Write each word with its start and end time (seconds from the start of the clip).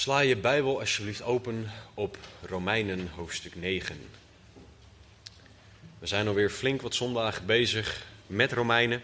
Sla 0.00 0.20
je 0.20 0.36
Bijbel 0.36 0.78
alsjeblieft 0.78 1.22
open 1.22 1.70
op 1.94 2.18
Romeinen 2.42 3.08
hoofdstuk 3.14 3.54
9. 3.54 3.96
We 5.98 6.06
zijn 6.06 6.28
alweer 6.28 6.50
flink 6.50 6.82
wat 6.82 6.94
zondagen 6.94 7.46
bezig 7.46 8.06
met 8.26 8.52
Romeinen. 8.52 9.02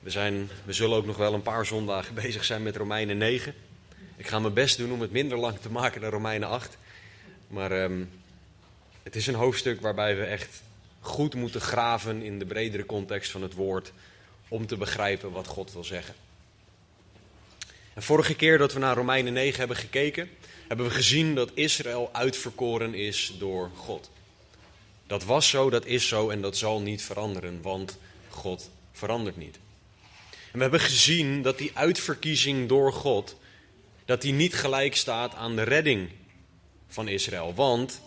We, 0.00 0.10
zijn, 0.10 0.48
we 0.64 0.72
zullen 0.72 0.96
ook 0.96 1.06
nog 1.06 1.16
wel 1.16 1.34
een 1.34 1.42
paar 1.42 1.66
zondagen 1.66 2.14
bezig 2.24 2.44
zijn 2.44 2.62
met 2.62 2.76
Romeinen 2.76 3.18
9. 3.18 3.54
Ik 4.16 4.26
ga 4.26 4.38
mijn 4.38 4.54
best 4.54 4.76
doen 4.76 4.92
om 4.92 5.00
het 5.00 5.12
minder 5.12 5.38
lang 5.38 5.58
te 5.58 5.70
maken 5.70 6.00
dan 6.00 6.10
Romeinen 6.10 6.48
8. 6.48 6.76
Maar 7.48 7.72
ehm, 7.72 8.04
het 9.02 9.16
is 9.16 9.26
een 9.26 9.34
hoofdstuk 9.34 9.80
waarbij 9.80 10.16
we 10.16 10.24
echt 10.24 10.62
goed 11.00 11.34
moeten 11.34 11.60
graven 11.60 12.22
in 12.22 12.38
de 12.38 12.46
bredere 12.46 12.86
context 12.86 13.30
van 13.30 13.42
het 13.42 13.54
woord. 13.54 13.92
Om 14.48 14.66
te 14.66 14.76
begrijpen 14.76 15.30
wat 15.30 15.46
God 15.46 15.72
wil 15.72 15.84
zeggen. 15.84 16.23
En 17.94 18.02
vorige 18.02 18.34
keer 18.34 18.58
dat 18.58 18.72
we 18.72 18.78
naar 18.78 18.96
Romeinen 18.96 19.32
9 19.32 19.58
hebben 19.58 19.76
gekeken, 19.76 20.30
hebben 20.68 20.86
we 20.86 20.92
gezien 20.92 21.34
dat 21.34 21.50
Israël 21.54 22.08
uitverkoren 22.12 22.94
is 22.94 23.34
door 23.38 23.70
God. 23.74 24.10
Dat 25.06 25.24
was 25.24 25.48
zo, 25.48 25.70
dat 25.70 25.86
is 25.86 26.08
zo 26.08 26.28
en 26.30 26.40
dat 26.40 26.56
zal 26.56 26.80
niet 26.80 27.02
veranderen, 27.02 27.62
want 27.62 27.98
God 28.28 28.70
verandert 28.92 29.36
niet. 29.36 29.58
En 30.30 30.60
we 30.60 30.62
hebben 30.62 30.80
gezien 30.80 31.42
dat 31.42 31.58
die 31.58 31.70
uitverkiezing 31.74 32.68
door 32.68 32.92
God, 32.92 33.36
dat 34.04 34.22
die 34.22 34.32
niet 34.32 34.54
gelijk 34.54 34.96
staat 34.96 35.34
aan 35.34 35.56
de 35.56 35.62
redding 35.62 36.08
van 36.88 37.08
Israël. 37.08 37.54
Want 37.54 38.00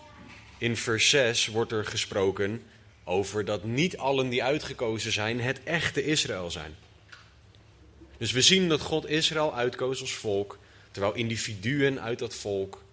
in 0.58 0.78
vers 0.78 1.10
6 1.10 1.48
wordt 1.48 1.72
er 1.72 1.86
gesproken 1.86 2.64
over 3.04 3.46
dat 3.46 3.64
niet 3.64 3.98
allen 3.98 4.30
die 4.30 4.44
uitgekozen 4.44 5.12
zijn 5.12 5.40
het 5.42 5.64
echte 5.64 6.04
Israël 6.04 6.52
zijn. 6.52 6.76
Dus 8.18 8.32
we 8.32 8.42
zien 8.42 8.70
dat 8.70 8.82
God 8.82 9.10
Israël 9.10 9.56
uitkoos 9.56 10.02
als 10.02 10.14
volk, 10.14 10.58
terwijl 10.92 11.14
individuen 11.14 12.02
uit 12.02 12.20
dat 12.20 12.36
volk 12.36 12.84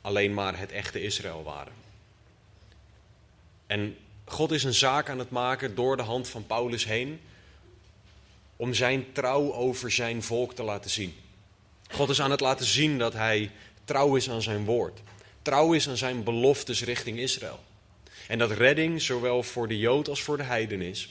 alleen 0.00 0.34
maar 0.34 0.58
het 0.58 0.72
echte 0.72 1.02
Israël 1.02 1.42
waren. 1.42 1.72
En 3.66 3.96
God 4.24 4.50
is 4.50 4.64
een 4.64 4.74
zaak 4.74 5.08
aan 5.08 5.18
het 5.18 5.30
maken 5.30 5.74
door 5.74 5.96
de 5.96 6.02
hand 6.02 6.28
van 6.28 6.46
Paulus 6.46 6.84
heen 6.84 7.20
om 8.56 8.74
zijn 8.74 9.12
trouw 9.12 9.52
over 9.52 9.90
zijn 9.90 10.22
volk 10.22 10.54
te 10.54 10.62
laten 10.62 10.90
zien. 10.90 11.14
God 11.90 12.08
is 12.08 12.20
aan 12.20 12.30
het 12.30 12.40
laten 12.40 12.66
zien 12.66 12.98
dat 12.98 13.12
hij 13.12 13.50
trouw 13.84 14.16
is 14.16 14.30
aan 14.30 14.42
zijn 14.42 14.64
woord, 14.64 15.00
trouw 15.42 15.72
is 15.72 15.88
aan 15.88 15.96
zijn 15.96 16.24
beloftes 16.24 16.82
richting 16.82 17.18
Israël. 17.18 17.60
En 18.28 18.38
dat 18.38 18.50
redding 18.50 19.02
zowel 19.02 19.42
voor 19.42 19.68
de 19.68 19.78
Jood 19.78 20.08
als 20.08 20.22
voor 20.22 20.36
de 20.36 20.42
heiden 20.42 20.80
is 20.80 21.08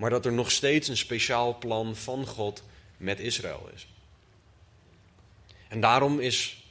maar 0.00 0.10
dat 0.10 0.26
er 0.26 0.32
nog 0.32 0.50
steeds 0.50 0.88
een 0.88 0.96
speciaal 0.96 1.58
plan 1.58 1.96
van 1.96 2.26
God 2.26 2.62
met 2.96 3.20
Israël 3.20 3.70
is. 3.74 3.86
En 5.68 5.80
daarom 5.80 6.20
is 6.20 6.64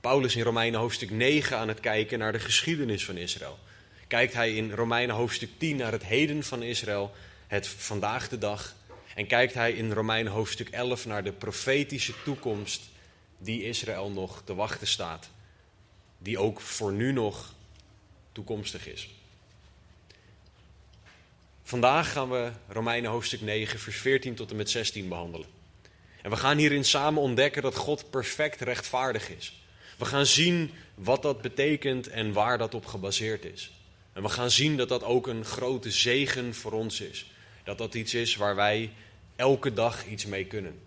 Paulus 0.00 0.36
in 0.36 0.42
Romeinen 0.42 0.80
hoofdstuk 0.80 1.10
9 1.10 1.56
aan 1.56 1.68
het 1.68 1.80
kijken 1.80 2.18
naar 2.18 2.32
de 2.32 2.38
geschiedenis 2.38 3.04
van 3.04 3.16
Israël. 3.16 3.58
Kijkt 4.06 4.32
hij 4.32 4.54
in 4.54 4.72
Romeinen 4.72 5.16
hoofdstuk 5.16 5.50
10 5.56 5.76
naar 5.76 5.92
het 5.92 6.04
heden 6.04 6.42
van 6.42 6.62
Israël, 6.62 7.12
het 7.46 7.68
vandaag 7.68 8.28
de 8.28 8.38
dag. 8.38 8.74
En 9.14 9.26
kijkt 9.26 9.54
hij 9.54 9.72
in 9.72 9.92
Romeinen 9.92 10.32
hoofdstuk 10.32 10.68
11 10.68 11.06
naar 11.06 11.24
de 11.24 11.32
profetische 11.32 12.14
toekomst 12.24 12.82
die 13.38 13.64
Israël 13.64 14.10
nog 14.10 14.42
te 14.44 14.54
wachten 14.54 14.86
staat. 14.86 15.28
Die 16.18 16.38
ook 16.38 16.60
voor 16.60 16.92
nu 16.92 17.12
nog 17.12 17.54
toekomstig 18.32 18.86
is. 18.86 19.08
Vandaag 21.68 22.12
gaan 22.12 22.30
we 22.30 22.50
Romeinen 22.68 23.10
hoofdstuk 23.10 23.40
9, 23.40 23.78
vers 23.78 23.96
14 23.96 24.34
tot 24.34 24.50
en 24.50 24.56
met 24.56 24.70
16 24.70 25.08
behandelen. 25.08 25.46
En 26.22 26.30
we 26.30 26.36
gaan 26.36 26.56
hierin 26.58 26.84
samen 26.84 27.22
ontdekken 27.22 27.62
dat 27.62 27.74
God 27.74 28.10
perfect 28.10 28.60
rechtvaardig 28.60 29.30
is. 29.30 29.62
We 29.98 30.04
gaan 30.04 30.26
zien 30.26 30.70
wat 30.94 31.22
dat 31.22 31.42
betekent 31.42 32.08
en 32.08 32.32
waar 32.32 32.58
dat 32.58 32.74
op 32.74 32.86
gebaseerd 32.86 33.44
is. 33.44 33.72
En 34.12 34.22
we 34.22 34.28
gaan 34.28 34.50
zien 34.50 34.76
dat 34.76 34.88
dat 34.88 35.02
ook 35.02 35.26
een 35.26 35.44
grote 35.44 35.90
zegen 35.90 36.54
voor 36.54 36.72
ons 36.72 37.00
is. 37.00 37.30
Dat 37.64 37.78
dat 37.78 37.94
iets 37.94 38.14
is 38.14 38.36
waar 38.36 38.54
wij 38.54 38.92
elke 39.36 39.72
dag 39.72 40.06
iets 40.06 40.26
mee 40.26 40.44
kunnen. 40.44 40.80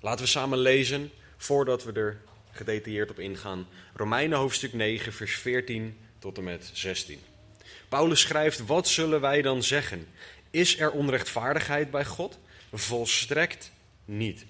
Laten 0.00 0.24
we 0.24 0.30
samen 0.30 0.58
lezen 0.58 1.10
voordat 1.36 1.84
we 1.84 1.92
er 1.92 2.20
gedetailleerd 2.50 3.10
op 3.10 3.18
ingaan. 3.18 3.66
Romeinen 3.94 4.38
hoofdstuk 4.38 4.72
9, 4.72 5.12
vers 5.12 5.36
14 5.36 5.98
tot 6.18 6.38
en 6.38 6.44
met 6.44 6.70
16. 6.72 7.20
Paulus 7.94 8.20
schrijft: 8.20 8.66
Wat 8.66 8.88
zullen 8.88 9.20
wij 9.20 9.42
dan 9.42 9.62
zeggen? 9.62 10.06
Is 10.50 10.78
er 10.78 10.90
onrechtvaardigheid 10.90 11.90
bij 11.90 12.04
God? 12.04 12.38
Volstrekt 12.72 13.70
niet. 14.04 14.44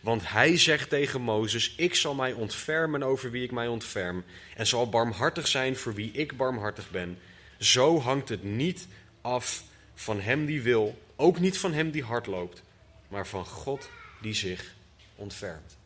Want 0.00 0.30
hij 0.30 0.58
zegt 0.58 0.88
tegen 0.88 1.20
Mozes: 1.20 1.74
Ik 1.76 1.94
zal 1.94 2.14
mij 2.14 2.32
ontfermen 2.32 3.02
over 3.02 3.30
wie 3.30 3.42
ik 3.42 3.50
mij 3.50 3.68
ontferm, 3.68 4.24
en 4.56 4.66
zal 4.66 4.88
barmhartig 4.88 5.46
zijn 5.46 5.76
voor 5.76 5.94
wie 5.94 6.12
ik 6.12 6.36
barmhartig 6.36 6.90
ben. 6.90 7.18
Zo 7.58 8.00
hangt 8.00 8.28
het 8.28 8.42
niet 8.42 8.86
af 9.20 9.62
van 9.94 10.20
hem 10.20 10.46
die 10.46 10.62
wil, 10.62 10.98
ook 11.16 11.38
niet 11.38 11.58
van 11.58 11.72
hem 11.72 11.90
die 11.90 12.04
hard 12.04 12.26
loopt, 12.26 12.62
maar 13.08 13.26
van 13.26 13.46
God 13.46 13.90
die 14.20 14.34
zich 14.34 14.74
ontfermt. 15.14 15.76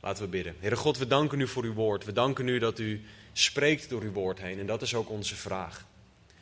Laten 0.00 0.22
we 0.22 0.28
bidden. 0.28 0.56
Heere 0.60 0.76
God, 0.76 0.98
we 0.98 1.06
danken 1.06 1.40
u 1.40 1.48
voor 1.48 1.64
uw 1.64 1.74
woord. 1.74 2.04
We 2.04 2.12
danken 2.12 2.48
u 2.48 2.58
dat 2.58 2.78
u 2.78 3.04
spreekt 3.32 3.88
door 3.88 4.02
uw 4.02 4.12
woord 4.12 4.40
heen. 4.40 4.58
En 4.58 4.66
dat 4.66 4.82
is 4.82 4.94
ook 4.94 5.10
onze 5.10 5.36
vraag. 5.36 5.86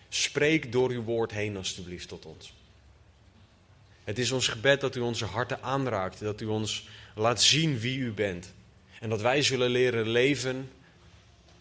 Spreek 0.09 0.73
door 0.73 0.91
uw 0.91 1.03
woord 1.03 1.31
heen 1.31 1.57
alstublieft 1.57 2.09
tot 2.09 2.27
ons. 2.27 2.55
Het 4.05 4.19
is 4.19 4.31
ons 4.31 4.49
gebed 4.49 4.81
dat 4.81 4.97
u 4.97 5.01
onze 5.01 5.25
harten 5.25 5.63
aanraakt, 5.63 6.21
dat 6.21 6.41
u 6.41 6.47
ons 6.47 6.89
laat 7.15 7.43
zien 7.43 7.79
wie 7.79 7.99
u 7.99 8.13
bent. 8.13 8.53
En 9.01 9.09
dat 9.09 9.21
wij 9.21 9.43
zullen 9.43 9.71
leren 9.71 10.09
leven 10.09 10.71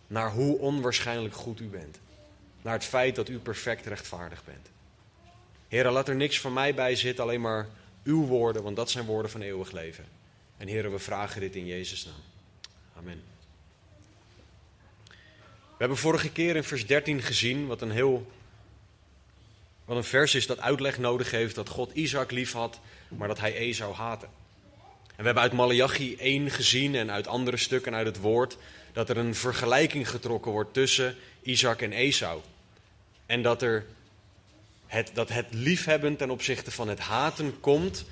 naar 0.08 0.32
hoe 0.32 0.58
onwaarschijnlijk 0.58 1.36
goed 1.36 1.60
u 1.60 1.68
bent. 1.68 2.00
Naar 2.62 2.74
het 2.74 2.86
feit 2.86 3.16
dat 3.16 3.30
u 3.30 3.40
perfect 3.40 3.86
rechtvaardig 3.86 4.44
bent. 4.46 4.70
Heren, 5.68 5.92
laat 5.92 6.08
er 6.08 6.16
niks 6.16 6.40
van 6.40 6.54
mij 6.54 6.74
bij 6.74 6.96
zitten, 6.96 7.24
alleen 7.24 7.42
maar 7.42 7.68
uw 8.04 8.26
woorden, 8.26 8.64
want 8.64 8.76
dat 8.76 8.90
zijn 8.90 9.06
woorden 9.06 9.32
van 9.32 9.42
eeuwig 9.42 9.72
leven. 9.72 10.06
En 10.58 10.68
heren, 10.68 10.92
we 10.92 11.00
vragen 11.00 11.42
dit 11.42 11.56
in 11.56 11.66
Jezus' 11.66 12.06
naam. 12.06 12.24
Amen. 12.98 13.35
We 15.78 15.82
hebben 15.82 15.98
vorige 15.98 16.30
keer 16.30 16.56
in 16.56 16.64
vers 16.64 16.86
13 16.86 17.22
gezien 17.22 17.68
wat 17.68 17.82
een 17.82 17.92
heel 17.92 18.32
wat 19.86 19.98
een 19.98 20.04
vers 20.04 20.36
is 20.36 20.48
dat 20.48 20.60
uitleg 20.60 20.98
nodig 20.98 21.32
heeft 21.32 21.56
dat 21.56 21.70
God 21.70 21.92
Isaac 21.94 22.32
lief 22.32 22.52
had, 22.52 22.80
maar 23.08 23.28
dat 23.28 23.40
hij 23.40 23.56
Esau 23.56 23.94
haatte. 23.94 24.26
En 24.26 25.22
we 25.22 25.24
hebben 25.24 25.44
uit 25.44 25.54
Malachi 25.54 26.16
1 26.16 26.52
gezien 26.52 26.96
en 26.96 27.12
uit 27.12 27.28
andere 27.28 27.58
stukken 27.58 27.96
uit 27.96 28.06
het 28.06 28.20
woord 28.20 28.58
dat 28.94 29.10
er 29.10 29.18
een 29.18 29.36
vergelijking 29.36 30.10
getrokken 30.10 30.52
wordt 30.52 30.74
tussen 30.74 31.16
Isaac 31.42 31.82
en 31.82 31.92
Esau. 31.92 32.42
En 33.26 33.42
dat, 33.42 33.62
er 33.62 33.86
het, 34.88 35.12
dat 35.14 35.30
het 35.30 35.46
liefhebben 35.50 36.16
ten 36.16 36.30
opzichte 36.30 36.72
van 36.72 36.88
het 36.88 37.00
haten 37.00 37.60
komt 37.60 38.06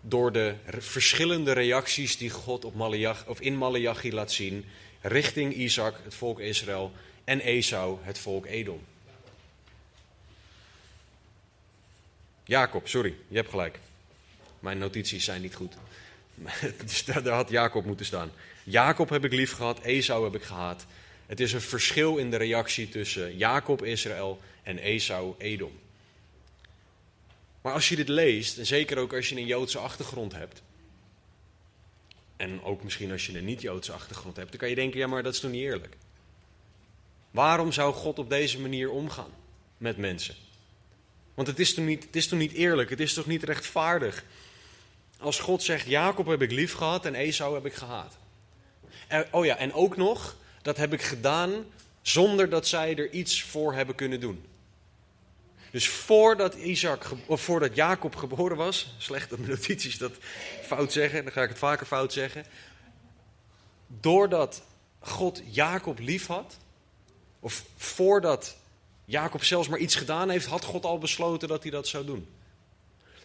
door 0.00 0.32
de 0.32 0.54
verschillende 0.78 1.52
reacties 1.52 2.16
die 2.16 2.30
God 2.30 2.64
op 2.64 2.74
Malachi, 2.74 3.20
of 3.26 3.40
in 3.40 3.56
Malachi 3.56 4.12
laat 4.12 4.32
zien 4.32 4.64
richting 5.02 5.54
Isaac, 5.54 5.94
het 6.04 6.14
volk 6.14 6.40
Israël, 6.40 6.92
en 7.24 7.40
Esau, 7.40 7.98
het 8.02 8.18
volk 8.18 8.46
Edom. 8.46 8.80
Jacob, 12.44 12.88
sorry, 12.88 13.14
je 13.28 13.36
hebt 13.36 13.50
gelijk. 13.50 13.78
Mijn 14.60 14.78
notities 14.78 15.24
zijn 15.24 15.42
niet 15.42 15.54
goed. 15.54 15.74
Dus 16.84 17.04
daar 17.04 17.28
had 17.28 17.50
Jacob 17.50 17.84
moeten 17.84 18.06
staan. 18.06 18.30
Jacob 18.64 19.08
heb 19.08 19.24
ik 19.24 19.32
lief 19.32 19.52
gehad, 19.52 19.80
Esau 19.80 20.24
heb 20.24 20.34
ik 20.34 20.42
gehaat. 20.42 20.86
Het 21.26 21.40
is 21.40 21.52
een 21.52 21.60
verschil 21.60 22.16
in 22.16 22.30
de 22.30 22.36
reactie 22.36 22.88
tussen 22.88 23.36
Jacob, 23.36 23.84
Israël 23.84 24.40
en 24.62 24.78
Esau, 24.78 25.34
Edom. 25.38 25.80
Maar 27.62 27.72
als 27.72 27.88
je 27.88 27.96
dit 27.96 28.08
leest, 28.08 28.58
en 28.58 28.66
zeker 28.66 28.98
ook 28.98 29.12
als 29.12 29.28
je 29.28 29.36
een 29.36 29.46
Joodse 29.46 29.78
achtergrond 29.78 30.32
hebt, 30.32 30.62
en 32.42 32.62
ook 32.62 32.82
misschien 32.82 33.12
als 33.12 33.26
je 33.26 33.38
een 33.38 33.44
niet-Joodse 33.44 33.92
achtergrond 33.92 34.36
hebt, 34.36 34.50
dan 34.50 34.58
kan 34.58 34.68
je 34.68 34.74
denken, 34.74 34.98
ja 34.98 35.06
maar 35.06 35.22
dat 35.22 35.34
is 35.34 35.40
toch 35.40 35.50
niet 35.50 35.62
eerlijk? 35.62 35.96
Waarom 37.30 37.72
zou 37.72 37.94
God 37.94 38.18
op 38.18 38.28
deze 38.28 38.60
manier 38.60 38.90
omgaan 38.90 39.30
met 39.76 39.96
mensen? 39.96 40.34
Want 41.34 41.48
het 41.48 41.58
is, 41.58 41.74
toch 41.74 41.84
niet, 41.84 42.04
het 42.04 42.16
is 42.16 42.28
toch 42.28 42.38
niet 42.38 42.52
eerlijk, 42.52 42.90
het 42.90 43.00
is 43.00 43.14
toch 43.14 43.26
niet 43.26 43.42
rechtvaardig? 43.42 44.24
Als 45.18 45.38
God 45.38 45.62
zegt, 45.62 45.86
Jacob 45.86 46.26
heb 46.26 46.42
ik 46.42 46.50
lief 46.50 46.72
gehad 46.72 47.06
en 47.06 47.14
Esau 47.14 47.54
heb 47.54 47.66
ik 47.66 47.74
gehaat. 47.74 48.16
oh 49.30 49.44
ja, 49.44 49.56
en 49.56 49.72
ook 49.72 49.96
nog, 49.96 50.36
dat 50.62 50.76
heb 50.76 50.92
ik 50.92 51.02
gedaan 51.02 51.64
zonder 52.02 52.48
dat 52.48 52.66
zij 52.66 52.96
er 52.96 53.10
iets 53.10 53.42
voor 53.42 53.74
hebben 53.74 53.94
kunnen 53.94 54.20
doen. 54.20 54.44
Dus 55.72 55.88
voordat, 55.88 56.54
Isaac, 56.54 57.10
of 57.26 57.42
voordat 57.42 57.74
Jacob 57.74 58.16
geboren 58.16 58.56
was, 58.56 58.94
slecht 58.98 59.30
dat 59.30 59.38
mijn 59.38 59.50
notities 59.50 59.98
dat 59.98 60.12
fout 60.62 60.92
zeggen, 60.92 61.24
dan 61.24 61.32
ga 61.32 61.42
ik 61.42 61.48
het 61.48 61.58
vaker 61.58 61.86
fout 61.86 62.12
zeggen. 62.12 62.44
Doordat 63.86 64.62
God 64.98 65.42
Jacob 65.44 65.98
lief 65.98 66.26
had, 66.26 66.56
of 67.40 67.64
voordat 67.76 68.56
Jacob 69.04 69.44
zelfs 69.44 69.68
maar 69.68 69.78
iets 69.78 69.94
gedaan 69.94 70.30
heeft, 70.30 70.46
had 70.46 70.64
God 70.64 70.84
al 70.84 70.98
besloten 70.98 71.48
dat 71.48 71.62
hij 71.62 71.70
dat 71.70 71.88
zou 71.88 72.04
doen. 72.04 72.28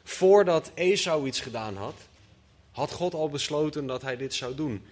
Voordat 0.04 0.72
Esau 0.74 1.28
iets 1.28 1.40
gedaan 1.40 1.78
had, 1.78 1.96
had 2.72 2.92
God 2.92 3.14
al 3.14 3.30
besloten 3.30 3.88
dat 3.88 4.02
hij 4.02 4.18
dit 4.18 4.34
zou 4.34 4.56
doen. 4.56 4.86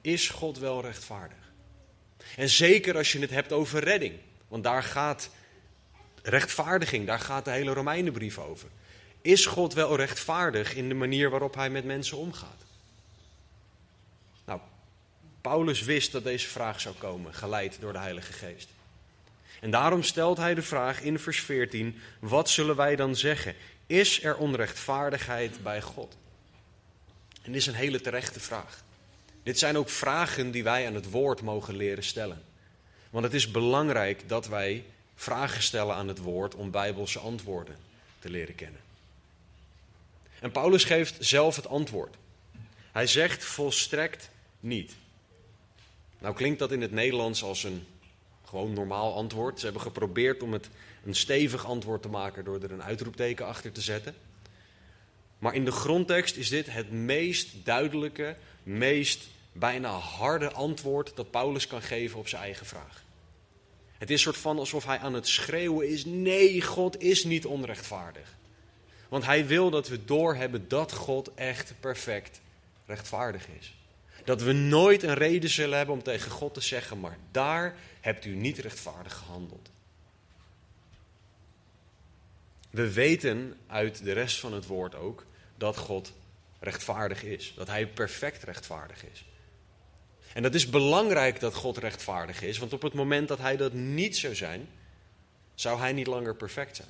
Is 0.00 0.28
God 0.28 0.58
wel 0.58 0.82
rechtvaardig? 0.82 1.52
En 2.36 2.48
zeker 2.48 2.96
als 2.96 3.12
je 3.12 3.18
het 3.18 3.30
hebt 3.30 3.52
over 3.52 3.84
redding, 3.84 4.14
want 4.48 4.64
daar 4.64 4.82
gaat 4.82 5.30
rechtvaardiging, 6.28 7.06
daar 7.06 7.20
gaat 7.20 7.44
de 7.44 7.50
hele 7.50 7.72
Romeinenbrief 7.72 8.38
over. 8.38 8.68
Is 9.22 9.46
God 9.46 9.74
wel 9.74 9.96
rechtvaardig 9.96 10.74
in 10.74 10.88
de 10.88 10.94
manier 10.94 11.30
waarop 11.30 11.54
hij 11.54 11.70
met 11.70 11.84
mensen 11.84 12.16
omgaat? 12.16 12.64
Nou, 14.44 14.60
Paulus 15.40 15.82
wist 15.82 16.12
dat 16.12 16.24
deze 16.24 16.48
vraag 16.48 16.80
zou 16.80 16.94
komen, 16.94 17.34
geleid 17.34 17.76
door 17.80 17.92
de 17.92 17.98
Heilige 17.98 18.32
Geest. 18.32 18.68
En 19.60 19.70
daarom 19.70 20.02
stelt 20.02 20.36
hij 20.36 20.54
de 20.54 20.62
vraag 20.62 21.00
in 21.00 21.18
vers 21.18 21.40
14: 21.40 22.00
wat 22.18 22.50
zullen 22.50 22.76
wij 22.76 22.96
dan 22.96 23.16
zeggen? 23.16 23.54
Is 23.86 24.24
er 24.24 24.36
onrechtvaardigheid 24.36 25.62
bij 25.62 25.82
God? 25.82 26.16
En 27.42 27.52
dit 27.52 27.60
is 27.60 27.66
een 27.66 27.74
hele 27.74 28.00
terechte 28.00 28.40
vraag. 28.40 28.82
Dit 29.42 29.58
zijn 29.58 29.76
ook 29.76 29.88
vragen 29.88 30.50
die 30.50 30.64
wij 30.64 30.86
aan 30.86 30.94
het 30.94 31.10
woord 31.10 31.42
mogen 31.42 31.76
leren 31.76 32.04
stellen. 32.04 32.42
Want 33.10 33.24
het 33.24 33.34
is 33.34 33.50
belangrijk 33.50 34.28
dat 34.28 34.46
wij 34.46 34.84
vragen 35.18 35.62
stellen 35.62 35.94
aan 35.94 36.08
het 36.08 36.18
woord 36.18 36.54
om 36.54 36.70
bijbelse 36.70 37.18
antwoorden 37.18 37.76
te 38.18 38.30
leren 38.30 38.54
kennen. 38.54 38.80
En 40.40 40.50
Paulus 40.50 40.84
geeft 40.84 41.16
zelf 41.18 41.56
het 41.56 41.66
antwoord. 41.66 42.16
Hij 42.92 43.06
zegt 43.06 43.44
volstrekt 43.44 44.30
niet. 44.60 44.96
Nou 46.18 46.34
klinkt 46.34 46.58
dat 46.58 46.72
in 46.72 46.80
het 46.80 46.92
Nederlands 46.92 47.42
als 47.42 47.64
een 47.64 47.86
gewoon 48.44 48.72
normaal 48.72 49.14
antwoord. 49.14 49.58
Ze 49.58 49.64
hebben 49.64 49.82
geprobeerd 49.82 50.42
om 50.42 50.52
het 50.52 50.68
een 51.04 51.14
stevig 51.14 51.64
antwoord 51.66 52.02
te 52.02 52.08
maken 52.08 52.44
door 52.44 52.62
er 52.62 52.72
een 52.72 52.82
uitroepteken 52.82 53.46
achter 53.46 53.72
te 53.72 53.80
zetten. 53.80 54.14
Maar 55.38 55.54
in 55.54 55.64
de 55.64 55.72
grondtekst 55.72 56.36
is 56.36 56.48
dit 56.48 56.72
het 56.72 56.90
meest 56.90 57.64
duidelijke, 57.64 58.36
meest 58.62 59.28
bijna 59.52 59.90
harde 59.90 60.52
antwoord 60.52 61.12
dat 61.16 61.30
Paulus 61.30 61.66
kan 61.66 61.82
geven 61.82 62.18
op 62.18 62.28
zijn 62.28 62.42
eigen 62.42 62.66
vraag. 62.66 63.06
Het 63.98 64.10
is 64.10 64.22
soort 64.22 64.36
van 64.36 64.58
alsof 64.58 64.84
hij 64.84 64.98
aan 64.98 65.14
het 65.14 65.28
schreeuwen 65.28 65.88
is: 65.88 66.04
nee, 66.04 66.62
God 66.62 67.00
is 67.00 67.24
niet 67.24 67.46
onrechtvaardig. 67.46 68.36
Want 69.08 69.24
hij 69.24 69.46
wil 69.46 69.70
dat 69.70 69.88
we 69.88 70.04
doorhebben 70.04 70.68
dat 70.68 70.92
God 70.92 71.34
echt 71.34 71.74
perfect 71.80 72.40
rechtvaardig 72.86 73.46
is. 73.58 73.74
Dat 74.24 74.42
we 74.42 74.52
nooit 74.52 75.02
een 75.02 75.14
reden 75.14 75.50
zullen 75.50 75.76
hebben 75.76 75.94
om 75.94 76.02
tegen 76.02 76.30
God 76.30 76.54
te 76.54 76.60
zeggen: 76.60 77.00
maar 77.00 77.18
daar 77.30 77.76
hebt 78.00 78.24
u 78.24 78.34
niet 78.34 78.58
rechtvaardig 78.58 79.14
gehandeld. 79.14 79.70
We 82.70 82.92
weten 82.92 83.56
uit 83.66 84.04
de 84.04 84.12
rest 84.12 84.40
van 84.40 84.52
het 84.52 84.66
woord 84.66 84.94
ook 84.94 85.24
dat 85.56 85.76
God 85.76 86.12
rechtvaardig 86.60 87.22
is. 87.22 87.52
Dat 87.56 87.66
hij 87.66 87.86
perfect 87.86 88.42
rechtvaardig 88.42 89.04
is. 89.12 89.24
En 90.38 90.44
dat 90.44 90.54
is 90.54 90.68
belangrijk 90.68 91.40
dat 91.40 91.54
God 91.54 91.76
rechtvaardig 91.76 92.42
is, 92.42 92.58
want 92.58 92.72
op 92.72 92.82
het 92.82 92.94
moment 92.94 93.28
dat 93.28 93.38
hij 93.38 93.56
dat 93.56 93.72
niet 93.72 94.16
zou 94.16 94.34
zijn, 94.34 94.68
zou 95.54 95.78
hij 95.78 95.92
niet 95.92 96.06
langer 96.06 96.34
perfect 96.34 96.76
zijn. 96.76 96.88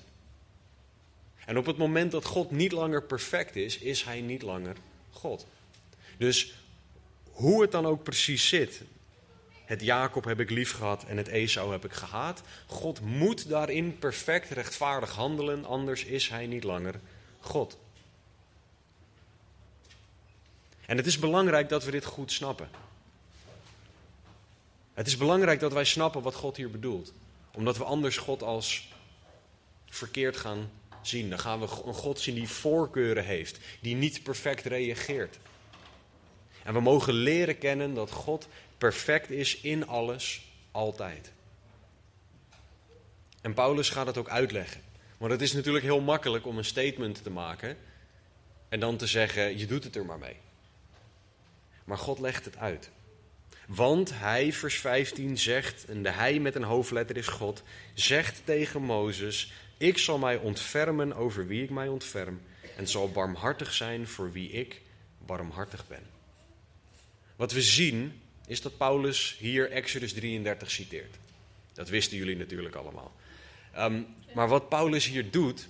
En 1.44 1.58
op 1.58 1.66
het 1.66 1.76
moment 1.76 2.12
dat 2.12 2.24
God 2.24 2.50
niet 2.50 2.72
langer 2.72 3.02
perfect 3.02 3.56
is, 3.56 3.78
is 3.78 4.04
hij 4.04 4.20
niet 4.20 4.42
langer 4.42 4.76
God. 5.10 5.46
Dus 6.18 6.54
hoe 7.30 7.62
het 7.62 7.72
dan 7.72 7.86
ook 7.86 8.02
precies 8.02 8.48
zit, 8.48 8.82
het 9.64 9.80
Jacob 9.80 10.24
heb 10.24 10.40
ik 10.40 10.50
lief 10.50 10.72
gehad 10.72 11.04
en 11.04 11.16
het 11.16 11.28
Esau 11.28 11.72
heb 11.72 11.84
ik 11.84 11.92
gehaat. 11.92 12.42
God 12.66 13.00
moet 13.00 13.48
daarin 13.48 13.98
perfect 13.98 14.50
rechtvaardig 14.50 15.10
handelen, 15.14 15.64
anders 15.64 16.04
is 16.04 16.28
hij 16.28 16.46
niet 16.46 16.64
langer 16.64 17.00
God. 17.40 17.78
En 20.86 20.96
het 20.96 21.06
is 21.06 21.18
belangrijk 21.18 21.68
dat 21.68 21.84
we 21.84 21.90
dit 21.90 22.04
goed 22.04 22.32
snappen. 22.32 22.87
Het 24.98 25.06
is 25.06 25.16
belangrijk 25.16 25.60
dat 25.60 25.72
wij 25.72 25.84
snappen 25.84 26.22
wat 26.22 26.34
God 26.34 26.56
hier 26.56 26.70
bedoelt. 26.70 27.12
Omdat 27.52 27.76
we 27.76 27.84
anders 27.84 28.16
God 28.16 28.42
als 28.42 28.88
verkeerd 29.86 30.36
gaan 30.36 30.70
zien. 31.02 31.30
Dan 31.30 31.38
gaan 31.38 31.60
we 31.60 31.68
een 31.84 31.94
God 31.94 32.20
zien 32.20 32.34
die 32.34 32.48
voorkeuren 32.48 33.24
heeft, 33.24 33.58
die 33.80 33.94
niet 33.94 34.22
perfect 34.22 34.64
reageert. 34.64 35.38
En 36.64 36.72
we 36.74 36.80
mogen 36.80 37.12
leren 37.12 37.58
kennen 37.58 37.94
dat 37.94 38.10
God 38.10 38.48
perfect 38.78 39.30
is 39.30 39.60
in 39.60 39.86
alles, 39.86 40.42
altijd. 40.70 41.32
En 43.40 43.54
Paulus 43.54 43.90
gaat 43.90 44.06
het 44.06 44.18
ook 44.18 44.28
uitleggen. 44.28 44.82
Want 45.16 45.32
het 45.32 45.42
is 45.42 45.52
natuurlijk 45.52 45.84
heel 45.84 46.00
makkelijk 46.00 46.46
om 46.46 46.58
een 46.58 46.64
statement 46.64 47.22
te 47.22 47.30
maken 47.30 47.76
en 48.68 48.80
dan 48.80 48.96
te 48.96 49.06
zeggen: 49.06 49.58
je 49.58 49.66
doet 49.66 49.84
het 49.84 49.96
er 49.96 50.04
maar 50.04 50.18
mee. 50.18 50.36
Maar 51.84 51.98
God 51.98 52.18
legt 52.18 52.44
het 52.44 52.56
uit. 52.56 52.90
Want 53.68 54.10
hij, 54.14 54.52
vers 54.52 54.78
15, 54.78 55.38
zegt, 55.38 55.84
en 55.84 56.02
de 56.02 56.10
hij 56.10 56.38
met 56.38 56.54
een 56.54 56.62
hoofdletter 56.62 57.16
is 57.16 57.26
God, 57.26 57.62
zegt 57.94 58.40
tegen 58.44 58.82
Mozes: 58.82 59.52
Ik 59.76 59.98
zal 59.98 60.18
mij 60.18 60.36
ontfermen 60.36 61.12
over 61.12 61.46
wie 61.46 61.62
ik 61.62 61.70
mij 61.70 61.88
ontferm, 61.88 62.40
en 62.76 62.88
zal 62.88 63.10
barmhartig 63.10 63.74
zijn 63.74 64.06
voor 64.06 64.32
wie 64.32 64.50
ik 64.50 64.80
barmhartig 65.26 65.86
ben. 65.88 66.02
Wat 67.36 67.52
we 67.52 67.62
zien 67.62 68.20
is 68.46 68.60
dat 68.60 68.76
Paulus 68.76 69.36
hier 69.38 69.70
Exodus 69.70 70.12
33 70.12 70.70
citeert. 70.70 71.16
Dat 71.72 71.88
wisten 71.88 72.16
jullie 72.16 72.36
natuurlijk 72.36 72.74
allemaal. 72.74 73.12
Um, 73.78 74.06
maar 74.34 74.48
wat 74.48 74.68
Paulus 74.68 75.06
hier 75.06 75.30
doet, 75.30 75.68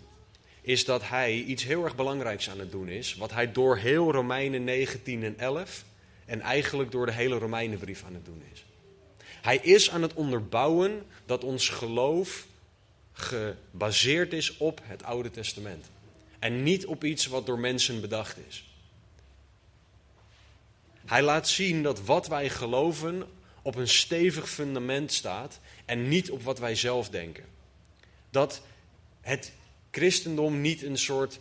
is 0.61 0.85
dat 0.85 1.09
hij 1.09 1.35
iets 1.35 1.65
heel 1.65 1.85
erg 1.85 1.97
belangrijks 1.97 2.51
aan 2.51 2.59
het 2.59 2.71
doen 2.71 2.89
is. 2.89 3.15
Wat 3.15 3.33
hij 3.33 3.53
door 3.53 3.77
heel 3.77 4.13
Romeinen 4.13 4.65
19 4.65 5.23
en 5.23 5.39
11 5.39 5.85
en 6.29 6.41
eigenlijk 6.41 6.91
door 6.91 7.07
de 7.07 7.13
hele 7.13 7.39
Romeinenbrief 7.39 8.05
aan 8.05 8.15
het 8.15 8.25
doen 8.25 8.43
is. 8.53 8.65
Hij 9.41 9.57
is 9.57 9.91
aan 9.91 10.03
het 10.03 10.15
onderbouwen 10.15 11.03
dat 11.27 11.45
ons 11.45 11.69
geloof 11.69 12.47
gebaseerd 13.13 14.33
is 14.33 14.57
op 14.57 14.81
het 14.83 15.03
Oude 15.03 15.31
Testament. 15.31 15.91
En 16.39 16.63
niet 16.63 16.87
op 16.87 17.05
iets 17.05 17.27
wat 17.27 17.47
door 17.47 17.59
mensen 17.59 18.01
bedacht 18.01 18.37
is. 18.49 18.65
Hij 21.07 21.23
laat 21.23 21.49
zien 21.49 21.83
dat 21.83 22.05
wat 22.05 22.29
wij 22.29 22.49
geloven 22.49 23.29
op 23.63 23.75
een 23.75 23.89
stevig 23.89 24.51
fundament 24.51 25.13
staat 25.13 25.61
en 25.85 26.09
niet 26.09 26.31
op 26.31 26.43
wat 26.43 26.59
wij 26.59 26.75
zelf 26.75 27.09
denken. 27.09 27.45
Dat 28.31 28.63
het 29.21 29.53
christendom 29.91 30.61
niet 30.61 30.83
een 30.83 30.99
soort 30.99 31.39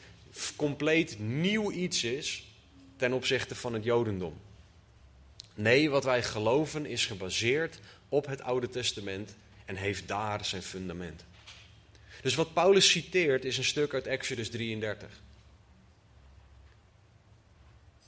compleet 0.55 1.19
nieuw 1.19 1.71
iets 1.71 2.03
is 2.03 2.47
ten 2.95 3.13
opzichte 3.13 3.55
van 3.55 3.73
het 3.73 3.83
jodendom. 3.83 4.45
Nee, 5.57 5.89
wat 5.89 6.03
wij 6.03 6.23
geloven 6.23 6.85
is 6.85 7.05
gebaseerd 7.05 7.79
op 8.09 8.25
het 8.25 8.41
Oude 8.41 8.69
Testament 8.69 9.35
en 9.65 9.75
heeft 9.75 10.07
daar 10.07 10.45
zijn 10.45 10.61
fundament. 10.61 11.23
Dus 12.21 12.35
wat 12.35 12.53
Paulus 12.53 12.89
citeert 12.91 13.45
is 13.45 13.57
een 13.57 13.63
stuk 13.63 13.93
uit 13.93 14.07
Exodus 14.07 14.49
33. 14.49 15.09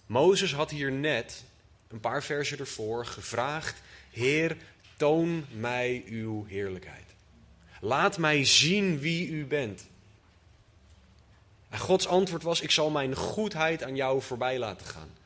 Mozes 0.06 0.54
had 0.54 0.72
hier 0.72 0.92
net, 0.92 1.44
een 1.88 2.00
paar 2.00 2.24
versen 2.24 2.60
ervoor, 2.60 3.06
gevraagd: 3.06 3.82
Heer, 4.12 4.58
toon 4.98 5.46
mij 5.52 6.04
uw 6.06 6.46
heerlijkheid. 6.46 7.06
Laat 7.82 8.18
mij 8.18 8.46
zien 8.46 9.00
wie 9.00 9.30
u 9.30 9.46
bent. 9.46 9.88
En 11.70 11.80
Gods 11.80 12.08
antwoord 12.08 12.44
was: 12.44 12.62
Ik 12.62 12.72
zal 12.72 12.90
mijn 12.90 13.16
goedheid 13.16 13.84
aan 13.84 13.96
jou 13.96 14.22
voorbij 14.22 14.60
laten 14.60 14.88
gaan. 14.88 15.18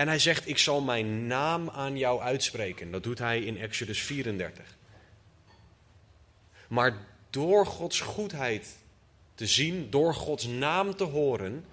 En 0.00 0.08
hij 0.08 0.18
zegt: 0.18 0.48
Ik 0.48 0.58
zal 0.58 0.80
mijn 0.80 1.26
naam 1.26 1.70
aan 1.70 1.96
jou 1.96 2.20
uitspreken. 2.20 2.90
Dat 2.90 3.02
doet 3.02 3.18
hij 3.18 3.40
in 3.40 3.58
Exodus 3.58 4.02
34. 4.02 4.76
Maar 6.68 7.06
door 7.30 7.66
Gods 7.66 8.00
goedheid 8.00 8.76
te 9.34 9.46
zien, 9.46 9.90
door 9.90 10.14
Gods 10.14 10.46
naam 10.46 10.96
te 10.96 11.04
horen, 11.04 11.64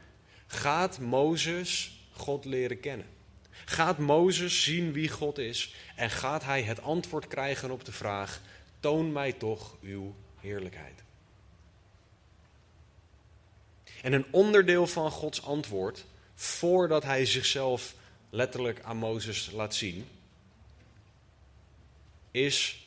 gaat 0.48 1.00
Mozes 1.00 2.00
God 2.12 2.46
leren 2.46 2.80
kennen. 2.80 3.06
Gaat 3.66 3.98
Mozes 3.98 4.64
zien 4.64 4.92
wie 4.92 5.10
God 5.10 5.38
is 5.38 5.76
en 5.96 6.10
gaat 6.10 6.44
hij 6.44 6.64
het 6.64 6.82
antwoord 6.82 7.28
krijgen 7.28 7.72
op 7.72 7.86
de 7.86 7.92
vraag: 7.92 8.42
Toon 8.80 9.12
mij 9.12 9.32
toch 9.32 9.76
uw 9.82 10.16
heerlijkheid. 10.40 11.04
En 14.02 14.14
een 14.14 14.26
onderdeel 14.32 14.88
van 14.88 15.12
Gods 15.12 15.44
antwoord, 15.44 16.06
voordat 16.36 17.04
hij 17.04 17.26
zichzelf 17.26 17.96
letterlijk 18.30 18.82
aan 18.82 18.98
Mozes 18.98 19.52
laat 19.52 19.76
zien, 19.76 20.08
is: 22.32 22.86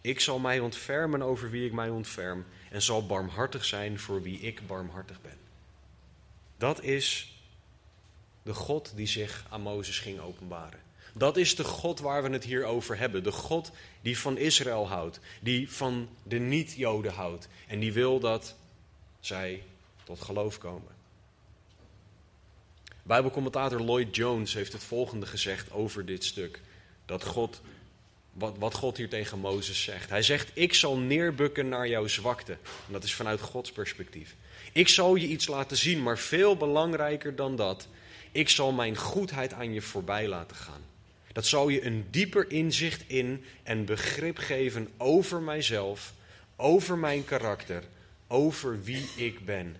Ik 0.00 0.20
zal 0.20 0.38
mij 0.38 0.60
ontfermen 0.60 1.22
over 1.22 1.50
wie 1.50 1.66
ik 1.66 1.72
mij 1.72 1.88
ontferm 1.88 2.46
en 2.70 2.82
zal 2.82 3.06
barmhartig 3.06 3.64
zijn 3.64 3.98
voor 3.98 4.22
wie 4.22 4.40
ik 4.40 4.66
barmhartig 4.66 5.20
ben. 5.20 5.38
Dat 6.56 6.82
is 6.82 7.32
de 8.42 8.54
God 8.54 8.92
die 8.96 9.06
zich 9.06 9.46
aan 9.50 9.60
Mozes 9.60 9.98
ging 9.98 10.20
openbaren. 10.20 10.80
Dat 11.14 11.36
is 11.36 11.56
de 11.56 11.64
God 11.64 12.00
waar 12.00 12.22
we 12.22 12.28
het 12.28 12.44
hier 12.44 12.64
over 12.64 12.98
hebben. 12.98 13.22
De 13.22 13.32
God 13.32 13.70
die 14.00 14.18
van 14.18 14.36
Israël 14.36 14.88
houdt, 14.88 15.20
die 15.40 15.70
van 15.72 16.08
de 16.22 16.38
niet-Joden 16.38 17.12
houdt 17.12 17.48
en 17.66 17.78
die 17.78 17.92
wil 17.92 18.20
dat 18.20 18.54
zij 19.20 19.62
tot 20.04 20.20
geloof 20.20 20.58
komen. 20.58 20.97
Bijbelcommentator 23.08 23.80
Lloyd 23.80 24.16
Jones 24.16 24.54
heeft 24.54 24.72
het 24.72 24.84
volgende 24.84 25.26
gezegd 25.26 25.72
over 25.72 26.06
dit 26.06 26.24
stuk. 26.24 26.60
Dat 27.06 27.24
God, 27.24 27.60
wat, 28.32 28.58
wat 28.58 28.74
God 28.74 28.96
hier 28.96 29.08
tegen 29.08 29.38
Mozes 29.38 29.82
zegt. 29.82 30.10
Hij 30.10 30.22
zegt, 30.22 30.50
ik 30.54 30.74
zal 30.74 30.98
neerbukken 30.98 31.68
naar 31.68 31.88
jouw 31.88 32.06
zwakte. 32.06 32.52
En 32.86 32.92
dat 32.92 33.04
is 33.04 33.14
vanuit 33.14 33.40
Gods 33.40 33.72
perspectief. 33.72 34.34
Ik 34.72 34.88
zal 34.88 35.14
je 35.14 35.26
iets 35.26 35.46
laten 35.46 35.76
zien, 35.76 36.02
maar 36.02 36.18
veel 36.18 36.56
belangrijker 36.56 37.36
dan 37.36 37.56
dat. 37.56 37.88
Ik 38.32 38.48
zal 38.48 38.72
mijn 38.72 38.96
goedheid 38.96 39.52
aan 39.52 39.72
je 39.72 39.82
voorbij 39.82 40.28
laten 40.28 40.56
gaan. 40.56 40.82
Dat 41.32 41.46
zal 41.46 41.68
je 41.68 41.84
een 41.84 42.06
dieper 42.10 42.50
inzicht 42.50 43.04
in 43.06 43.44
en 43.62 43.84
begrip 43.84 44.38
geven 44.38 44.88
over 44.96 45.40
mijzelf, 45.40 46.12
over 46.56 46.98
mijn 46.98 47.24
karakter, 47.24 47.82
over 48.26 48.82
wie 48.82 49.08
ik 49.16 49.44
ben. 49.44 49.76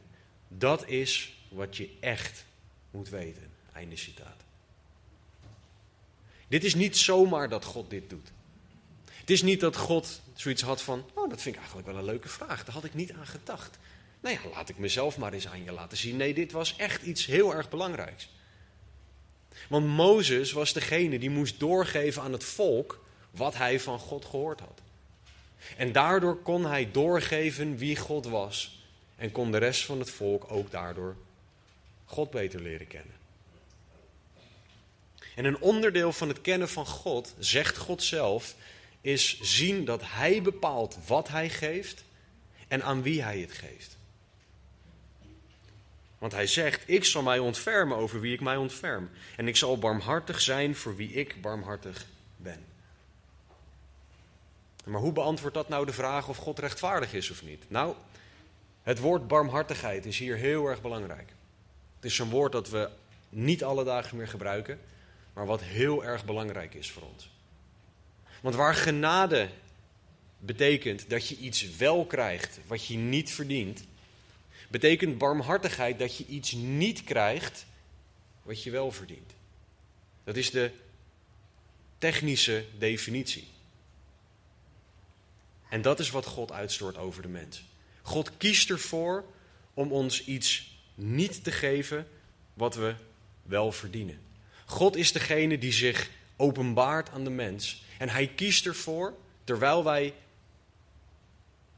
Dat 0.48 0.86
is 0.86 1.36
wat 1.48 1.76
je 1.76 1.88
echt 2.00 2.46
moet 2.90 3.08
weten. 3.08 3.50
Einde 3.72 3.96
citaat. 3.96 4.44
Dit 6.48 6.64
is 6.64 6.74
niet 6.74 6.96
zomaar 6.96 7.48
dat 7.48 7.64
God 7.64 7.90
dit 7.90 8.10
doet. 8.10 8.32
Het 9.04 9.30
is 9.30 9.42
niet 9.42 9.60
dat 9.60 9.76
God 9.76 10.20
zoiets 10.34 10.62
had 10.62 10.82
van, 10.82 11.04
oh 11.14 11.30
dat 11.30 11.40
vind 11.40 11.54
ik 11.54 11.60
eigenlijk 11.60 11.88
wel 11.88 11.98
een 11.98 12.04
leuke 12.04 12.28
vraag, 12.28 12.64
daar 12.64 12.74
had 12.74 12.84
ik 12.84 12.94
niet 12.94 13.12
aan 13.12 13.26
gedacht. 13.26 13.78
Nou 14.20 14.34
ja, 14.34 14.50
laat 14.54 14.68
ik 14.68 14.78
mezelf 14.78 15.18
maar 15.18 15.32
eens 15.32 15.48
aan 15.48 15.64
je 15.64 15.72
laten 15.72 15.96
zien. 15.96 16.16
Nee, 16.16 16.34
dit 16.34 16.52
was 16.52 16.76
echt 16.76 17.02
iets 17.02 17.26
heel 17.26 17.54
erg 17.54 17.68
belangrijks. 17.68 18.28
Want 19.68 19.86
Mozes 19.86 20.52
was 20.52 20.72
degene 20.72 21.18
die 21.18 21.30
moest 21.30 21.60
doorgeven 21.60 22.22
aan 22.22 22.32
het 22.32 22.44
volk 22.44 23.04
wat 23.30 23.56
hij 23.56 23.80
van 23.80 23.98
God 23.98 24.24
gehoord 24.24 24.60
had. 24.60 24.80
En 25.76 25.92
daardoor 25.92 26.36
kon 26.42 26.66
hij 26.66 26.90
doorgeven 26.90 27.76
wie 27.76 27.96
God 27.96 28.26
was. 28.26 28.82
En 29.16 29.32
kon 29.32 29.50
de 29.50 29.58
rest 29.58 29.84
van 29.84 29.98
het 29.98 30.10
volk 30.10 30.50
ook 30.50 30.70
daardoor 30.70 31.16
God 32.08 32.30
beter 32.30 32.60
leren 32.60 32.86
kennen. 32.86 33.14
En 35.34 35.44
een 35.44 35.60
onderdeel 35.60 36.12
van 36.12 36.28
het 36.28 36.40
kennen 36.40 36.68
van 36.68 36.86
God, 36.86 37.34
zegt 37.38 37.76
God 37.76 38.02
zelf, 38.02 38.54
is 39.00 39.40
zien 39.40 39.84
dat 39.84 40.02
Hij 40.04 40.42
bepaalt 40.42 40.98
wat 41.06 41.28
Hij 41.28 41.48
geeft 41.48 42.04
en 42.68 42.82
aan 42.82 43.02
wie 43.02 43.22
Hij 43.22 43.38
het 43.38 43.52
geeft. 43.52 43.96
Want 46.18 46.32
Hij 46.32 46.46
zegt, 46.46 46.82
ik 46.86 47.04
zal 47.04 47.22
mij 47.22 47.38
ontfermen 47.38 47.96
over 47.96 48.20
wie 48.20 48.32
ik 48.32 48.40
mij 48.40 48.56
ontferm. 48.56 49.10
En 49.36 49.48
ik 49.48 49.56
zal 49.56 49.78
barmhartig 49.78 50.40
zijn 50.40 50.76
voor 50.76 50.96
wie 50.96 51.12
ik 51.12 51.40
barmhartig 51.40 52.06
ben. 52.36 52.64
Maar 54.84 55.00
hoe 55.00 55.12
beantwoordt 55.12 55.56
dat 55.56 55.68
nou 55.68 55.86
de 55.86 55.92
vraag 55.92 56.28
of 56.28 56.36
God 56.36 56.58
rechtvaardig 56.58 57.12
is 57.14 57.30
of 57.30 57.42
niet? 57.42 57.64
Nou, 57.70 57.94
het 58.82 58.98
woord 58.98 59.28
barmhartigheid 59.28 60.06
is 60.06 60.18
hier 60.18 60.36
heel 60.36 60.66
erg 60.66 60.80
belangrijk. 60.80 61.32
Het 62.00 62.10
is 62.10 62.18
een 62.18 62.30
woord 62.30 62.52
dat 62.52 62.68
we 62.68 62.90
niet 63.28 63.64
alle 63.64 63.84
dagen 63.84 64.16
meer 64.16 64.28
gebruiken, 64.28 64.80
maar 65.32 65.46
wat 65.46 65.62
heel 65.62 66.04
erg 66.04 66.24
belangrijk 66.24 66.74
is 66.74 66.90
voor 66.90 67.02
ons. 67.02 67.30
Want 68.40 68.54
waar 68.54 68.74
genade 68.74 69.48
betekent 70.38 71.10
dat 71.10 71.28
je 71.28 71.36
iets 71.36 71.76
wel 71.76 72.06
krijgt 72.06 72.58
wat 72.66 72.86
je 72.86 72.96
niet 72.96 73.30
verdient, 73.30 73.84
betekent 74.68 75.18
barmhartigheid 75.18 75.98
dat 75.98 76.16
je 76.16 76.26
iets 76.26 76.52
niet 76.52 77.04
krijgt 77.04 77.66
wat 78.42 78.62
je 78.62 78.70
wel 78.70 78.92
verdient. 78.92 79.32
Dat 80.24 80.36
is 80.36 80.50
de 80.50 80.70
technische 81.98 82.64
definitie. 82.78 83.48
En 85.68 85.82
dat 85.82 85.98
is 85.98 86.10
wat 86.10 86.26
God 86.26 86.52
uitstort 86.52 86.96
over 86.96 87.22
de 87.22 87.28
mens. 87.28 87.62
God 88.02 88.36
kiest 88.36 88.70
ervoor 88.70 89.24
om 89.74 89.92
ons 89.92 90.24
iets 90.24 90.67
niet 90.98 91.44
te 91.44 91.52
geven 91.52 92.08
wat 92.54 92.74
we 92.74 92.94
wel 93.42 93.72
verdienen. 93.72 94.18
God 94.64 94.96
is 94.96 95.12
degene 95.12 95.58
die 95.58 95.72
zich 95.72 96.10
openbaart 96.36 97.10
aan 97.10 97.24
de 97.24 97.30
mens. 97.30 97.84
En 97.98 98.08
hij 98.08 98.26
kiest 98.26 98.66
ervoor, 98.66 99.14
terwijl 99.44 99.84
wij 99.84 100.14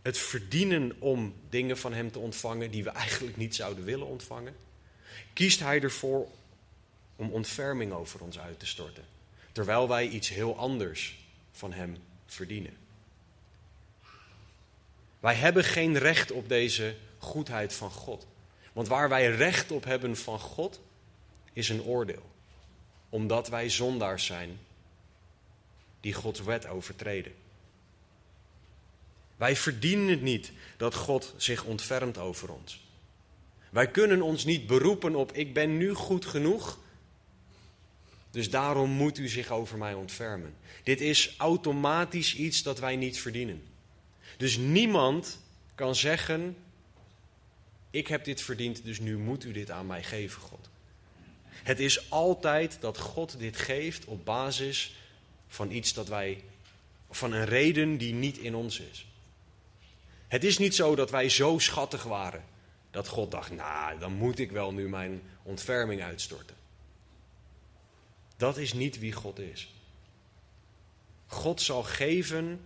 het 0.02 0.18
verdienen 0.18 0.96
om 0.98 1.34
dingen 1.48 1.78
van 1.78 1.92
hem 1.92 2.10
te 2.10 2.18
ontvangen 2.18 2.70
die 2.70 2.84
we 2.84 2.90
eigenlijk 2.90 3.36
niet 3.36 3.54
zouden 3.54 3.84
willen 3.84 4.06
ontvangen, 4.06 4.56
kiest 5.32 5.60
hij 5.60 5.80
ervoor 5.80 6.26
om 7.16 7.30
ontferming 7.30 7.92
over 7.92 8.22
ons 8.22 8.38
uit 8.38 8.58
te 8.58 8.66
storten. 8.66 9.04
Terwijl 9.52 9.88
wij 9.88 10.08
iets 10.08 10.28
heel 10.28 10.56
anders 10.56 11.18
van 11.52 11.72
hem 11.72 11.96
verdienen. 12.26 12.76
Wij 15.20 15.34
hebben 15.34 15.64
geen 15.64 15.98
recht 15.98 16.32
op 16.32 16.48
deze 16.48 16.94
goedheid 17.18 17.72
van 17.72 17.90
God. 17.90 18.26
Want 18.72 18.88
waar 18.88 19.08
wij 19.08 19.30
recht 19.30 19.70
op 19.70 19.84
hebben 19.84 20.16
van 20.16 20.38
God, 20.38 20.80
is 21.52 21.68
een 21.68 21.82
oordeel. 21.82 22.30
Omdat 23.08 23.48
wij 23.48 23.70
zondaars 23.70 24.26
zijn 24.26 24.58
die 26.00 26.12
Gods 26.12 26.40
wet 26.40 26.66
overtreden. 26.66 27.32
Wij 29.36 29.56
verdienen 29.56 30.08
het 30.08 30.22
niet 30.22 30.52
dat 30.76 30.94
God 30.94 31.34
zich 31.36 31.64
ontfermt 31.64 32.18
over 32.18 32.52
ons. 32.52 32.88
Wij 33.70 33.90
kunnen 33.90 34.22
ons 34.22 34.44
niet 34.44 34.66
beroepen 34.66 35.14
op 35.14 35.32
ik 35.32 35.54
ben 35.54 35.76
nu 35.76 35.94
goed 35.94 36.26
genoeg, 36.26 36.78
dus 38.30 38.50
daarom 38.50 38.90
moet 38.90 39.18
u 39.18 39.28
zich 39.28 39.50
over 39.50 39.78
mij 39.78 39.94
ontfermen. 39.94 40.54
Dit 40.82 41.00
is 41.00 41.34
automatisch 41.38 42.34
iets 42.34 42.62
dat 42.62 42.78
wij 42.78 42.96
niet 42.96 43.20
verdienen. 43.20 43.62
Dus 44.36 44.56
niemand 44.56 45.38
kan 45.74 45.94
zeggen 45.94 46.56
ik 47.90 48.06
heb 48.06 48.24
dit 48.24 48.42
verdiend, 48.42 48.84
dus 48.84 49.00
nu 49.00 49.18
moet 49.18 49.44
u 49.44 49.52
dit 49.52 49.70
aan 49.70 49.86
mij 49.86 50.02
geven, 50.02 50.42
God. 50.42 50.68
Het 51.50 51.80
is 51.80 52.10
altijd 52.10 52.80
dat 52.80 52.98
God 52.98 53.38
dit 53.38 53.56
geeft 53.56 54.04
op 54.04 54.24
basis 54.24 54.94
van 55.48 55.70
iets 55.70 55.92
dat 55.92 56.08
wij, 56.08 56.44
van 57.10 57.32
een 57.32 57.44
reden 57.44 57.96
die 57.96 58.14
niet 58.14 58.38
in 58.38 58.54
ons 58.54 58.80
is. 58.80 59.06
Het 60.28 60.44
is 60.44 60.58
niet 60.58 60.74
zo 60.74 60.94
dat 60.94 61.10
wij 61.10 61.28
zo 61.28 61.58
schattig 61.58 62.02
waren 62.02 62.44
dat 62.90 63.08
God 63.08 63.30
dacht, 63.30 63.50
nou, 63.50 63.98
dan 63.98 64.12
moet 64.12 64.38
ik 64.38 64.50
wel 64.50 64.72
nu 64.72 64.88
mijn 64.88 65.22
ontferming 65.42 66.02
uitstorten. 66.02 66.56
Dat 68.36 68.56
is 68.56 68.72
niet 68.72 68.98
wie 68.98 69.12
God 69.12 69.38
is. 69.38 69.74
God 71.26 71.60
zal 71.60 71.82
geven 71.82 72.60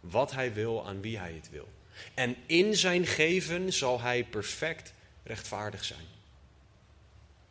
wat 0.00 0.32
hij 0.32 0.52
wil 0.52 0.86
aan 0.86 1.00
wie 1.00 1.18
hij 1.18 1.32
het 1.32 1.50
wil. 1.50 1.68
En 2.14 2.36
in 2.46 2.76
zijn 2.76 3.06
geven 3.06 3.72
zal 3.72 4.00
hij 4.00 4.24
perfect 4.24 4.92
rechtvaardig 5.22 5.84
zijn. 5.84 6.06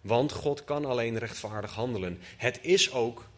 Want 0.01 0.31
God 0.31 0.63
kan 0.63 0.85
alleen 0.85 1.17
rechtvaardig 1.17 1.73
handelen. 1.73 2.19
Het 2.37 2.59
is 2.61 2.91
ook 2.91 3.29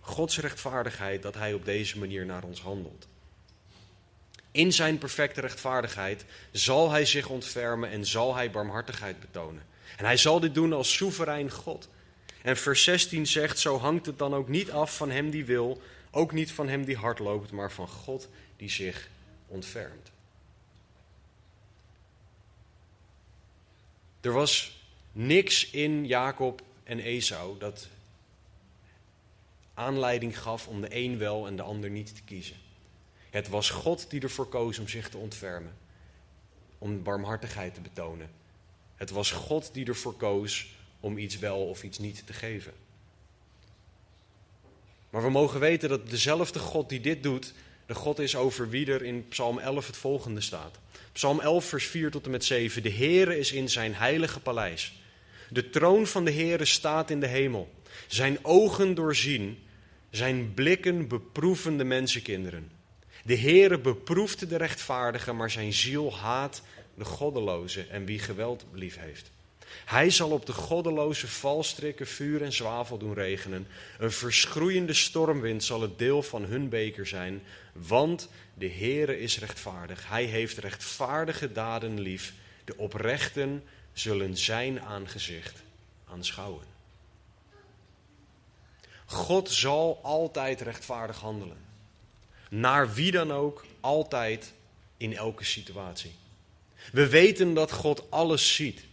Gods 0.00 0.38
rechtvaardigheid 0.38 1.22
dat 1.22 1.34
hij 1.34 1.54
op 1.54 1.64
deze 1.64 1.98
manier 1.98 2.26
naar 2.26 2.44
ons 2.44 2.60
handelt. 2.60 3.08
In 4.50 4.72
zijn 4.72 4.98
perfecte 4.98 5.40
rechtvaardigheid 5.40 6.24
zal 6.50 6.90
hij 6.90 7.04
zich 7.04 7.28
ontfermen 7.28 7.90
en 7.90 8.06
zal 8.06 8.34
hij 8.34 8.50
barmhartigheid 8.50 9.20
betonen. 9.20 9.62
En 9.96 10.04
hij 10.04 10.16
zal 10.16 10.40
dit 10.40 10.54
doen 10.54 10.72
als 10.72 10.94
soeverein 10.94 11.50
God. 11.50 11.88
En 12.42 12.56
vers 12.56 12.84
16 12.84 13.26
zegt: 13.26 13.58
Zo 13.58 13.78
hangt 13.78 14.06
het 14.06 14.18
dan 14.18 14.34
ook 14.34 14.48
niet 14.48 14.70
af 14.70 14.96
van 14.96 15.10
hem 15.10 15.30
die 15.30 15.44
wil, 15.44 15.82
ook 16.10 16.32
niet 16.32 16.52
van 16.52 16.68
hem 16.68 16.84
die 16.84 16.96
hard 16.96 17.18
loopt, 17.18 17.50
maar 17.50 17.72
van 17.72 17.88
God 17.88 18.28
die 18.56 18.70
zich 18.70 19.08
ontfermt. 19.46 20.10
Er 24.20 24.32
was 24.32 24.82
niks 25.12 25.70
in 25.70 26.06
Jacob 26.06 26.62
en 26.84 26.98
Esau 26.98 27.58
dat 27.58 27.88
aanleiding 29.74 30.38
gaf 30.38 30.68
om 30.68 30.80
de 30.80 30.96
een 30.96 31.18
wel 31.18 31.46
en 31.46 31.56
de 31.56 31.62
ander 31.62 31.90
niet 31.90 32.14
te 32.14 32.22
kiezen. 32.22 32.56
Het 33.30 33.48
was 33.48 33.70
God 33.70 34.10
die 34.10 34.20
ervoor 34.20 34.48
koos 34.48 34.78
om 34.78 34.88
zich 34.88 35.08
te 35.08 35.16
ontfermen, 35.16 35.76
om 36.78 37.02
barmhartigheid 37.02 37.74
te 37.74 37.80
betonen. 37.80 38.30
Het 38.96 39.10
was 39.10 39.30
God 39.30 39.74
die 39.74 39.86
ervoor 39.86 40.14
koos 40.14 40.68
om 41.00 41.18
iets 41.18 41.38
wel 41.38 41.66
of 41.66 41.82
iets 41.82 41.98
niet 41.98 42.26
te 42.26 42.32
geven. 42.32 42.72
Maar 45.10 45.22
we 45.22 45.30
mogen 45.30 45.60
weten 45.60 45.88
dat 45.88 46.10
dezelfde 46.10 46.58
God 46.58 46.88
die 46.88 47.00
dit 47.00 47.22
doet, 47.22 47.52
de 47.86 47.94
God 47.94 48.18
is 48.18 48.36
over 48.36 48.68
wie 48.68 48.92
er 48.92 49.02
in 49.02 49.28
Psalm 49.28 49.58
11 49.58 49.86
het 49.86 49.96
volgende 49.96 50.40
staat. 50.40 50.78
Psalm 51.12 51.40
11, 51.40 51.64
vers 51.64 51.86
4 51.86 52.10
tot 52.10 52.24
en 52.24 52.30
met 52.30 52.44
7. 52.44 52.82
De 52.82 52.92
Heere 52.92 53.38
is 53.38 53.52
in 53.52 53.68
zijn 53.68 53.94
heilige 53.94 54.40
paleis. 54.40 54.92
De 55.48 55.70
troon 55.70 56.06
van 56.06 56.24
de 56.24 56.32
Heere 56.32 56.64
staat 56.64 57.10
in 57.10 57.20
de 57.20 57.26
hemel. 57.26 57.70
Zijn 58.06 58.38
ogen 58.42 58.94
doorzien, 58.94 59.58
zijn 60.10 60.54
blikken 60.54 61.08
beproeven 61.08 61.76
de 61.76 61.84
mensenkinderen. 61.84 62.70
De 63.24 63.36
Heere 63.36 63.78
beproeft 63.78 64.48
de 64.48 64.56
rechtvaardige, 64.56 65.32
maar 65.32 65.50
zijn 65.50 65.72
ziel 65.72 66.16
haat 66.16 66.62
de 66.94 67.04
goddeloze 67.04 67.86
en 67.86 68.04
wie 68.04 68.18
geweld 68.18 68.64
lief 68.72 68.98
heeft. 68.98 69.30
Hij 69.84 70.10
zal 70.10 70.30
op 70.30 70.46
de 70.46 70.52
goddeloze 70.52 71.28
valstrikken 71.28 72.06
vuur 72.06 72.42
en 72.42 72.52
zwavel 72.52 72.98
doen 72.98 73.14
regenen. 73.14 73.66
Een 73.98 74.12
verschroeiende 74.12 74.94
stormwind 74.94 75.64
zal 75.64 75.80
het 75.80 75.98
deel 75.98 76.22
van 76.22 76.44
hun 76.44 76.68
beker 76.68 77.06
zijn, 77.06 77.42
want 77.72 78.28
de 78.54 78.70
Heere 78.70 79.20
is 79.20 79.38
rechtvaardig. 79.38 80.08
Hij 80.08 80.24
heeft 80.24 80.58
rechtvaardige 80.58 81.52
daden 81.52 82.00
lief. 82.00 82.32
De 82.64 82.76
oprechten 82.76 83.62
zullen 83.92 84.36
zijn 84.36 84.80
aangezicht 84.80 85.62
aanschouwen. 86.04 86.64
God 89.04 89.50
zal 89.50 90.00
altijd 90.02 90.60
rechtvaardig 90.60 91.18
handelen. 91.18 91.56
Naar 92.50 92.94
wie 92.94 93.10
dan 93.10 93.32
ook, 93.32 93.64
altijd 93.80 94.52
in 94.96 95.16
elke 95.16 95.44
situatie. 95.44 96.14
We 96.92 97.08
weten 97.08 97.54
dat 97.54 97.72
God 97.72 98.10
alles 98.10 98.54
ziet, 98.54 98.84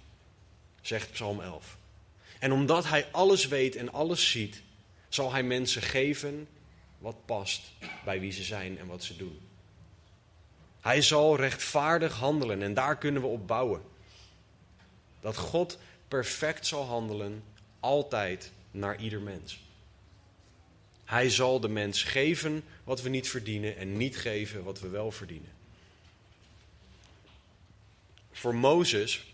zegt 0.87 1.11
Psalm 1.11 1.41
11. 1.41 1.77
En 2.39 2.51
omdat 2.51 2.87
Hij 2.87 3.07
alles 3.11 3.47
weet 3.47 3.75
en 3.75 3.93
alles 3.93 4.31
ziet, 4.31 4.61
zal 5.09 5.31
Hij 5.31 5.43
mensen 5.43 5.81
geven 5.81 6.47
wat 6.97 7.25
past 7.25 7.61
bij 8.05 8.19
wie 8.19 8.31
ze 8.31 8.43
zijn 8.43 8.77
en 8.77 8.87
wat 8.87 9.03
ze 9.03 9.17
doen. 9.17 9.39
Hij 10.81 11.01
zal 11.01 11.35
rechtvaardig 11.35 12.13
handelen 12.13 12.61
en 12.61 12.73
daar 12.73 12.97
kunnen 12.97 13.21
we 13.21 13.27
op 13.27 13.47
bouwen. 13.47 13.81
Dat 15.19 15.37
God 15.37 15.77
perfect 16.07 16.67
zal 16.67 16.85
handelen, 16.85 17.43
altijd 17.79 18.51
naar 18.71 19.01
ieder 19.01 19.21
mens. 19.21 19.65
Hij 21.05 21.29
zal 21.29 21.59
de 21.59 21.67
mens 21.69 22.03
geven 22.03 22.63
wat 22.83 23.01
we 23.01 23.09
niet 23.09 23.29
verdienen 23.29 23.77
en 23.77 23.97
niet 23.97 24.17
geven 24.17 24.63
wat 24.63 24.79
we 24.79 24.87
wel 24.87 25.11
verdienen. 25.11 25.51
Voor 28.31 28.55
Mozes 28.55 29.25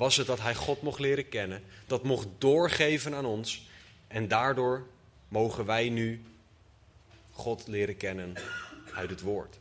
was 0.00 0.16
het 0.16 0.26
dat 0.26 0.40
hij 0.40 0.54
God 0.54 0.82
mocht 0.82 0.98
leren 0.98 1.28
kennen, 1.28 1.62
dat 1.86 2.02
mocht 2.02 2.26
doorgeven 2.38 3.14
aan 3.14 3.24
ons 3.24 3.66
en 4.08 4.28
daardoor 4.28 4.86
mogen 5.28 5.66
wij 5.66 5.88
nu 5.88 6.22
God 7.32 7.66
leren 7.66 7.96
kennen 7.96 8.34
uit 8.94 9.10
het 9.10 9.20
woord. 9.20 9.58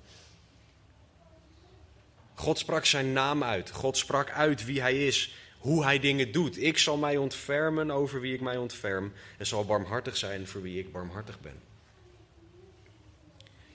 God 2.34 2.58
sprak 2.58 2.86
zijn 2.86 3.14
naam 3.14 3.44
uit. 3.44 3.72
God 3.72 3.98
sprak 3.98 4.32
uit 4.32 4.66
wie 4.66 4.82
hij 4.82 5.08
is, 5.08 5.34
hoe 5.58 5.84
hij 5.84 6.00
dingen 6.00 6.32
doet. 6.32 6.62
Ik 6.62 6.78
zal 6.78 6.98
mij 6.98 7.18
ontfermen 7.18 7.92
over 7.92 8.22
wie 8.22 8.34
ik 8.34 8.42
mij 8.42 8.58
ontferm 8.58 9.14
en 9.38 9.46
zal 9.46 9.66
barmhartig 9.66 10.18
zijn 10.18 10.48
voor 10.48 10.62
wie 10.62 10.80
ik 10.80 10.92
barmhartig 10.92 11.40
ben. 11.40 11.62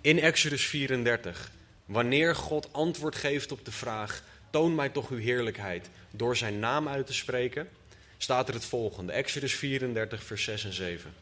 In 0.00 0.18
Exodus 0.18 0.66
34, 0.66 1.50
wanneer 1.84 2.36
God 2.36 2.72
antwoord 2.72 3.14
geeft 3.14 3.52
op 3.52 3.64
de 3.64 3.72
vraag: 3.72 4.22
Toon 4.54 4.74
mij 4.74 4.88
toch 4.88 5.10
uw 5.10 5.18
heerlijkheid 5.18 5.90
door 6.10 6.36
zijn 6.36 6.58
naam 6.58 6.88
uit 6.88 7.06
te 7.06 7.12
spreken, 7.12 7.68
staat 8.16 8.48
er 8.48 8.54
het 8.54 8.64
volgende: 8.64 9.12
Exodus 9.12 9.54
34, 9.54 10.22
vers 10.22 10.44
6 10.44 10.64
en 10.64 10.72
7. 10.72 11.14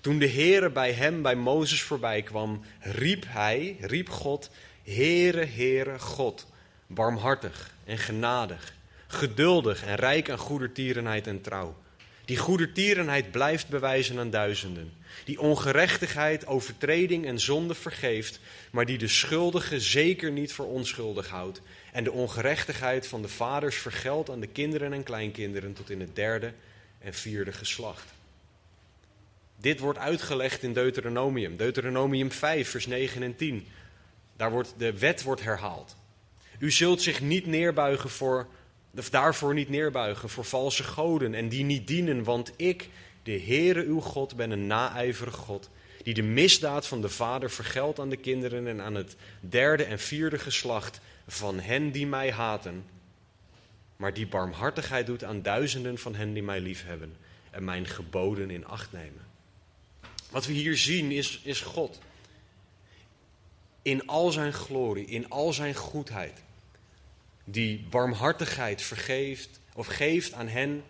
Toen 0.00 0.18
de 0.18 0.28
Heere 0.28 0.70
bij 0.70 0.92
hem, 0.92 1.22
bij 1.22 1.34
Mozes 1.34 1.82
voorbij 1.82 2.22
kwam, 2.22 2.64
riep 2.80 3.24
hij, 3.26 3.76
riep 3.80 4.08
God: 4.08 4.50
Heere, 4.84 5.44
Heere, 5.44 5.98
God, 5.98 6.46
barmhartig 6.86 7.74
en 7.84 7.98
genadig, 7.98 8.72
geduldig 9.06 9.84
en 9.84 9.94
rijk 9.94 10.30
aan 10.30 10.38
goedertierenheid 10.38 11.26
en 11.26 11.40
trouw. 11.40 11.76
Die 12.30 12.38
goedertierenheid 12.38 13.30
blijft 13.30 13.68
bewijzen 13.68 14.18
aan 14.18 14.30
duizenden. 14.30 14.92
Die 15.24 15.40
ongerechtigheid, 15.40 16.46
overtreding 16.46 17.26
en 17.26 17.40
zonde 17.40 17.74
vergeeft, 17.74 18.40
maar 18.70 18.86
die 18.86 18.98
de 18.98 19.08
schuldige 19.08 19.80
zeker 19.80 20.30
niet 20.30 20.52
voor 20.52 20.66
onschuldig 20.66 21.28
houdt. 21.28 21.60
En 21.92 22.04
de 22.04 22.12
ongerechtigheid 22.12 23.06
van 23.06 23.22
de 23.22 23.28
vaders 23.28 23.76
vergeldt 23.76 24.30
aan 24.30 24.40
de 24.40 24.46
kinderen 24.46 24.92
en 24.92 25.02
kleinkinderen 25.02 25.72
tot 25.72 25.90
in 25.90 26.00
het 26.00 26.16
derde 26.16 26.52
en 26.98 27.14
vierde 27.14 27.52
geslacht. 27.52 28.06
Dit 29.56 29.80
wordt 29.80 29.98
uitgelegd 29.98 30.62
in 30.62 30.72
Deuteronomium, 30.72 31.56
Deuteronomium 31.56 32.32
5, 32.32 32.70
vers 32.70 32.86
9 32.86 33.22
en 33.22 33.36
10. 33.36 33.66
Daar 34.36 34.50
wordt 34.50 34.74
de 34.76 34.98
wet 34.98 35.22
wordt 35.22 35.42
herhaald. 35.42 35.96
U 36.58 36.70
zult 36.70 37.02
zich 37.02 37.20
niet 37.20 37.46
neerbuigen 37.46 38.10
voor, 38.10 38.48
daarvoor 39.10 39.54
niet 39.54 39.68
neerbuigen 39.68 40.28
voor 40.28 40.44
valse 40.44 40.82
goden 40.82 41.34
en 41.34 41.48
die 41.48 41.64
niet 41.64 41.86
dienen, 41.86 42.24
want 42.24 42.52
ik, 42.56 42.88
de 43.22 43.40
Heere 43.40 43.84
uw 43.84 44.00
God, 44.00 44.36
ben 44.36 44.50
een 44.50 44.66
naijverig 44.66 45.34
God, 45.34 45.70
die 46.02 46.14
de 46.14 46.22
misdaad 46.22 46.86
van 46.86 47.00
de 47.00 47.08
vader 47.08 47.50
vergeldt 47.50 48.00
aan 48.00 48.08
de 48.08 48.16
kinderen 48.16 48.66
en 48.66 48.80
aan 48.80 48.94
het 48.94 49.16
derde 49.40 49.84
en 49.84 49.98
vierde 49.98 50.38
geslacht 50.38 51.00
van 51.26 51.60
hen 51.60 51.90
die 51.90 52.06
mij 52.06 52.32
haten, 52.32 52.84
maar 53.96 54.14
die 54.14 54.26
barmhartigheid 54.26 55.06
doet 55.06 55.24
aan 55.24 55.42
duizenden 55.42 55.98
van 55.98 56.14
hen 56.14 56.32
die 56.32 56.42
mij 56.42 56.60
liefhebben 56.60 57.16
en 57.50 57.64
mijn 57.64 57.86
geboden 57.86 58.50
in 58.50 58.66
acht 58.66 58.92
nemen. 58.92 59.28
Wat 60.30 60.46
we 60.46 60.52
hier 60.52 60.76
zien 60.76 61.10
is, 61.10 61.40
is 61.44 61.60
God. 61.60 61.98
In 63.82 64.06
al 64.06 64.30
zijn 64.30 64.52
glorie, 64.52 65.06
in 65.06 65.28
al 65.28 65.52
zijn 65.52 65.74
goedheid 65.74 66.42
die 67.44 67.86
barmhartigheid 67.90 68.82
vergeeft 68.82 69.60
of 69.74 69.86
geeft 69.86 70.32
aan 70.32 70.48
hen 70.48 70.82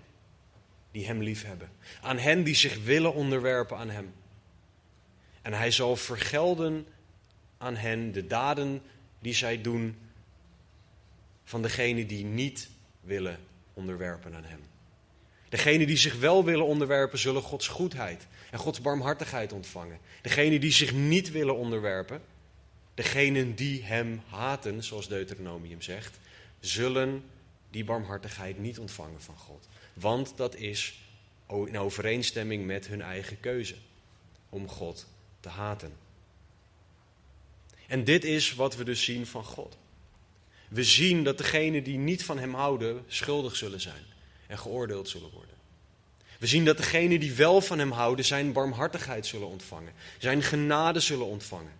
die 0.91 1.07
hem 1.07 1.23
liefhebben. 1.23 1.71
Aan 2.01 2.19
hen 2.19 2.43
die 2.43 2.55
zich 2.55 2.85
willen 2.85 3.15
onderwerpen 3.15 3.77
aan 3.77 3.91
hem. 3.91 4.13
En 5.43 5.53
hij 5.53 5.71
zal 5.71 5.97
vergelden 5.97 6.87
aan 7.59 7.77
hen 7.77 8.13
de 8.13 8.27
daden 8.27 8.83
die 9.19 9.35
zij 9.35 9.61
doen 9.61 9.97
van 11.45 11.63
degenen 11.63 12.07
die 12.07 12.25
niet 12.25 12.69
willen 13.01 13.39
onderwerpen 13.75 14.35
aan 14.35 14.45
hem. 14.45 14.61
Degenen 15.49 15.87
die 15.87 15.97
zich 15.97 16.19
wel 16.19 16.45
willen 16.45 16.67
onderwerpen, 16.67 17.19
zullen 17.19 17.43
Gods 17.43 17.69
goedheid 17.69 18.27
en 18.51 18.59
Gods 18.59 18.81
barmhartigheid 18.81 19.53
ontvangen. 19.53 19.99
Degenen 20.23 20.61
die 20.61 20.73
zich 20.73 20.93
niet 20.93 21.31
willen 21.31 21.57
onderwerpen, 21.57 22.23
degenen 22.95 23.55
die 23.55 23.83
hem 23.83 24.23
haten, 24.29 24.85
zoals 24.85 25.09
Deuteronomium 25.09 25.83
zegt, 25.83 26.19
zullen 26.61 27.25
die 27.71 27.85
barmhartigheid 27.85 28.59
niet 28.59 28.79
ontvangen 28.79 29.21
van 29.21 29.37
God. 29.37 29.69
Want 29.93 30.33
dat 30.37 30.55
is 30.55 31.01
in 31.47 31.79
overeenstemming 31.79 32.67
met 32.67 32.87
hun 32.87 33.03
eigen 33.03 33.41
keuze 33.41 33.75
om 34.49 34.69
God 34.69 35.07
te 35.41 35.49
haten. 35.49 35.93
En 37.87 38.05
dit 38.05 38.25
is 38.25 38.55
wat 38.55 38.77
we 38.77 38.85
dus 38.85 39.05
zien 39.05 39.27
van 39.27 39.45
God. 39.45 39.77
We 40.69 40.85
zien 40.85 41.25
dat 41.25 41.39
degenen 41.39 41.85
die 41.85 41.99
niet 41.99 42.25
van 42.25 42.39
Hem 42.39 42.55
houden 42.55 43.05
schuldig 43.07 43.57
zullen 43.57 43.81
zijn 43.81 44.03
en 44.47 44.59
geoordeeld 44.59 45.09
zullen 45.09 45.31
worden. 45.31 45.55
We 46.39 46.47
zien 46.47 46.65
dat 46.65 46.77
degenen 46.77 47.21
die 47.21 47.33
wel 47.33 47.61
van 47.61 47.79
Hem 47.79 47.91
houden 47.91 48.25
Zijn 48.25 48.53
barmhartigheid 48.53 49.27
zullen 49.27 49.49
ontvangen, 49.49 49.93
Zijn 50.19 50.43
genade 50.43 51.01
zullen 51.01 51.27
ontvangen. 51.27 51.73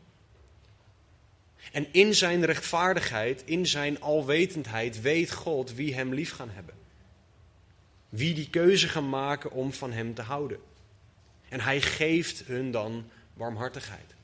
En 1.73 1.87
in 1.93 2.15
zijn 2.15 2.45
rechtvaardigheid, 2.45 3.43
in 3.45 3.67
zijn 3.67 4.01
alwetendheid, 4.01 5.01
weet 5.01 5.33
God 5.33 5.75
wie 5.75 5.95
hem 5.95 6.15
lief 6.15 6.33
gaan 6.33 6.51
hebben. 6.51 6.75
Wie 8.09 8.35
die 8.35 8.51
keuze 8.51 8.89
gaan 8.89 9.09
maken 9.09 9.51
om 9.51 9.73
van 9.73 9.93
hem 9.93 10.15
te 10.15 10.23
houden. 10.23 10.59
En 11.49 11.61
hij 11.61 11.81
geeft 11.81 12.43
hun 12.47 12.71
dan 12.71 13.11
warmhartigheid. 13.35 14.15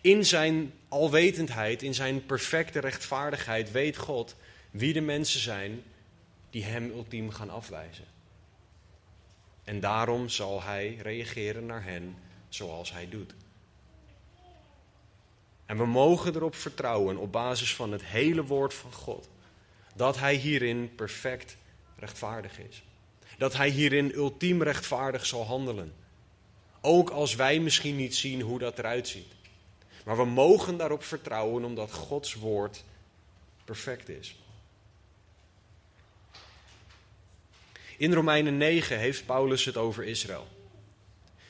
In 0.00 0.26
zijn 0.26 0.72
alwetendheid, 0.88 1.82
in 1.82 1.94
zijn 1.94 2.26
perfecte 2.26 2.78
rechtvaardigheid, 2.78 3.70
weet 3.70 3.96
God 3.96 4.36
wie 4.70 4.92
de 4.92 5.00
mensen 5.00 5.40
zijn 5.40 5.82
die 6.50 6.64
hem 6.64 6.90
ultiem 6.90 7.30
gaan 7.30 7.50
afwijzen. 7.50 8.04
En 9.64 9.80
daarom 9.80 10.28
zal 10.28 10.62
hij 10.62 10.98
reageren 11.02 11.66
naar 11.66 11.84
hen 11.84 12.16
zoals 12.48 12.92
hij 12.92 13.08
doet. 13.08 13.34
En 15.74 15.80
we 15.80 15.86
mogen 15.86 16.34
erop 16.34 16.54
vertrouwen, 16.54 17.16
op 17.16 17.32
basis 17.32 17.74
van 17.74 17.92
het 17.92 18.04
hele 18.04 18.44
woord 18.44 18.74
van 18.74 18.92
God, 18.92 19.28
dat 19.94 20.18
Hij 20.18 20.34
hierin 20.34 20.94
perfect 20.94 21.56
rechtvaardig 21.96 22.58
is. 22.58 22.82
Dat 23.38 23.56
Hij 23.56 23.68
hierin 23.68 24.12
ultiem 24.14 24.62
rechtvaardig 24.62 25.26
zal 25.26 25.44
handelen. 25.44 25.92
Ook 26.80 27.10
als 27.10 27.34
wij 27.34 27.60
misschien 27.60 27.96
niet 27.96 28.16
zien 28.16 28.40
hoe 28.40 28.58
dat 28.58 28.78
eruit 28.78 29.08
ziet. 29.08 29.32
Maar 30.04 30.16
we 30.16 30.24
mogen 30.24 30.76
daarop 30.76 31.04
vertrouwen 31.04 31.64
omdat 31.64 31.92
Gods 31.92 32.34
woord 32.34 32.84
perfect 33.64 34.08
is. 34.08 34.36
In 37.96 38.12
Romeinen 38.12 38.56
9 38.56 38.98
heeft 38.98 39.26
Paulus 39.26 39.64
het 39.64 39.76
over 39.76 40.04
Israël. 40.04 40.53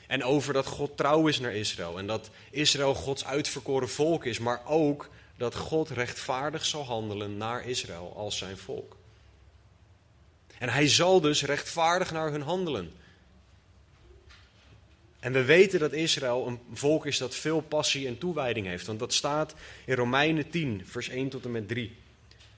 En 0.07 0.23
over 0.23 0.53
dat 0.53 0.65
God 0.65 0.97
trouw 0.97 1.27
is 1.27 1.39
naar 1.39 1.55
Israël. 1.55 1.97
En 1.97 2.07
dat 2.07 2.29
Israël 2.49 2.95
Gods 2.95 3.25
uitverkoren 3.25 3.89
volk 3.89 4.25
is. 4.25 4.39
Maar 4.39 4.61
ook 4.65 5.09
dat 5.37 5.55
God 5.55 5.89
rechtvaardig 5.89 6.65
zal 6.65 6.83
handelen 6.83 7.37
naar 7.37 7.67
Israël 7.67 8.13
als 8.15 8.37
zijn 8.37 8.57
volk. 8.57 8.95
En 10.57 10.69
hij 10.69 10.87
zal 10.87 11.21
dus 11.21 11.43
rechtvaardig 11.43 12.11
naar 12.11 12.31
hun 12.31 12.41
handelen. 12.41 12.93
En 15.19 15.33
we 15.33 15.43
weten 15.43 15.79
dat 15.79 15.93
Israël 15.93 16.47
een 16.47 16.59
volk 16.73 17.05
is 17.05 17.17
dat 17.17 17.35
veel 17.35 17.61
passie 17.61 18.07
en 18.07 18.17
toewijding 18.17 18.67
heeft. 18.67 18.85
Want 18.85 18.99
dat 18.99 19.13
staat 19.13 19.53
in 19.85 19.95
Romeinen 19.95 20.49
10, 20.49 20.81
vers 20.85 21.09
1 21.09 21.29
tot 21.29 21.45
en 21.45 21.51
met 21.51 21.67
3. 21.67 21.95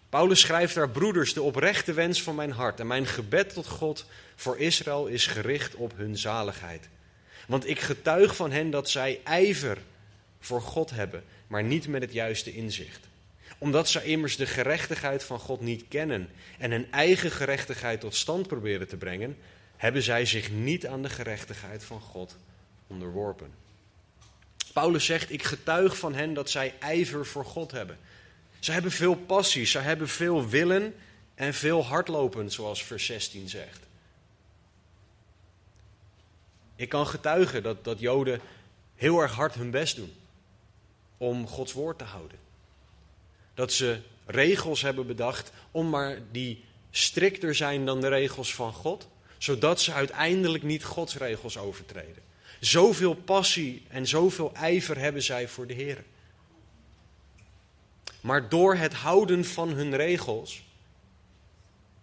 Paulus 0.10 0.40
schrijft 0.40 0.76
daar, 0.76 0.90
broeders, 0.90 1.34
de 1.34 1.42
oprechte 1.42 1.94
wens 1.94 2.22
van 2.22 2.36
mijn 2.36 2.52
hart 2.52 2.80
en 2.80 2.88
mijn 2.88 3.06
gebed 3.06 3.54
tot 3.54 3.68
God 3.68 4.06
voor 4.36 4.58
Israël 4.58 5.08
is 5.08 5.28
gericht 5.28 5.76
op 5.76 5.94
hun 5.96 6.18
zaligheid. 6.18 6.90
Want 7.48 7.68
ik 7.68 7.80
getuig 7.80 8.36
van 8.36 8.52
hen 8.52 8.70
dat 8.70 8.90
zij 8.90 9.20
ijver 9.24 9.78
voor 10.40 10.62
God 10.62 10.90
hebben, 10.90 11.24
maar 11.48 11.64
niet 11.64 11.88
met 11.88 12.02
het 12.02 12.14
juiste 12.14 12.54
inzicht. 12.54 13.08
Omdat 13.58 13.90
zij 13.90 14.04
immers 14.04 14.36
de 14.36 14.46
gerechtigheid 14.46 15.24
van 15.24 15.40
God 15.40 15.62
niet 15.62 15.86
kennen 15.88 16.30
en 16.58 16.72
hun 16.72 16.92
eigen 16.92 17.32
gerechtigheid 17.32 18.00
tot 18.00 18.16
stand 18.16 18.48
proberen 18.48 18.88
te 18.88 18.98
brengen, 18.98 19.38
hebben 19.78 20.02
zij 20.02 20.26
zich 20.26 20.52
niet 20.52 20.88
aan 20.88 21.02
de 21.02 21.10
gerechtigheid 21.10 21.84
van 21.84 22.02
God 22.02 22.36
onderworpen. 22.88 23.52
Paulus 24.74 25.06
zegt: 25.06 25.32
Ik 25.32 25.44
getuig 25.44 25.98
van 25.98 26.16
hen 26.16 26.34
dat 26.34 26.50
zij 26.50 26.74
ijver 26.80 27.26
voor 27.26 27.46
God 27.46 27.72
hebben. 27.72 27.98
Ze 28.60 28.72
hebben 28.72 28.92
veel 28.92 29.16
passie, 29.16 29.66
ze 29.66 29.80
hebben 29.80 30.10
veel 30.10 30.50
willen 30.50 30.96
en 31.36 31.54
veel 31.54 31.86
hardlopen, 31.86 32.52
zoals 32.52 32.84
vers 32.84 33.06
16 33.06 33.50
zegt. 33.50 33.87
Ik 36.78 36.90
kan 36.90 37.08
getuigen 37.08 37.64
dat, 37.64 37.84
dat 37.84 38.00
Joden 38.00 38.42
heel 38.96 39.22
erg 39.22 39.32
hard 39.32 39.54
hun 39.54 39.72
best 39.72 39.96
doen 39.96 40.14
om 41.18 41.48
Gods 41.48 41.74
woord 41.74 41.98
te 41.98 42.04
houden. 42.04 42.38
Dat 43.54 43.72
ze 43.72 44.00
regels 44.26 44.82
hebben 44.82 45.08
bedacht 45.08 45.52
om 45.72 45.90
maar 45.90 46.20
die 46.32 46.64
strikter 46.92 47.56
zijn 47.56 47.86
dan 47.86 48.02
de 48.02 48.08
regels 48.08 48.56
van 48.56 48.74
God, 48.74 49.08
zodat 49.38 49.82
ze 49.82 49.94
uiteindelijk 49.94 50.64
niet 50.64 50.84
Gods 50.84 51.16
regels 51.16 51.58
overtreden. 51.58 52.24
Zoveel 52.60 53.14
passie 53.14 53.86
en 53.88 54.08
zoveel 54.08 54.54
ijver 54.54 54.98
hebben 54.98 55.24
zij 55.24 55.48
voor 55.48 55.68
de 55.68 55.74
Heer. 55.74 56.04
Maar 58.22 58.50
door 58.50 58.76
het 58.76 58.94
houden 58.94 59.46
van 59.46 59.70
hun 59.70 59.96
regels 59.96 60.64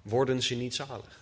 worden 0.02 0.42
ze 0.42 0.54
niet 0.54 0.74
zalig. 0.74 1.20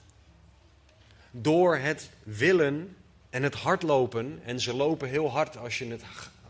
Door 1.30 1.76
het 1.76 2.10
willen 2.22 2.96
en 3.32 3.42
het 3.42 3.54
hardlopen, 3.54 4.40
en 4.44 4.60
ze 4.60 4.74
lopen 4.74 5.08
heel 5.08 5.30
hard 5.30 5.56
als 5.56 5.78
je 5.78 5.86
het, 5.86 6.02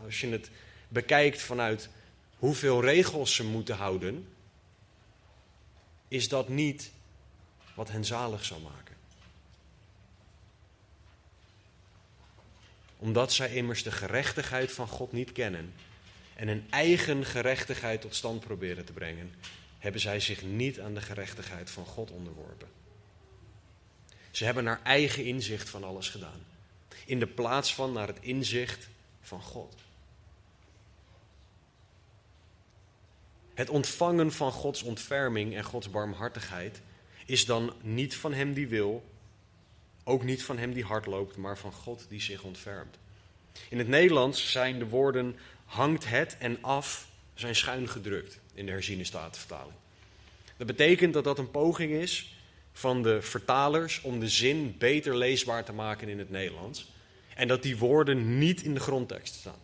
als 0.05 0.21
je 0.21 0.27
het 0.27 0.49
bekijkt 0.87 1.41
vanuit 1.41 1.89
hoeveel 2.37 2.81
regels 2.81 3.35
ze 3.35 3.43
moeten 3.43 3.75
houden, 3.75 4.27
is 6.07 6.29
dat 6.29 6.49
niet 6.49 6.91
wat 7.73 7.89
hen 7.89 8.05
zalig 8.05 8.45
zal 8.45 8.59
maken. 8.59 8.95
Omdat 12.97 13.33
zij 13.33 13.53
immers 13.53 13.83
de 13.83 13.91
gerechtigheid 13.91 14.71
van 14.71 14.87
God 14.87 15.11
niet 15.11 15.31
kennen 15.31 15.73
en 16.35 16.47
een 16.47 16.65
eigen 16.69 17.25
gerechtigheid 17.25 18.01
tot 18.01 18.15
stand 18.15 18.39
proberen 18.39 18.85
te 18.85 18.93
brengen, 18.93 19.33
hebben 19.79 20.01
zij 20.01 20.19
zich 20.19 20.41
niet 20.41 20.79
aan 20.79 20.93
de 20.93 21.01
gerechtigheid 21.01 21.69
van 21.69 21.85
God 21.85 22.11
onderworpen. 22.11 22.67
Ze 24.31 24.45
hebben 24.45 24.63
naar 24.63 24.81
eigen 24.83 25.25
inzicht 25.25 25.69
van 25.69 25.83
alles 25.83 26.09
gedaan, 26.09 26.51
in 27.05 27.19
de 27.19 27.27
plaats 27.27 27.73
van 27.73 27.93
naar 27.93 28.07
het 28.07 28.19
inzicht 28.21 28.87
van 29.21 29.41
God. 29.41 29.75
Het 33.53 33.69
ontvangen 33.69 34.31
van 34.31 34.51
Gods 34.51 34.83
ontferming 34.83 35.55
en 35.55 35.63
Gods 35.63 35.89
barmhartigheid 35.89 36.81
is 37.25 37.45
dan 37.45 37.73
niet 37.81 38.15
van 38.15 38.33
Hem 38.33 38.53
die 38.53 38.67
wil, 38.67 39.03
ook 40.03 40.23
niet 40.23 40.43
van 40.43 40.57
Hem 40.57 40.73
die 40.73 40.83
hard 40.83 41.05
loopt, 41.05 41.37
maar 41.37 41.57
van 41.57 41.71
God 41.71 42.05
die 42.09 42.21
zich 42.21 42.43
ontfermt. 42.43 42.97
In 43.69 43.77
het 43.77 43.87
Nederlands 43.87 44.51
zijn 44.51 44.79
de 44.79 44.87
woorden 44.87 45.35
hangt 45.65 46.09
het 46.09 46.37
en 46.37 46.57
af 46.61 47.07
zijn 47.33 47.55
schuin 47.55 47.89
gedrukt 47.89 48.39
in 48.53 48.65
de 48.65 48.71
herziene 48.71 49.03
statenvertaling. 49.03 49.75
Dat 50.57 50.67
betekent 50.67 51.13
dat 51.13 51.23
dat 51.23 51.39
een 51.39 51.51
poging 51.51 51.91
is 51.91 52.32
van 52.73 53.03
de 53.03 53.21
vertalers 53.21 54.01
om 54.01 54.19
de 54.19 54.29
zin 54.29 54.75
beter 54.77 55.17
leesbaar 55.17 55.63
te 55.63 55.73
maken 55.73 56.07
in 56.07 56.19
het 56.19 56.29
Nederlands. 56.29 56.91
En 57.35 57.47
dat 57.47 57.63
die 57.63 57.77
woorden 57.77 58.37
niet 58.37 58.61
in 58.63 58.73
de 58.73 58.79
grondtekst 58.79 59.33
staan. 59.33 59.61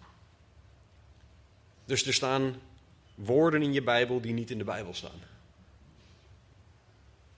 Dus 1.85 2.05
er 2.05 2.13
staan 2.13 2.55
woorden 3.15 3.61
in 3.61 3.73
je 3.73 3.81
Bijbel 3.81 4.21
die 4.21 4.33
niet 4.33 4.51
in 4.51 4.57
de 4.57 4.63
Bijbel 4.63 4.93
staan. 4.93 5.21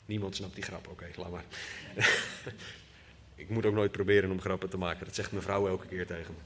Niemand 0.06 0.36
snapt 0.36 0.56
die 0.56 0.64
grap, 0.64 0.88
oké, 0.88 1.06
laat 1.16 1.32
maar. 1.32 1.46
Ik 3.36 3.50
moet 3.50 3.66
ook 3.66 3.74
nooit 3.74 3.92
proberen 3.92 4.32
om 4.32 4.42
grappen 4.42 4.70
te 4.70 4.78
maken, 4.78 5.06
dat 5.06 5.16
zegt 5.16 5.32
mijn 5.32 5.44
vrouw 5.44 5.68
elke 5.68 5.88
keer 5.88 6.06
tegen 6.06 6.34
me. 6.34 6.40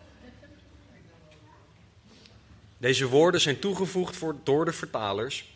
Deze 2.78 3.08
woorden 3.08 3.42
zijn 3.42 3.60
toegevoegd 3.60 4.16
voor, 4.16 4.36
door 4.44 4.66
de 4.66 4.74
vertalers 4.74 5.55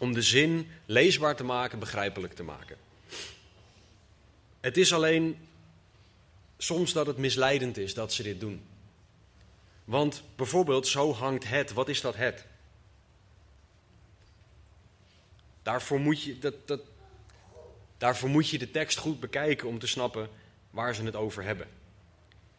om 0.00 0.12
de 0.12 0.22
zin 0.22 0.70
leesbaar 0.86 1.36
te 1.36 1.44
maken, 1.44 1.78
begrijpelijk 1.78 2.34
te 2.34 2.42
maken. 2.42 2.76
Het 4.60 4.76
is 4.76 4.92
alleen 4.92 5.48
soms 6.58 6.92
dat 6.92 7.06
het 7.06 7.16
misleidend 7.16 7.76
is 7.76 7.94
dat 7.94 8.12
ze 8.12 8.22
dit 8.22 8.40
doen. 8.40 8.62
Want 9.84 10.22
bijvoorbeeld, 10.36 10.86
zo 10.86 11.12
hangt 11.12 11.48
het. 11.48 11.72
Wat 11.72 11.88
is 11.88 12.00
dat 12.00 12.16
het? 12.16 12.46
Daarvoor 15.62 16.00
moet 16.00 16.22
je, 16.22 16.38
dat, 16.38 16.54
dat, 16.68 16.80
daarvoor 17.98 18.28
moet 18.28 18.48
je 18.48 18.58
de 18.58 18.70
tekst 18.70 18.98
goed 18.98 19.20
bekijken 19.20 19.68
om 19.68 19.78
te 19.78 19.86
snappen 19.86 20.28
waar 20.70 20.94
ze 20.94 21.02
het 21.02 21.16
over 21.16 21.42
hebben. 21.42 21.66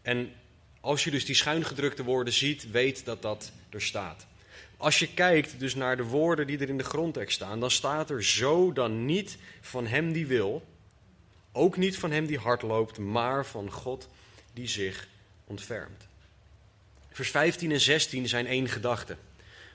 En 0.01 0.33
als 0.79 1.03
je 1.03 1.11
dus 1.11 1.25
die 1.25 1.35
schuingedrukte 1.35 2.03
woorden 2.03 2.33
ziet, 2.33 2.71
weet 2.71 3.05
dat 3.05 3.21
dat 3.21 3.51
er 3.69 3.81
staat. 3.81 4.25
Als 4.81 4.99
je 4.99 5.13
kijkt 5.13 5.59
dus 5.59 5.75
naar 5.75 5.97
de 5.97 6.03
woorden 6.03 6.47
die 6.47 6.59
er 6.59 6.69
in 6.69 6.77
de 6.77 6.83
grondtekst 6.83 7.35
staan, 7.35 7.59
dan 7.59 7.71
staat 7.71 8.09
er 8.09 8.23
zo 8.23 8.73
dan 8.73 9.05
niet 9.05 9.37
van 9.61 9.87
hem 9.87 10.11
die 10.11 10.27
wil, 10.27 10.63
ook 11.51 11.77
niet 11.77 11.97
van 11.97 12.11
hem 12.11 12.25
die 12.25 12.37
hard 12.37 12.61
loopt, 12.61 12.97
maar 12.97 13.45
van 13.45 13.71
God 13.71 14.07
die 14.53 14.67
zich 14.67 15.07
ontfermt. 15.45 16.07
Vers 17.11 17.29
15 17.29 17.71
en 17.71 17.81
16 17.81 18.27
zijn 18.27 18.47
één 18.47 18.69
gedachte. 18.69 19.17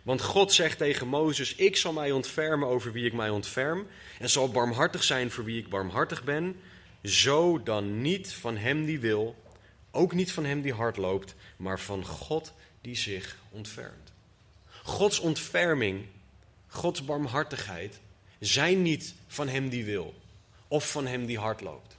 Want 0.02 0.22
God 0.22 0.52
zegt 0.52 0.78
tegen 0.78 1.06
Mozes: 1.06 1.54
Ik 1.54 1.76
zal 1.76 1.92
mij 1.92 2.10
ontfermen 2.10 2.68
over 2.68 2.92
wie 2.92 3.06
ik 3.06 3.12
mij 3.12 3.30
ontferm, 3.30 3.86
en 4.18 4.30
zal 4.30 4.50
barmhartig 4.50 5.04
zijn 5.04 5.30
voor 5.30 5.44
wie 5.44 5.58
ik 5.58 5.68
barmhartig 5.68 6.24
ben. 6.24 6.56
Zo 7.02 7.62
dan 7.62 8.00
niet 8.00 8.32
van 8.32 8.56
hem 8.56 8.84
die 8.84 9.00
wil, 9.00 9.36
ook 9.90 10.12
niet 10.12 10.32
van 10.32 10.44
hem 10.44 10.60
die 10.60 10.74
hard 10.74 10.96
loopt, 10.96 11.34
maar 11.56 11.80
van 11.80 12.04
God 12.04 12.52
die 12.80 12.96
zich 12.96 13.36
ontfermt. 13.50 14.14
Gods 14.87 15.18
ontferming, 15.18 16.07
Gods 16.66 17.05
barmhartigheid 17.05 18.01
zijn 18.38 18.83
niet 18.83 19.14
van 19.27 19.49
hem 19.49 19.68
die 19.68 19.85
wil 19.85 20.14
of 20.68 20.90
van 20.90 21.07
hem 21.07 21.27
die 21.27 21.38
hard 21.38 21.61
loopt. 21.61 21.96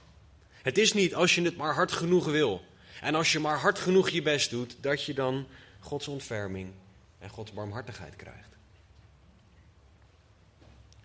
Het 0.62 0.78
is 0.78 0.92
niet 0.92 1.14
als 1.14 1.34
je 1.34 1.42
het 1.42 1.56
maar 1.56 1.74
hard 1.74 1.92
genoeg 1.92 2.24
wil 2.24 2.64
en 3.00 3.14
als 3.14 3.32
je 3.32 3.38
maar 3.38 3.58
hard 3.58 3.78
genoeg 3.78 4.08
je 4.08 4.22
best 4.22 4.50
doet, 4.50 4.76
dat 4.80 5.04
je 5.04 5.14
dan 5.14 5.46
Gods 5.80 6.08
ontferming 6.08 6.70
en 7.18 7.28
Gods 7.28 7.52
barmhartigheid 7.52 8.16
krijgt. 8.16 8.48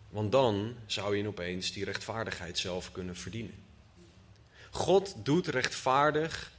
Want 0.10 0.32
dan 0.32 0.76
zou 0.86 1.17
je 1.17 1.28
opeens 1.28 1.72
die 1.72 1.86
rechtvaardigheid 1.86 2.58
zelf 2.58 2.91
kunnen 2.91 3.15
verdienen. 3.15 3.63
God 4.72 5.15
doet 5.24 5.48
rechtvaardig 5.48 6.52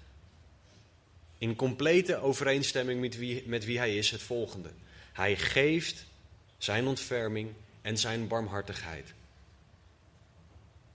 in 1.38 1.56
complete 1.56 2.20
overeenstemming 2.20 3.00
met 3.00 3.16
wie, 3.16 3.42
met 3.46 3.64
wie 3.64 3.78
hij 3.78 3.96
is 3.96 4.10
het 4.10 4.22
volgende. 4.22 4.70
Hij 5.14 5.36
geeft 5.36 6.06
zijn 6.58 6.86
ontferming 6.86 7.52
en 7.82 7.98
zijn 7.98 8.28
barmhartigheid 8.28 9.14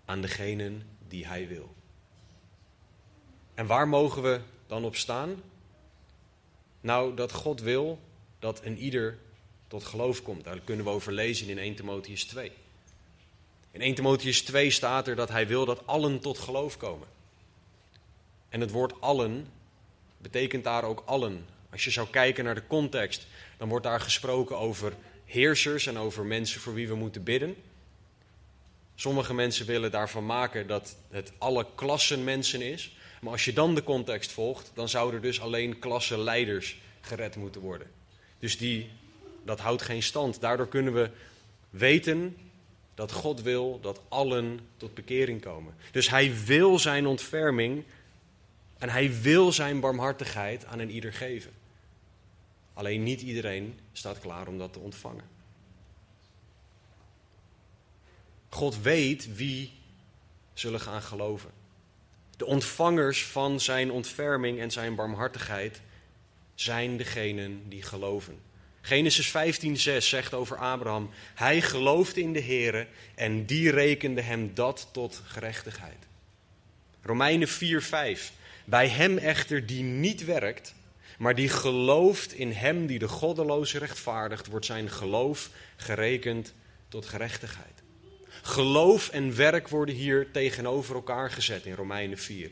aan 0.05 0.21
degenen 0.21 0.87
die 1.07 1.25
hij 1.27 1.47
wil. 1.47 1.75
En 3.53 3.65
waar 3.65 3.87
mogen 3.87 4.21
we 4.21 4.41
dan 4.67 4.85
op 4.85 4.95
staan? 4.95 5.41
Nou, 6.81 7.15
dat 7.15 7.31
God 7.31 7.61
wil 7.61 7.99
dat 8.39 8.63
een 8.63 8.77
ieder 8.77 9.17
tot 9.67 9.83
geloof 9.83 10.23
komt. 10.23 10.43
Daar 10.43 10.59
kunnen 10.59 10.85
we 10.85 10.91
over 10.91 11.11
lezen 11.11 11.47
in 11.47 11.57
1 11.57 11.75
Timotheus 11.75 12.23
2. 12.23 12.51
In 13.71 13.81
1 13.81 13.95
Timotheus 13.95 14.41
2 14.41 14.69
staat 14.69 15.07
er 15.07 15.15
dat 15.15 15.29
hij 15.29 15.47
wil 15.47 15.65
dat 15.65 15.87
allen 15.87 16.19
tot 16.19 16.39
geloof 16.39 16.77
komen. 16.77 17.07
En 18.49 18.61
het 18.61 18.71
woord 18.71 19.01
allen 19.01 19.47
betekent 20.17 20.63
daar 20.63 20.83
ook 20.83 21.03
allen. 21.05 21.45
Als 21.71 21.83
je 21.83 21.91
zou 21.91 22.07
kijken 22.07 22.43
naar 22.43 22.55
de 22.55 22.67
context, 22.67 23.27
dan 23.59 23.69
wordt 23.69 23.85
daar 23.85 23.99
gesproken 23.99 24.57
over 24.57 24.93
heersers 25.25 25.85
en 25.85 25.97
over 25.97 26.25
mensen 26.25 26.61
voor 26.61 26.73
wie 26.73 26.87
we 26.87 26.95
moeten 26.95 27.23
bidden. 27.23 27.55
Sommige 28.95 29.33
mensen 29.33 29.65
willen 29.65 29.91
daarvan 29.91 30.25
maken 30.25 30.67
dat 30.67 30.95
het 31.09 31.31
alle 31.37 31.65
klassen 31.75 32.23
mensen 32.23 32.61
is. 32.61 32.95
Maar 33.21 33.31
als 33.31 33.45
je 33.45 33.53
dan 33.53 33.75
de 33.75 33.83
context 33.83 34.31
volgt, 34.31 34.71
dan 34.73 34.89
zouden 34.89 35.21
dus 35.21 35.41
alleen 35.41 35.79
klassenleiders 35.79 36.77
gered 37.01 37.35
moeten 37.35 37.61
worden. 37.61 37.87
Dus 38.39 38.57
die, 38.57 38.89
dat 39.45 39.59
houdt 39.59 39.81
geen 39.81 40.03
stand. 40.03 40.41
Daardoor 40.41 40.67
kunnen 40.67 40.93
we 40.93 41.09
weten 41.69 42.37
dat 42.95 43.11
God 43.11 43.41
wil 43.41 43.79
dat 43.81 44.01
allen 44.07 44.59
tot 44.77 44.93
bekering 44.93 45.41
komen. 45.41 45.75
Dus 45.91 46.09
hij 46.09 46.33
wil 46.45 46.79
zijn 46.79 47.05
ontferming 47.05 47.83
en 48.77 48.89
hij 48.89 49.21
wil 49.21 49.51
zijn 49.51 49.79
barmhartigheid 49.79 50.65
aan 50.65 50.79
een 50.79 50.91
ieder 50.91 51.13
geven. 51.13 51.58
Alleen 52.79 53.03
niet 53.03 53.21
iedereen 53.21 53.79
staat 53.91 54.19
klaar 54.19 54.47
om 54.47 54.57
dat 54.57 54.73
te 54.73 54.79
ontvangen. 54.79 55.23
God 58.49 58.81
weet 58.81 59.35
wie 59.35 59.71
zullen 60.53 60.79
gaan 60.79 61.01
geloven. 61.01 61.49
De 62.37 62.45
ontvangers 62.45 63.25
van 63.25 63.59
zijn 63.59 63.91
ontferming 63.91 64.59
en 64.59 64.71
zijn 64.71 64.95
barmhartigheid 64.95 65.81
zijn 66.55 66.97
degenen 66.97 67.69
die 67.69 67.81
geloven. 67.81 68.39
Genesis 68.81 69.27
15:6 69.27 69.97
zegt 69.97 70.33
over 70.33 70.57
Abraham: 70.57 71.09
Hij 71.35 71.61
geloofde 71.61 72.21
in 72.21 72.33
de 72.33 72.43
Here 72.43 72.87
en 73.15 73.45
die 73.45 73.71
rekende 73.71 74.21
hem 74.21 74.53
dat 74.53 74.89
tot 74.91 75.21
gerechtigheid. 75.25 76.07
Romeinen 77.01 77.47
4:5 77.47 78.31
Bij 78.65 78.87
hem 78.87 79.17
echter 79.17 79.65
die 79.65 79.83
niet 79.83 80.25
werkt, 80.25 80.77
maar 81.19 81.35
die 81.35 81.49
gelooft 81.49 82.33
in 82.33 82.51
hem 82.51 82.85
die 82.85 82.99
de 82.99 83.07
goddeloze 83.07 83.77
rechtvaardigt, 83.77 84.47
wordt 84.47 84.65
zijn 84.65 84.89
geloof 84.89 85.49
gerekend 85.75 86.53
tot 86.87 87.05
gerechtigheid. 87.05 87.83
Geloof 88.41 89.09
en 89.09 89.35
werk 89.35 89.67
worden 89.67 89.95
hier 89.95 90.31
tegenover 90.31 90.95
elkaar 90.95 91.31
gezet 91.31 91.65
in 91.65 91.73
Romeinen 91.73 92.17
4. 92.17 92.51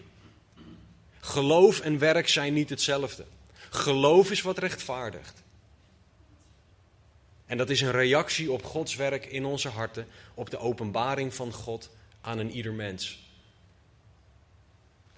Geloof 1.20 1.80
en 1.80 2.00
werk 2.00 2.28
zijn 2.28 2.54
niet 2.54 2.70
hetzelfde. 2.70 3.26
Geloof 3.70 4.32
is 4.32 4.42
wat 4.42 4.58
rechtvaardigt. 4.58 5.44
En 7.46 7.58
dat 7.58 7.70
is 7.70 7.82
een 7.82 7.92
reactie 7.92 8.52
op 8.52 8.64
Gods 8.64 8.96
werk 8.96 9.26
in 9.26 9.46
onze 9.46 9.70
harten, 9.70 10.08
op 10.34 10.50
de 10.50 10.58
openbaring 10.58 11.34
van 11.34 11.54
God 11.54 11.90
aan 12.22 12.38
een 12.38 12.52
ieder 12.52 12.74
mens. 12.74 13.27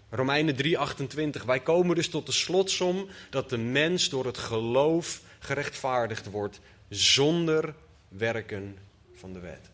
Romeinen 0.09 0.55
3:28. 0.55 1.45
Wij 1.45 1.59
komen 1.59 1.95
dus 1.95 2.09
tot 2.09 2.25
de 2.25 2.31
slotsom 2.31 3.07
dat 3.29 3.49
de 3.49 3.57
mens 3.57 4.09
door 4.09 4.25
het 4.25 4.37
geloof 4.37 5.21
gerechtvaardigd 5.39 6.29
wordt 6.29 6.59
zonder 6.89 7.73
werken 8.07 8.77
van 9.15 9.33
de 9.33 9.39
wet. 9.39 9.69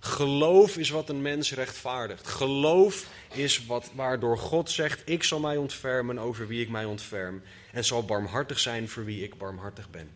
Geloof 0.00 0.76
is 0.76 0.90
wat 0.90 1.08
een 1.08 1.22
mens 1.22 1.52
rechtvaardigt. 1.52 2.26
Geloof 2.26 3.06
is 3.32 3.66
wat, 3.66 3.90
waardoor 3.94 4.38
God 4.38 4.70
zegt: 4.70 5.02
Ik 5.04 5.22
zal 5.22 5.40
mij 5.40 5.56
ontfermen 5.56 6.18
over 6.18 6.46
wie 6.46 6.60
ik 6.60 6.68
mij 6.68 6.84
ontferm. 6.84 7.42
En 7.72 7.84
zal 7.84 8.04
barmhartig 8.04 8.58
zijn 8.58 8.88
voor 8.88 9.04
wie 9.04 9.22
ik 9.22 9.38
barmhartig 9.38 9.90
ben. 9.90 10.10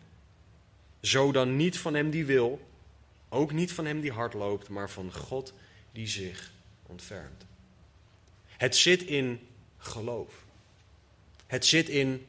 Zo 1.01 1.31
dan 1.31 1.55
niet 1.55 1.77
van 1.77 1.93
hem 1.93 2.09
die 2.09 2.25
wil, 2.25 2.67
ook 3.29 3.51
niet 3.51 3.71
van 3.71 3.85
hem 3.85 4.01
die 4.01 4.11
hard 4.11 4.33
loopt, 4.33 4.69
maar 4.69 4.89
van 4.89 5.13
God 5.13 5.53
die 5.91 6.07
zich 6.07 6.51
ontfermt. 6.85 7.45
Het 8.59 8.75
zit 8.75 9.03
in 9.03 9.47
geloof. 9.77 10.33
Het 11.47 11.65
zit 11.65 11.89
in 11.89 12.25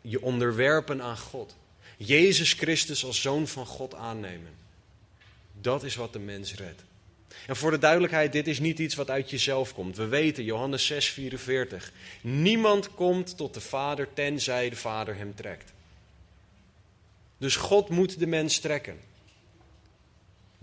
je 0.00 0.22
onderwerpen 0.22 1.02
aan 1.02 1.18
God. 1.18 1.56
Jezus 1.96 2.52
Christus 2.52 3.04
als 3.04 3.20
zoon 3.20 3.46
van 3.46 3.66
God 3.66 3.94
aannemen. 3.94 4.52
Dat 5.60 5.82
is 5.82 5.94
wat 5.94 6.12
de 6.12 6.18
mens 6.18 6.54
redt. 6.54 6.82
En 7.46 7.56
voor 7.56 7.70
de 7.70 7.78
duidelijkheid, 7.78 8.32
dit 8.32 8.46
is 8.46 8.58
niet 8.58 8.78
iets 8.78 8.94
wat 8.94 9.10
uit 9.10 9.30
jezelf 9.30 9.74
komt. 9.74 9.96
We 9.96 10.06
weten, 10.06 10.44
Johannes 10.44 10.86
6, 10.86 11.08
44. 11.08 11.92
Niemand 12.20 12.94
komt 12.94 13.36
tot 13.36 13.54
de 13.54 13.60
Vader 13.60 14.08
tenzij 14.12 14.70
de 14.70 14.76
Vader 14.76 15.16
hem 15.16 15.34
trekt. 15.34 15.72
Dus 17.38 17.56
God 17.56 17.88
moet 17.88 18.18
de 18.18 18.26
mens 18.26 18.58
trekken. 18.58 19.00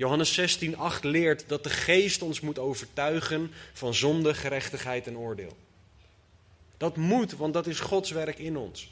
Johannes 0.01 0.33
16, 0.33 0.77
8 0.77 1.03
leert 1.03 1.49
dat 1.49 1.63
de 1.63 1.69
geest 1.69 2.21
ons 2.21 2.39
moet 2.39 2.59
overtuigen 2.59 3.51
van 3.73 3.93
zonde, 3.93 4.33
gerechtigheid 4.33 5.07
en 5.07 5.17
oordeel. 5.17 5.57
Dat 6.77 6.97
moet, 6.97 7.31
want 7.31 7.53
dat 7.53 7.67
is 7.67 7.79
Gods 7.79 8.11
werk 8.11 8.39
in 8.39 8.57
ons. 8.57 8.89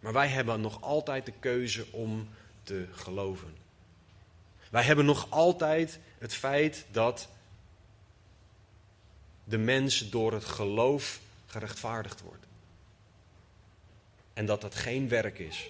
Maar 0.00 0.12
wij 0.12 0.28
hebben 0.28 0.60
nog 0.60 0.82
altijd 0.82 1.26
de 1.26 1.32
keuze 1.40 1.86
om 1.90 2.28
te 2.62 2.86
geloven. 2.90 3.56
Wij 4.70 4.82
hebben 4.82 5.04
nog 5.04 5.26
altijd 5.30 5.98
het 6.18 6.34
feit 6.34 6.86
dat 6.90 7.28
de 9.44 9.58
mens 9.58 10.10
door 10.10 10.32
het 10.32 10.44
geloof 10.44 11.20
gerechtvaardigd 11.46 12.20
wordt. 12.20 12.46
En 14.32 14.46
dat 14.46 14.60
dat 14.60 14.74
geen 14.74 15.08
werk 15.08 15.38
is, 15.38 15.68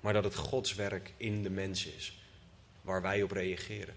maar 0.00 0.12
dat 0.12 0.24
het 0.24 0.34
Gods 0.34 0.74
werk 0.74 1.12
in 1.16 1.42
de 1.42 1.50
mens 1.50 1.86
is, 1.86 2.17
waar 2.88 3.02
wij 3.02 3.22
op 3.22 3.30
reageren. 3.30 3.94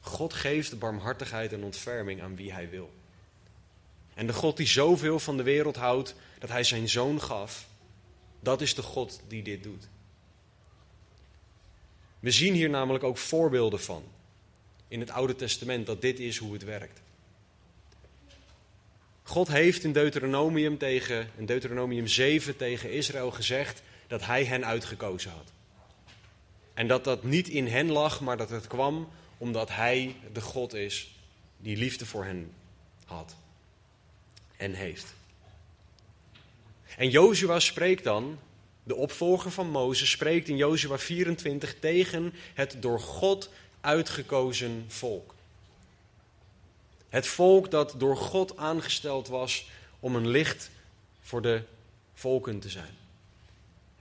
God 0.00 0.32
geeft 0.32 0.78
barmhartigheid 0.78 1.52
en 1.52 1.62
ontferming 1.62 2.22
aan 2.22 2.36
wie 2.36 2.52
hij 2.52 2.70
wil. 2.70 2.90
En 4.14 4.26
de 4.26 4.32
God 4.32 4.56
die 4.56 4.66
zoveel 4.66 5.18
van 5.18 5.36
de 5.36 5.42
wereld 5.42 5.76
houdt 5.76 6.14
dat 6.38 6.50
hij 6.50 6.64
zijn 6.64 6.88
zoon 6.88 7.20
gaf, 7.20 7.68
dat 8.40 8.60
is 8.60 8.74
de 8.74 8.82
God 8.82 9.20
die 9.28 9.42
dit 9.42 9.62
doet. 9.62 9.88
We 12.20 12.30
zien 12.30 12.54
hier 12.54 12.70
namelijk 12.70 13.04
ook 13.04 13.18
voorbeelden 13.18 13.80
van 13.80 14.04
in 14.88 15.00
het 15.00 15.10
Oude 15.10 15.36
Testament 15.36 15.86
dat 15.86 16.00
dit 16.00 16.18
is 16.18 16.36
hoe 16.36 16.52
het 16.52 16.64
werkt. 16.64 17.00
God 19.22 19.48
heeft 19.48 19.84
in 19.84 19.92
Deuteronomium, 19.92 20.78
tegen, 20.78 21.30
in 21.36 21.46
Deuteronomium 21.46 22.06
7 22.06 22.56
tegen 22.56 22.92
Israël 22.92 23.30
gezegd 23.30 23.82
dat 24.10 24.24
hij 24.24 24.44
hen 24.44 24.66
uitgekozen 24.66 25.30
had. 25.30 25.52
En 26.74 26.86
dat 26.86 27.04
dat 27.04 27.22
niet 27.22 27.48
in 27.48 27.66
hen 27.66 27.90
lag, 27.90 28.20
maar 28.20 28.36
dat 28.36 28.50
het 28.50 28.66
kwam 28.66 29.08
omdat 29.38 29.68
hij 29.68 30.16
de 30.32 30.40
God 30.40 30.74
is 30.74 31.14
die 31.56 31.76
liefde 31.76 32.06
voor 32.06 32.24
hen 32.24 32.52
had 33.04 33.36
en 34.56 34.74
heeft. 34.74 35.14
En 36.96 37.10
Jozua 37.10 37.60
spreekt 37.60 38.04
dan 38.04 38.38
de 38.82 38.94
opvolger 38.94 39.50
van 39.50 39.70
Mozes, 39.70 40.10
spreekt 40.10 40.48
in 40.48 40.56
Jozua 40.56 40.98
24 40.98 41.78
tegen 41.78 42.34
het 42.54 42.76
door 42.80 43.00
God 43.00 43.50
uitgekozen 43.80 44.84
volk. 44.88 45.34
Het 47.08 47.26
volk 47.26 47.70
dat 47.70 47.94
door 47.98 48.16
God 48.16 48.56
aangesteld 48.56 49.28
was 49.28 49.68
om 50.00 50.16
een 50.16 50.28
licht 50.28 50.70
voor 51.20 51.42
de 51.42 51.62
volken 52.14 52.60
te 52.60 52.68
zijn. 52.68 52.99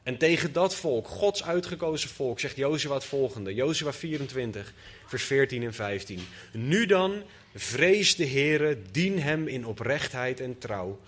En 0.09 0.17
tegen 0.17 0.53
dat 0.53 0.75
volk, 0.75 1.07
Gods 1.07 1.43
uitgekozen 1.43 2.09
volk, 2.09 2.39
zegt 2.39 2.55
Jozua 2.55 2.93
het 2.93 3.05
volgende. 3.05 3.53
Jozua 3.53 3.93
24, 3.93 4.73
vers 5.05 5.23
14 5.23 5.63
en 5.63 5.73
15. 5.73 6.19
Nu 6.51 6.85
dan, 6.85 7.23
vrees 7.55 8.15
de 8.15 8.27
Heere, 8.27 8.77
dien 8.91 9.19
hem 9.19 9.47
in 9.47 9.65
oprechtheid 9.65 10.39
en 10.39 10.57
trouw. 10.57 10.99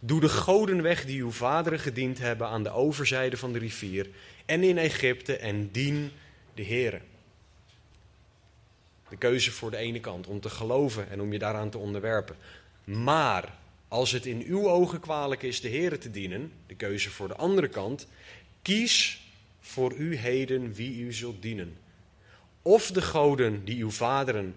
Doe 0.00 0.20
de 0.20 0.28
goden 0.28 0.82
weg 0.82 1.04
die 1.04 1.20
uw 1.20 1.30
vaderen 1.30 1.78
gediend 1.78 2.18
hebben 2.18 2.46
aan 2.46 2.62
de 2.62 2.70
overzijde 2.70 3.36
van 3.36 3.52
de 3.52 3.58
rivier 3.58 4.08
en 4.46 4.62
in 4.62 4.78
Egypte 4.78 5.36
en 5.36 5.70
dien 5.70 6.10
de 6.54 6.64
Heere. 6.64 7.00
De 9.08 9.16
keuze 9.16 9.50
voor 9.50 9.70
de 9.70 9.76
ene 9.76 10.00
kant, 10.00 10.26
om 10.26 10.40
te 10.40 10.50
geloven 10.50 11.10
en 11.10 11.20
om 11.20 11.32
je 11.32 11.38
daaraan 11.38 11.70
te 11.70 11.78
onderwerpen. 11.78 12.36
Maar 12.84 13.58
als 13.88 14.12
het 14.12 14.26
in 14.26 14.42
uw 14.46 14.68
ogen 14.68 15.00
kwalijk 15.00 15.42
is 15.42 15.60
de 15.60 15.68
Heere 15.68 15.98
te 15.98 16.10
dienen, 16.10 16.52
de 16.66 16.74
keuze 16.74 17.10
voor 17.10 17.28
de 17.28 17.36
andere 17.36 17.68
kant, 17.68 18.06
kies 18.62 19.20
voor 19.60 19.94
u 19.94 20.16
heden 20.16 20.72
wie 20.72 21.00
u 21.00 21.12
zult 21.12 21.42
dienen. 21.42 21.76
Of 22.62 22.90
de 22.90 23.02
goden 23.02 23.64
die 23.64 23.82
uw 23.82 23.90
vaderen, 23.90 24.54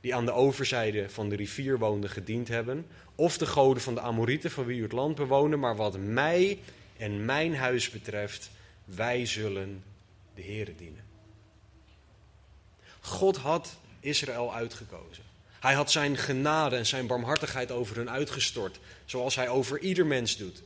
die 0.00 0.14
aan 0.14 0.24
de 0.24 0.32
overzijde 0.32 1.10
van 1.10 1.28
de 1.28 1.36
rivier 1.36 1.78
woonden, 1.78 2.10
gediend 2.10 2.48
hebben, 2.48 2.86
of 3.14 3.38
de 3.38 3.46
goden 3.46 3.82
van 3.82 3.94
de 3.94 4.00
Amorieten 4.00 4.50
van 4.50 4.64
wie 4.64 4.78
u 4.78 4.82
het 4.82 4.92
land 4.92 5.14
bewonen, 5.14 5.58
maar 5.58 5.76
wat 5.76 5.98
mij 5.98 6.58
en 6.96 7.24
mijn 7.24 7.56
huis 7.56 7.90
betreft, 7.90 8.50
wij 8.84 9.26
zullen 9.26 9.82
de 10.34 10.42
Heere 10.42 10.74
dienen. 10.74 11.04
God 13.00 13.36
had 13.36 13.76
Israël 14.00 14.54
uitgekozen. 14.54 15.24
Hij 15.60 15.74
had 15.74 15.90
zijn 15.90 16.16
genade 16.16 16.76
en 16.76 16.86
zijn 16.86 17.06
barmhartigheid 17.06 17.70
over 17.70 17.96
hen 17.96 18.10
uitgestort, 18.10 18.78
zoals 19.04 19.34
hij 19.34 19.48
over 19.48 19.78
ieder 19.78 20.06
mens 20.06 20.36
doet. 20.36 20.62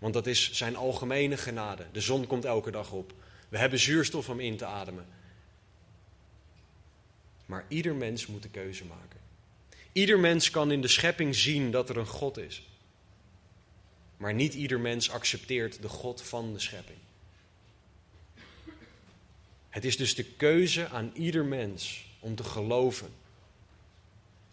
Want 0.00 0.14
dat 0.14 0.26
is 0.26 0.52
zijn 0.52 0.76
algemene 0.76 1.36
genade. 1.36 1.86
De 1.92 2.00
zon 2.00 2.26
komt 2.26 2.44
elke 2.44 2.70
dag 2.70 2.92
op. 2.92 3.12
We 3.48 3.58
hebben 3.58 3.78
zuurstof 3.78 4.28
om 4.28 4.40
in 4.40 4.56
te 4.56 4.64
ademen. 4.64 5.06
Maar 7.46 7.64
ieder 7.68 7.94
mens 7.94 8.26
moet 8.26 8.42
de 8.42 8.48
keuze 8.48 8.84
maken. 8.84 9.20
Ieder 9.92 10.18
mens 10.18 10.50
kan 10.50 10.70
in 10.70 10.80
de 10.80 10.88
schepping 10.88 11.34
zien 11.34 11.70
dat 11.70 11.88
er 11.88 11.96
een 11.96 12.06
God 12.06 12.38
is. 12.38 12.68
Maar 14.16 14.34
niet 14.34 14.54
ieder 14.54 14.80
mens 14.80 15.10
accepteert 15.10 15.82
de 15.82 15.88
God 15.88 16.22
van 16.22 16.52
de 16.52 16.60
schepping. 16.60 16.98
Het 19.68 19.84
is 19.84 19.96
dus 19.96 20.14
de 20.14 20.24
keuze 20.24 20.88
aan 20.88 21.10
ieder 21.14 21.44
mens 21.44 22.04
om 22.18 22.34
te 22.34 22.44
geloven 22.44 23.10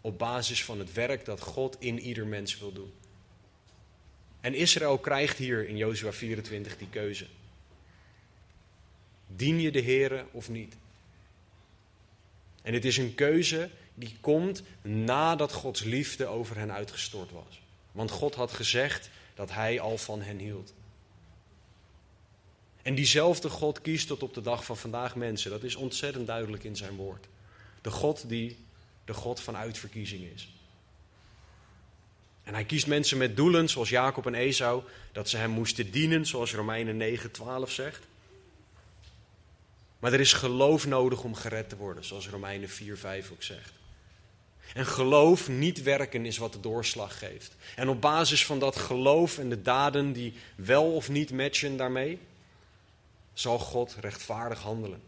op 0.00 0.18
basis 0.18 0.64
van 0.64 0.78
het 0.78 0.92
werk 0.92 1.24
dat 1.24 1.40
God 1.40 1.76
in 1.78 2.00
ieder 2.00 2.26
mens 2.26 2.58
wil 2.58 2.72
doen. 2.72 2.92
En 4.48 4.54
Israël 4.54 4.98
krijgt 4.98 5.38
hier 5.38 5.68
in 5.68 5.76
Jozua 5.76 6.12
24 6.12 6.78
die 6.78 6.88
keuze. 6.88 7.26
Dien 9.26 9.60
je 9.60 9.70
de 9.70 9.82
Here 9.82 10.24
of 10.30 10.48
niet? 10.48 10.76
En 12.62 12.74
het 12.74 12.84
is 12.84 12.96
een 12.96 13.14
keuze 13.14 13.70
die 13.94 14.16
komt 14.20 14.62
nadat 14.82 15.52
Gods 15.52 15.84
liefde 15.84 16.26
over 16.26 16.56
hen 16.56 16.72
uitgestort 16.72 17.30
was. 17.30 17.60
Want 17.92 18.10
God 18.10 18.34
had 18.34 18.52
gezegd 18.52 19.10
dat 19.34 19.50
hij 19.50 19.80
al 19.80 19.98
van 19.98 20.22
hen 20.22 20.38
hield. 20.38 20.74
En 22.82 22.94
diezelfde 22.94 23.48
God 23.48 23.80
kiest 23.80 24.06
tot 24.06 24.22
op 24.22 24.34
de 24.34 24.42
dag 24.42 24.64
van 24.64 24.76
vandaag 24.76 25.16
mensen. 25.16 25.50
Dat 25.50 25.62
is 25.62 25.74
ontzettend 25.74 26.26
duidelijk 26.26 26.64
in 26.64 26.76
zijn 26.76 26.96
woord. 26.96 27.26
De 27.80 27.90
God 27.90 28.28
die 28.28 28.56
de 29.04 29.14
God 29.14 29.40
van 29.40 29.56
uitverkiezing 29.56 30.22
is. 30.34 30.57
En 32.48 32.54
hij 32.54 32.64
kiest 32.64 32.86
mensen 32.86 33.18
met 33.18 33.36
doelen, 33.36 33.68
zoals 33.68 33.88
Jacob 33.88 34.26
en 34.26 34.34
Esau, 34.34 34.82
dat 35.12 35.28
ze 35.28 35.36
hem 35.36 35.50
moesten 35.50 35.90
dienen, 35.90 36.26
zoals 36.26 36.54
Romeinen 36.54 36.96
9:12 36.96 37.70
zegt. 37.70 38.06
Maar 39.98 40.12
er 40.12 40.20
is 40.20 40.32
geloof 40.32 40.86
nodig 40.86 41.22
om 41.22 41.34
gered 41.34 41.68
te 41.68 41.76
worden, 41.76 42.04
zoals 42.04 42.28
Romeinen 42.28 42.68
4:5 42.68 43.30
ook 43.32 43.42
zegt. 43.42 43.72
En 44.74 44.86
geloof, 44.86 45.48
niet 45.48 45.82
werken, 45.82 46.26
is 46.26 46.38
wat 46.38 46.52
de 46.52 46.60
doorslag 46.60 47.18
geeft. 47.18 47.56
En 47.76 47.88
op 47.88 48.00
basis 48.00 48.46
van 48.46 48.58
dat 48.58 48.76
geloof 48.76 49.38
en 49.38 49.48
de 49.48 49.62
daden 49.62 50.12
die 50.12 50.34
wel 50.54 50.94
of 50.94 51.08
niet 51.08 51.30
matchen 51.30 51.76
daarmee, 51.76 52.18
zal 53.32 53.58
God 53.58 53.96
rechtvaardig 54.00 54.60
handelen. 54.60 55.02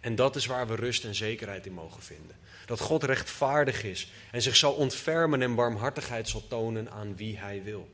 En 0.00 0.14
dat 0.14 0.36
is 0.36 0.46
waar 0.46 0.66
we 0.66 0.74
rust 0.74 1.04
en 1.04 1.14
zekerheid 1.14 1.66
in 1.66 1.72
mogen 1.72 2.02
vinden. 2.02 2.36
Dat 2.66 2.80
God 2.80 3.02
rechtvaardig 3.02 3.82
is 3.82 4.10
en 4.30 4.42
zich 4.42 4.56
zal 4.56 4.72
ontfermen 4.72 5.42
en 5.42 5.54
barmhartigheid 5.54 6.28
zal 6.28 6.46
tonen 6.48 6.90
aan 6.90 7.16
wie 7.16 7.38
hij 7.38 7.62
wil. 7.62 7.88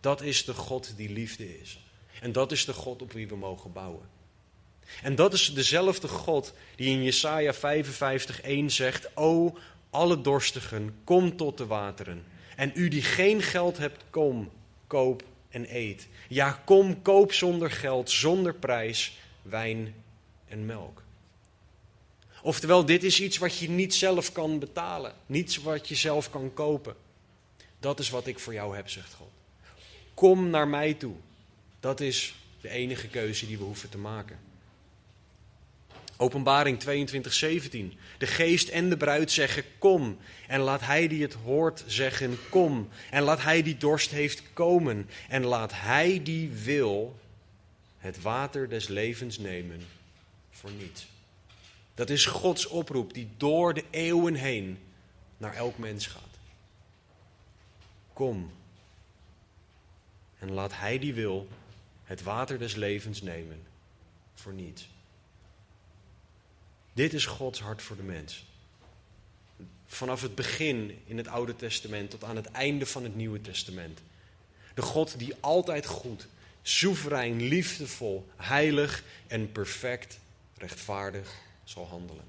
Dat 0.00 0.22
is 0.22 0.44
de 0.44 0.54
God 0.54 0.96
die 0.96 1.10
liefde 1.10 1.60
is. 1.60 1.80
En 2.20 2.32
dat 2.32 2.52
is 2.52 2.64
de 2.64 2.72
God 2.72 3.02
op 3.02 3.12
wie 3.12 3.28
we 3.28 3.36
mogen 3.36 3.72
bouwen. 3.72 4.08
En 5.02 5.14
dat 5.14 5.32
is 5.32 5.54
dezelfde 5.54 6.08
God 6.08 6.54
die 6.76 6.90
in 6.90 7.02
Jesaja 7.02 7.54
55:1 7.54 8.64
zegt: 8.66 9.16
O 9.16 9.56
alle 9.90 10.20
dorstigen, 10.20 10.96
kom 11.04 11.36
tot 11.36 11.58
de 11.58 11.66
wateren. 11.66 12.24
En 12.56 12.72
u 12.74 12.88
die 12.88 13.02
geen 13.02 13.42
geld 13.42 13.78
hebt, 13.78 14.04
kom, 14.10 14.50
koop 14.86 15.22
en 15.48 15.76
eet. 15.76 16.08
Ja, 16.28 16.62
kom, 16.64 17.02
koop 17.02 17.32
zonder 17.32 17.70
geld, 17.70 18.10
zonder 18.10 18.54
prijs, 18.54 19.18
wijn 19.42 19.94
en 20.48 20.66
melk. 20.66 21.02
Oftewel, 22.46 22.84
dit 22.84 23.04
is 23.04 23.20
iets 23.20 23.38
wat 23.38 23.58
je 23.58 23.68
niet 23.68 23.94
zelf 23.94 24.32
kan 24.32 24.58
betalen. 24.58 25.12
Niets 25.26 25.56
wat 25.56 25.88
je 25.88 25.94
zelf 25.94 26.30
kan 26.30 26.54
kopen. 26.54 26.96
Dat 27.80 27.98
is 27.98 28.10
wat 28.10 28.26
ik 28.26 28.38
voor 28.38 28.52
jou 28.52 28.76
heb, 28.76 28.88
zegt 28.88 29.12
God. 29.14 29.30
Kom 30.14 30.50
naar 30.50 30.68
mij 30.68 30.94
toe. 30.94 31.14
Dat 31.80 32.00
is 32.00 32.34
de 32.60 32.68
enige 32.68 33.08
keuze 33.08 33.46
die 33.46 33.58
we 33.58 33.64
hoeven 33.64 33.88
te 33.88 33.98
maken. 33.98 34.38
Openbaring 36.16 36.80
22, 36.80 37.32
17. 37.32 37.98
De 38.18 38.26
geest 38.26 38.68
en 38.68 38.88
de 38.88 38.96
bruid 38.96 39.30
zeggen: 39.30 39.64
Kom. 39.78 40.18
En 40.46 40.60
laat 40.60 40.80
hij 40.80 41.08
die 41.08 41.22
het 41.22 41.34
hoort 41.34 41.84
zeggen: 41.86 42.38
Kom. 42.48 42.88
En 43.10 43.22
laat 43.22 43.42
hij 43.42 43.62
die 43.62 43.76
dorst 43.76 44.10
heeft 44.10 44.42
komen. 44.52 45.08
En 45.28 45.44
laat 45.44 45.72
hij 45.74 46.20
die 46.22 46.50
wil 46.50 47.18
het 47.98 48.22
water 48.22 48.68
des 48.68 48.88
levens 48.88 49.38
nemen 49.38 49.86
voor 50.50 50.70
niets. 50.70 51.06
Dat 51.96 52.10
is 52.10 52.26
Gods 52.26 52.66
oproep 52.66 53.14
die 53.14 53.28
door 53.36 53.74
de 53.74 53.84
eeuwen 53.90 54.34
heen 54.34 54.78
naar 55.36 55.54
elk 55.54 55.78
mens 55.78 56.06
gaat. 56.06 56.22
Kom. 58.12 58.52
En 60.38 60.52
laat 60.52 60.76
hij 60.76 60.98
die 60.98 61.14
wil 61.14 61.48
het 62.04 62.22
water 62.22 62.58
des 62.58 62.74
levens 62.74 63.22
nemen 63.22 63.62
voor 64.34 64.52
niets. 64.52 64.88
Dit 66.92 67.12
is 67.12 67.26
Gods 67.26 67.60
hart 67.60 67.82
voor 67.82 67.96
de 67.96 68.02
mens. 68.02 68.44
Vanaf 69.86 70.22
het 70.22 70.34
begin 70.34 71.02
in 71.06 71.16
het 71.16 71.28
Oude 71.28 71.56
Testament 71.56 72.10
tot 72.10 72.24
aan 72.24 72.36
het 72.36 72.50
einde 72.50 72.86
van 72.86 73.02
het 73.02 73.16
Nieuwe 73.16 73.40
Testament. 73.40 74.00
De 74.74 74.82
God 74.82 75.18
die 75.18 75.34
altijd 75.40 75.86
goed, 75.86 76.26
soeverein, 76.62 77.42
liefdevol, 77.42 78.28
heilig 78.36 79.02
en 79.26 79.52
perfect, 79.52 80.18
rechtvaardig 80.56 81.44
zal 81.66 81.86
handelen. 81.86 82.24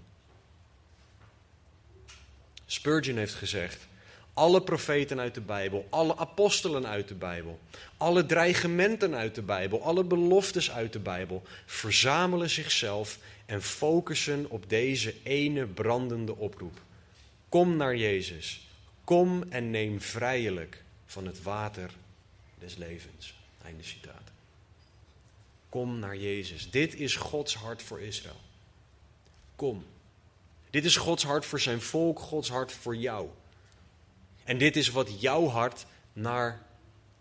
Spurgeon 2.65 3.17
heeft 3.17 3.33
gezegd: 3.33 3.87
alle 4.33 4.61
profeten 4.61 5.19
uit 5.19 5.33
de 5.33 5.41
Bijbel, 5.41 5.87
alle 5.89 6.17
apostelen 6.17 6.87
uit 6.87 7.07
de 7.07 7.15
Bijbel, 7.15 7.59
alle 7.97 8.25
dreigementen 8.25 9.15
uit 9.15 9.35
de 9.35 9.41
Bijbel, 9.41 9.83
alle 9.83 10.03
beloftes 10.03 10.71
uit 10.71 10.93
de 10.93 10.99
Bijbel 10.99 11.43
verzamelen 11.65 12.49
zichzelf 12.49 13.19
en 13.45 13.61
focussen 13.61 14.49
op 14.49 14.69
deze 14.69 15.15
ene 15.23 15.65
brandende 15.65 16.35
oproep. 16.35 16.81
Kom 17.49 17.77
naar 17.77 17.95
Jezus. 17.95 18.67
Kom 19.03 19.43
en 19.49 19.69
neem 19.69 20.01
vrijelijk 20.01 20.83
van 21.05 21.25
het 21.25 21.41
water 21.41 21.91
des 22.59 22.75
levens. 22.75 23.33
Einde 23.63 23.83
citaat. 23.83 24.31
Kom 25.69 25.99
naar 25.99 26.17
Jezus. 26.17 26.71
Dit 26.71 26.93
is 26.93 27.15
Gods 27.15 27.55
hart 27.55 27.83
voor 27.83 28.01
Israël. 28.01 28.39
Kom. 29.57 29.85
Dit 30.69 30.85
is 30.85 30.97
Gods 30.97 31.23
hart 31.23 31.45
voor 31.45 31.59
zijn 31.59 31.81
volk, 31.81 32.19
Gods 32.19 32.49
hart 32.49 32.71
voor 32.71 32.95
jou. 32.95 33.29
En 34.43 34.57
dit 34.57 34.75
is 34.75 34.89
wat 34.89 35.21
jouw 35.21 35.47
hart 35.47 35.85
naar 36.13 36.61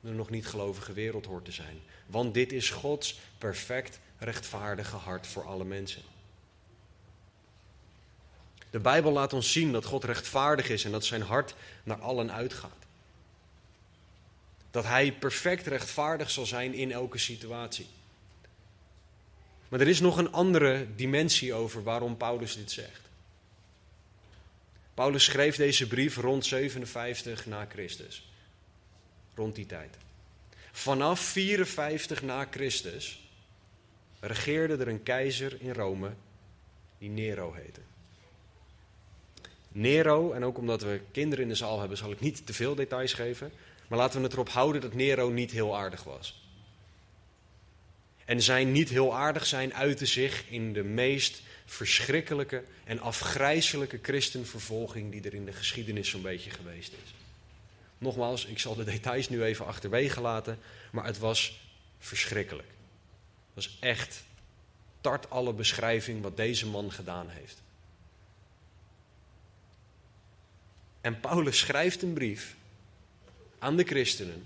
de 0.01 0.11
nog 0.11 0.31
niet 0.31 0.47
gelovige 0.47 0.93
wereld 0.93 1.27
hoort 1.27 1.45
te 1.45 1.53
zijn. 1.53 1.81
Want 2.07 2.35
dit 2.35 2.53
is 2.53 2.71
Gods 2.71 3.19
perfect 3.39 3.99
rechtvaardige 4.19 4.97
hart 4.97 5.27
voor 5.27 5.47
alle 5.47 5.65
mensen. 5.65 6.03
De 8.71 8.79
Bijbel 8.79 9.13
laat 9.13 9.33
ons 9.33 9.53
zien 9.53 9.73
dat 9.73 9.85
God 9.85 10.05
rechtvaardig 10.05 10.69
is 10.69 10.85
en 10.85 10.93
dat 10.93 11.05
zijn 11.05 11.23
hart 11.23 11.55
naar 11.83 12.01
allen 12.01 12.33
uitgaat. 12.33 12.87
Dat 14.71 14.85
Hij 14.85 15.13
perfect 15.13 15.67
rechtvaardig 15.67 16.31
zal 16.31 16.47
zijn 16.47 16.75
in 16.75 16.93
elke 16.93 17.19
situatie. 17.19 17.87
Maar 19.69 19.81
er 19.81 19.89
is 19.89 20.01
nog 20.01 20.17
een 20.17 20.33
andere 20.33 20.87
dimensie 20.97 21.55
over 21.55 21.83
waarom 21.83 22.17
Paulus 22.17 22.57
dit 22.57 22.71
zegt. 22.71 23.01
Paulus 24.95 25.25
schreef 25.25 25.57
deze 25.57 25.87
brief 25.87 26.17
rond 26.17 26.47
57 26.47 27.47
na 27.47 27.67
Christus. 27.69 28.31
Rond 29.35 29.55
die 29.55 29.67
tijd. 29.67 29.97
Vanaf 30.73 31.21
54 31.21 32.23
na 32.23 32.47
Christus 32.51 33.29
regeerde 34.21 34.77
er 34.77 34.89
een 34.89 35.03
keizer 35.03 35.57
in 35.61 35.73
Rome 35.73 36.11
die 36.99 37.09
Nero 37.09 37.53
heette. 37.53 37.81
Nero, 39.69 40.33
en 40.33 40.45
ook 40.45 40.59
omdat 40.59 40.83
we 40.83 41.01
kinderen 41.13 41.45
in 41.45 41.51
de 41.51 41.57
zaal 41.57 41.81
hebben, 41.81 41.99
zal 41.99 42.11
ik 42.11 42.21
niet 42.21 42.47
te 42.47 42.53
veel 42.53 42.75
details 42.75 43.13
geven. 43.13 43.53
Maar 43.89 43.99
laten 43.99 44.19
we 44.19 44.25
het 44.25 44.33
erop 44.33 44.49
houden 44.49 44.81
dat 44.81 44.95
Nero 44.95 45.31
niet 45.31 45.51
heel 45.51 45.77
aardig 45.77 46.05
was. 46.05 46.46
En 48.27 48.43
zijn 48.43 48.73
niet 48.73 48.89
heel 48.89 49.17
aardig 49.17 49.47
zijn 49.47 49.75
uitte 49.75 50.07
zich 50.07 50.45
in 50.49 50.73
de 50.73 50.83
meest 50.83 51.43
verschrikkelijke 51.65 52.65
en 52.85 53.01
afgrijzelijke 53.01 53.99
christenvervolging 54.03 55.13
die 55.13 55.23
er 55.23 55.35
in 55.35 55.45
de 55.45 55.53
geschiedenis 55.53 56.09
zo'n 56.09 56.23
beetje 56.23 56.51
geweest 56.51 56.93
is. 56.93 57.15
Nogmaals, 57.99 58.45
ik 58.45 58.59
zal 58.59 58.75
de 58.75 58.85
details 58.85 59.29
nu 59.29 59.43
even 59.43 59.67
achterwege 59.67 60.21
laten, 60.21 60.59
maar 60.93 61.05
het 61.05 61.19
was 61.19 61.61
verschrikkelijk. 61.99 62.69
Het 63.55 63.65
was 63.65 63.77
echt 63.81 64.23
tart 65.01 65.31
alle 65.31 65.53
beschrijving 65.53 66.23
wat 66.23 66.37
deze 66.37 66.67
man 66.67 66.93
gedaan 66.93 67.29
heeft. 67.29 67.63
En 71.01 71.21
Paulus 71.21 71.59
schrijft 71.59 72.03
een 72.03 72.13
brief 72.13 72.57
aan 73.59 73.77
de 73.77 73.85
christenen 73.85 74.45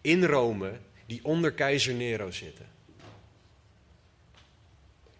in 0.00 0.24
Rome 0.24 0.78
die 1.06 1.24
onder 1.24 1.52
keizer 1.52 1.94
Nero 1.94 2.30
zitten. 2.30 2.73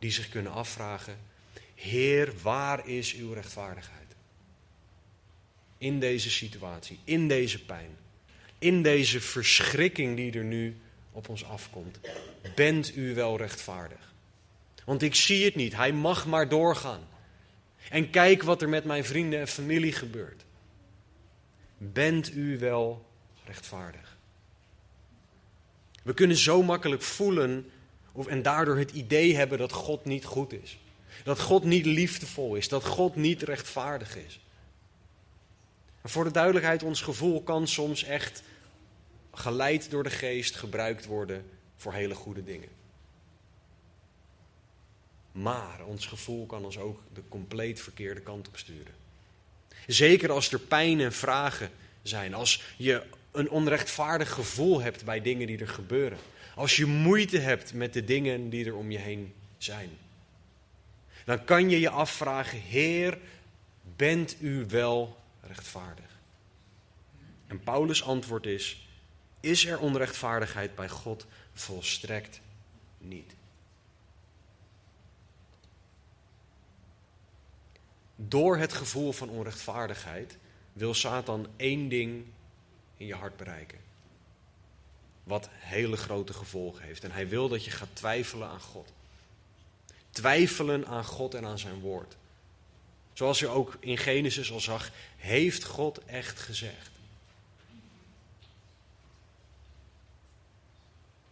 Die 0.04 0.12
zich 0.12 0.28
kunnen 0.28 0.52
afvragen, 0.52 1.18
Heer, 1.74 2.32
waar 2.42 2.88
is 2.88 3.14
uw 3.14 3.32
rechtvaardigheid? 3.32 4.14
In 5.78 6.00
deze 6.00 6.30
situatie, 6.30 6.98
in 7.04 7.28
deze 7.28 7.64
pijn, 7.64 7.96
in 8.58 8.82
deze 8.82 9.20
verschrikking 9.20 10.16
die 10.16 10.32
er 10.32 10.44
nu 10.44 10.76
op 11.12 11.28
ons 11.28 11.44
afkomt. 11.44 12.00
Bent 12.54 12.96
u 12.96 13.14
wel 13.14 13.36
rechtvaardig? 13.36 14.12
Want 14.84 15.02
ik 15.02 15.14
zie 15.14 15.44
het 15.44 15.54
niet, 15.54 15.76
hij 15.76 15.92
mag 15.92 16.26
maar 16.26 16.48
doorgaan. 16.48 17.08
En 17.90 18.10
kijk 18.10 18.42
wat 18.42 18.62
er 18.62 18.68
met 18.68 18.84
mijn 18.84 19.04
vrienden 19.04 19.40
en 19.40 19.48
familie 19.48 19.92
gebeurt. 19.92 20.44
Bent 21.78 22.34
u 22.34 22.58
wel 22.58 23.06
rechtvaardig? 23.44 24.16
We 26.02 26.14
kunnen 26.14 26.36
zo 26.36 26.62
makkelijk 26.62 27.02
voelen 27.02 27.70
of, 28.14 28.26
en 28.26 28.42
daardoor 28.42 28.76
het 28.76 28.90
idee 28.90 29.36
hebben 29.36 29.58
dat 29.58 29.72
God 29.72 30.04
niet 30.04 30.24
goed 30.24 30.52
is. 30.52 30.78
Dat 31.24 31.40
God 31.40 31.64
niet 31.64 31.86
liefdevol 31.86 32.54
is, 32.54 32.68
dat 32.68 32.84
God 32.84 33.16
niet 33.16 33.42
rechtvaardig 33.42 34.16
is. 34.16 34.40
voor 36.02 36.24
de 36.24 36.30
duidelijkheid, 36.30 36.82
ons 36.82 37.00
gevoel 37.00 37.42
kan 37.42 37.68
soms 37.68 38.04
echt 38.04 38.42
geleid 39.32 39.90
door 39.90 40.02
de 40.02 40.10
geest 40.10 40.56
gebruikt 40.56 41.06
worden 41.06 41.44
voor 41.76 41.92
hele 41.92 42.14
goede 42.14 42.44
dingen. 42.44 42.68
Maar 45.32 45.84
ons 45.84 46.06
gevoel 46.06 46.46
kan 46.46 46.64
ons 46.64 46.78
ook 46.78 47.00
de 47.12 47.22
compleet 47.28 47.80
verkeerde 47.80 48.20
kant 48.20 48.48
op 48.48 48.56
sturen. 48.56 48.94
Zeker 49.86 50.30
als 50.30 50.52
er 50.52 50.58
pijn 50.58 51.00
en 51.00 51.12
vragen 51.12 51.70
zijn. 52.02 52.34
Als 52.34 52.62
je 52.76 53.02
een 53.32 53.50
onrechtvaardig 53.50 54.30
gevoel 54.30 54.80
hebt 54.80 55.04
bij 55.04 55.20
dingen 55.20 55.46
die 55.46 55.58
er 55.58 55.68
gebeuren. 55.68 56.18
Als 56.54 56.76
je 56.76 56.86
moeite 56.86 57.38
hebt 57.38 57.72
met 57.72 57.92
de 57.92 58.04
dingen 58.04 58.50
die 58.50 58.64
er 58.64 58.76
om 58.76 58.90
je 58.90 58.98
heen 58.98 59.34
zijn. 59.58 59.90
Dan 61.24 61.44
kan 61.44 61.70
je 61.70 61.80
je 61.80 61.90
afvragen, 61.90 62.58
Heer, 62.58 63.18
bent 63.96 64.36
u 64.40 64.66
wel 64.68 65.18
rechtvaardig? 65.40 66.18
En 67.46 67.60
Paulus' 67.60 68.02
antwoord 68.02 68.46
is, 68.46 68.88
is 69.40 69.66
er 69.66 69.78
onrechtvaardigheid 69.78 70.74
bij 70.74 70.88
God? 70.88 71.26
Volstrekt 71.52 72.40
niet. 72.98 73.32
Door 78.16 78.56
het 78.56 78.72
gevoel 78.72 79.12
van 79.12 79.28
onrechtvaardigheid 79.28 80.36
wil 80.72 80.94
Satan 80.94 81.48
één 81.56 81.88
ding 81.88 82.24
in 82.96 83.06
je 83.06 83.14
hart 83.14 83.36
bereiken. 83.36 83.78
Wat 85.24 85.48
hele 85.52 85.96
grote 85.96 86.32
gevolgen 86.32 86.82
heeft. 86.82 87.04
En 87.04 87.10
hij 87.10 87.28
wil 87.28 87.48
dat 87.48 87.64
je 87.64 87.70
gaat 87.70 87.88
twijfelen 87.92 88.48
aan 88.48 88.60
God. 88.60 88.92
Twijfelen 90.10 90.86
aan 90.86 91.04
God 91.04 91.34
en 91.34 91.44
aan 91.44 91.58
zijn 91.58 91.80
woord. 91.80 92.16
Zoals 93.12 93.38
je 93.38 93.48
ook 93.48 93.76
in 93.80 93.98
Genesis 93.98 94.52
al 94.52 94.60
zag, 94.60 94.90
heeft 95.16 95.64
God 95.64 96.04
echt 96.04 96.40
gezegd. 96.40 96.90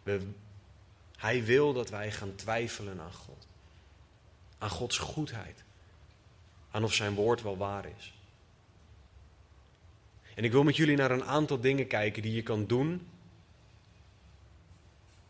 We, 0.03 0.21
hij 1.17 1.43
wil 1.43 1.73
dat 1.73 1.89
wij 1.89 2.11
gaan 2.11 2.35
twijfelen 2.35 2.99
aan 2.99 3.13
God. 3.13 3.47
Aan 4.57 4.69
Gods 4.69 4.97
goedheid. 4.97 5.63
Aan 6.71 6.83
of 6.83 6.93
zijn 6.93 7.13
woord 7.13 7.41
wel 7.41 7.57
waar 7.57 7.85
is. 7.97 8.13
En 10.35 10.43
ik 10.43 10.51
wil 10.51 10.63
met 10.63 10.75
jullie 10.75 10.95
naar 10.95 11.11
een 11.11 11.23
aantal 11.23 11.59
dingen 11.59 11.87
kijken 11.87 12.21
die 12.21 12.33
je 12.33 12.43
kan 12.43 12.65
doen 12.65 13.07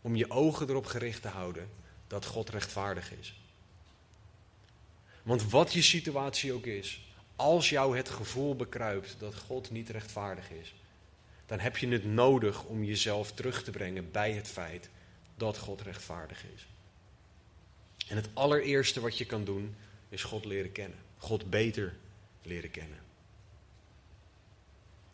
om 0.04 0.16
je 0.16 0.30
ogen 0.30 0.68
erop 0.68 0.86
gericht 0.86 1.22
te 1.22 1.28
houden 1.28 1.68
dat 2.06 2.26
God 2.26 2.50
rechtvaardig 2.50 3.12
is. 3.12 3.34
Want 5.22 5.50
wat 5.50 5.72
je 5.72 5.82
situatie 5.82 6.52
ook 6.52 6.66
is, 6.66 7.00
als 7.36 7.68
jou 7.68 7.96
het 7.96 8.08
gevoel 8.08 8.56
bekruipt 8.56 9.16
dat 9.18 9.34
God 9.34 9.70
niet 9.70 9.88
rechtvaardig 9.88 10.50
is, 10.50 10.74
dan 11.46 11.58
heb 11.58 11.76
je 11.76 11.88
het 11.88 12.04
nodig 12.04 12.64
om 12.64 12.84
jezelf 12.84 13.32
terug 13.32 13.62
te 13.64 13.70
brengen 13.70 14.10
bij 14.10 14.32
het 14.32 14.48
feit 14.48 14.88
dat 15.36 15.58
God 15.58 15.80
rechtvaardig 15.80 16.44
is. 16.54 16.66
En 18.08 18.16
het 18.16 18.28
allereerste 18.32 19.00
wat 19.00 19.18
je 19.18 19.24
kan 19.24 19.44
doen, 19.44 19.74
is 20.08 20.22
God 20.22 20.44
leren 20.44 20.72
kennen. 20.72 20.98
God 21.18 21.50
beter 21.50 21.96
leren 22.42 22.70
kennen. 22.70 22.98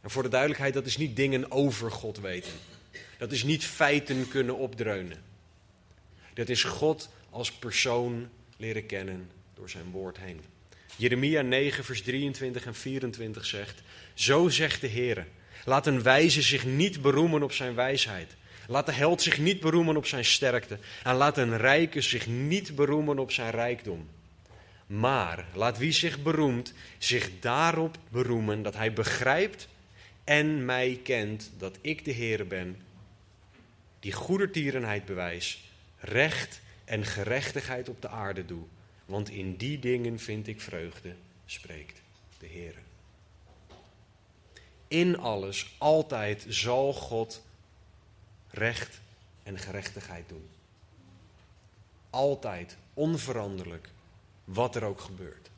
En 0.01 0.11
voor 0.11 0.23
de 0.23 0.29
duidelijkheid, 0.29 0.75
dat 0.75 0.87
is 0.87 0.97
niet 0.97 1.17
dingen 1.17 1.51
over 1.51 1.91
God 1.91 2.19
weten. 2.19 2.53
Dat 3.21 3.33
is 3.33 3.43
niet 3.43 3.65
feiten 3.65 4.29
kunnen 4.29 4.57
opdreunen. 4.57 5.23
Dat 6.35 6.49
is 6.49 6.63
God 6.65 7.09
als 7.31 7.53
persoon 7.53 8.29
leren 8.57 8.87
kennen 8.87 9.31
door 9.55 9.71
zijn 9.71 9.91
woord 9.91 10.19
heen. 10.19 10.41
Jeremia 10.97 11.43
9, 11.43 11.85
vers 11.85 12.03
23 12.03 12.67
en 12.67 12.75
24 12.75 13.47
zegt: 13.47 13.83
Zo 14.15 14.49
zegt 14.49 14.81
de 14.81 14.87
Heer: 14.87 15.27
Laat 15.65 15.87
een 15.87 16.03
wijze 16.03 16.43
zich 16.43 16.65
niet 16.65 17.03
beroemen 17.03 17.43
op 17.43 17.53
zijn 17.53 17.75
wijsheid. 17.75 18.37
Laat 18.67 18.87
de 18.87 18.93
held 18.93 19.23
zich 19.23 19.39
niet 19.39 19.61
beroemen 19.61 19.97
op 19.97 20.07
zijn 20.07 20.25
sterkte. 20.25 20.79
En 21.03 21.15
laat 21.15 21.39
een 21.39 21.57
rijke 21.57 22.01
zich 22.01 22.27
niet 22.27 22.75
beroemen 22.75 23.19
op 23.19 23.33
zijn 23.33 23.51
rijkdom. 23.51 24.09
Maar 24.87 25.47
laat 25.55 25.79
wie 25.79 25.93
zich 25.93 26.23
beroemt, 26.23 26.73
zich 26.99 27.31
daarop 27.41 27.99
beroemen 28.09 28.63
dat 28.63 28.75
hij 28.75 28.93
begrijpt 28.93 29.69
en 30.25 30.65
mij 30.65 31.01
kent 31.03 31.51
dat 31.59 31.79
ik 31.81 32.05
de 32.05 32.11
Heer 32.11 32.47
ben, 32.47 32.77
die 34.01 34.13
goedertierenheid 34.13 35.05
bewijs, 35.05 35.71
recht 35.99 36.61
en 36.85 37.05
gerechtigheid 37.05 37.89
op 37.89 38.03
de 38.03 38.09
aarde 38.09 38.45
doe. 38.45 38.65
Want 39.05 39.29
in 39.29 39.57
die 39.57 39.79
dingen 39.79 40.19
vind 40.19 40.47
ik 40.47 40.61
vreugde, 40.61 41.15
spreekt 41.47 42.01
de 42.39 42.47
Heer. 42.47 42.75
In 44.89 45.19
alles, 45.19 45.75
altijd 45.79 46.45
zal 46.49 46.93
God 46.93 47.43
recht 48.51 49.01
en 49.43 49.59
gerechtigheid 49.59 50.29
doen. 50.29 50.49
Altijd, 52.11 52.77
onveranderlijk, 52.95 53.89
wat 54.45 54.77
er 54.77 54.85
ook 54.85 55.01
gebeurt. 55.01 55.51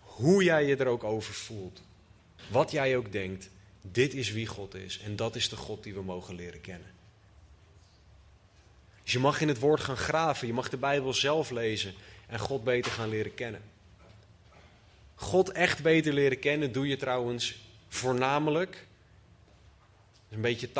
Hoe 0.00 0.44
jij 0.44 0.66
je 0.66 0.76
er 0.76 0.86
ook 0.86 1.04
over 1.04 1.34
voelt. 1.34 1.82
Wat 2.50 2.70
jij 2.70 2.96
ook 2.96 3.12
denkt, 3.12 3.50
dit 3.80 4.14
is 4.14 4.30
wie 4.30 4.46
God 4.46 4.74
is 4.74 4.98
en 4.98 5.16
dat 5.16 5.36
is 5.36 5.48
de 5.48 5.56
God 5.56 5.82
die 5.82 5.94
we 5.94 6.02
mogen 6.02 6.34
leren 6.34 6.60
kennen. 6.60 6.93
Dus 9.04 9.12
je 9.12 9.18
mag 9.18 9.40
in 9.40 9.48
het 9.48 9.58
woord 9.58 9.80
gaan 9.80 9.96
graven, 9.96 10.46
je 10.46 10.52
mag 10.52 10.68
de 10.68 10.76
Bijbel 10.76 11.14
zelf 11.14 11.50
lezen 11.50 11.94
en 12.26 12.38
God 12.38 12.64
beter 12.64 12.92
gaan 12.92 13.08
leren 13.08 13.34
kennen. 13.34 13.62
God 15.14 15.52
echt 15.52 15.82
beter 15.82 16.12
leren 16.12 16.38
kennen 16.38 16.72
doe 16.72 16.88
je 16.88 16.96
trouwens 16.96 17.54
voornamelijk, 17.88 18.86
een 20.30 20.40
beetje 20.40 20.68
80-20, 20.68 20.70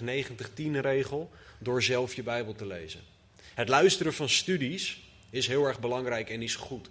90-10 0.00 0.80
regel, 0.80 1.30
door 1.58 1.82
zelf 1.82 2.14
je 2.14 2.22
Bijbel 2.22 2.54
te 2.54 2.66
lezen. 2.66 3.00
Het 3.54 3.68
luisteren 3.68 4.14
van 4.14 4.28
studies 4.28 5.00
is 5.30 5.46
heel 5.46 5.64
erg 5.64 5.80
belangrijk 5.80 6.30
en 6.30 6.42
is 6.42 6.56
goed. 6.56 6.88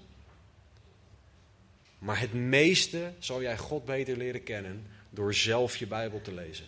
Maar 2.00 2.20
het 2.20 2.34
meeste 2.34 3.14
zal 3.20 3.42
jij 3.42 3.58
God 3.58 3.86
beter 3.86 4.18
leren 4.18 4.44
kennen 4.44 4.88
door 5.10 5.34
zelf 5.34 5.78
je 5.78 5.88
Bijbel 5.88 6.22
te 6.22 6.34
lezen. 6.34 6.66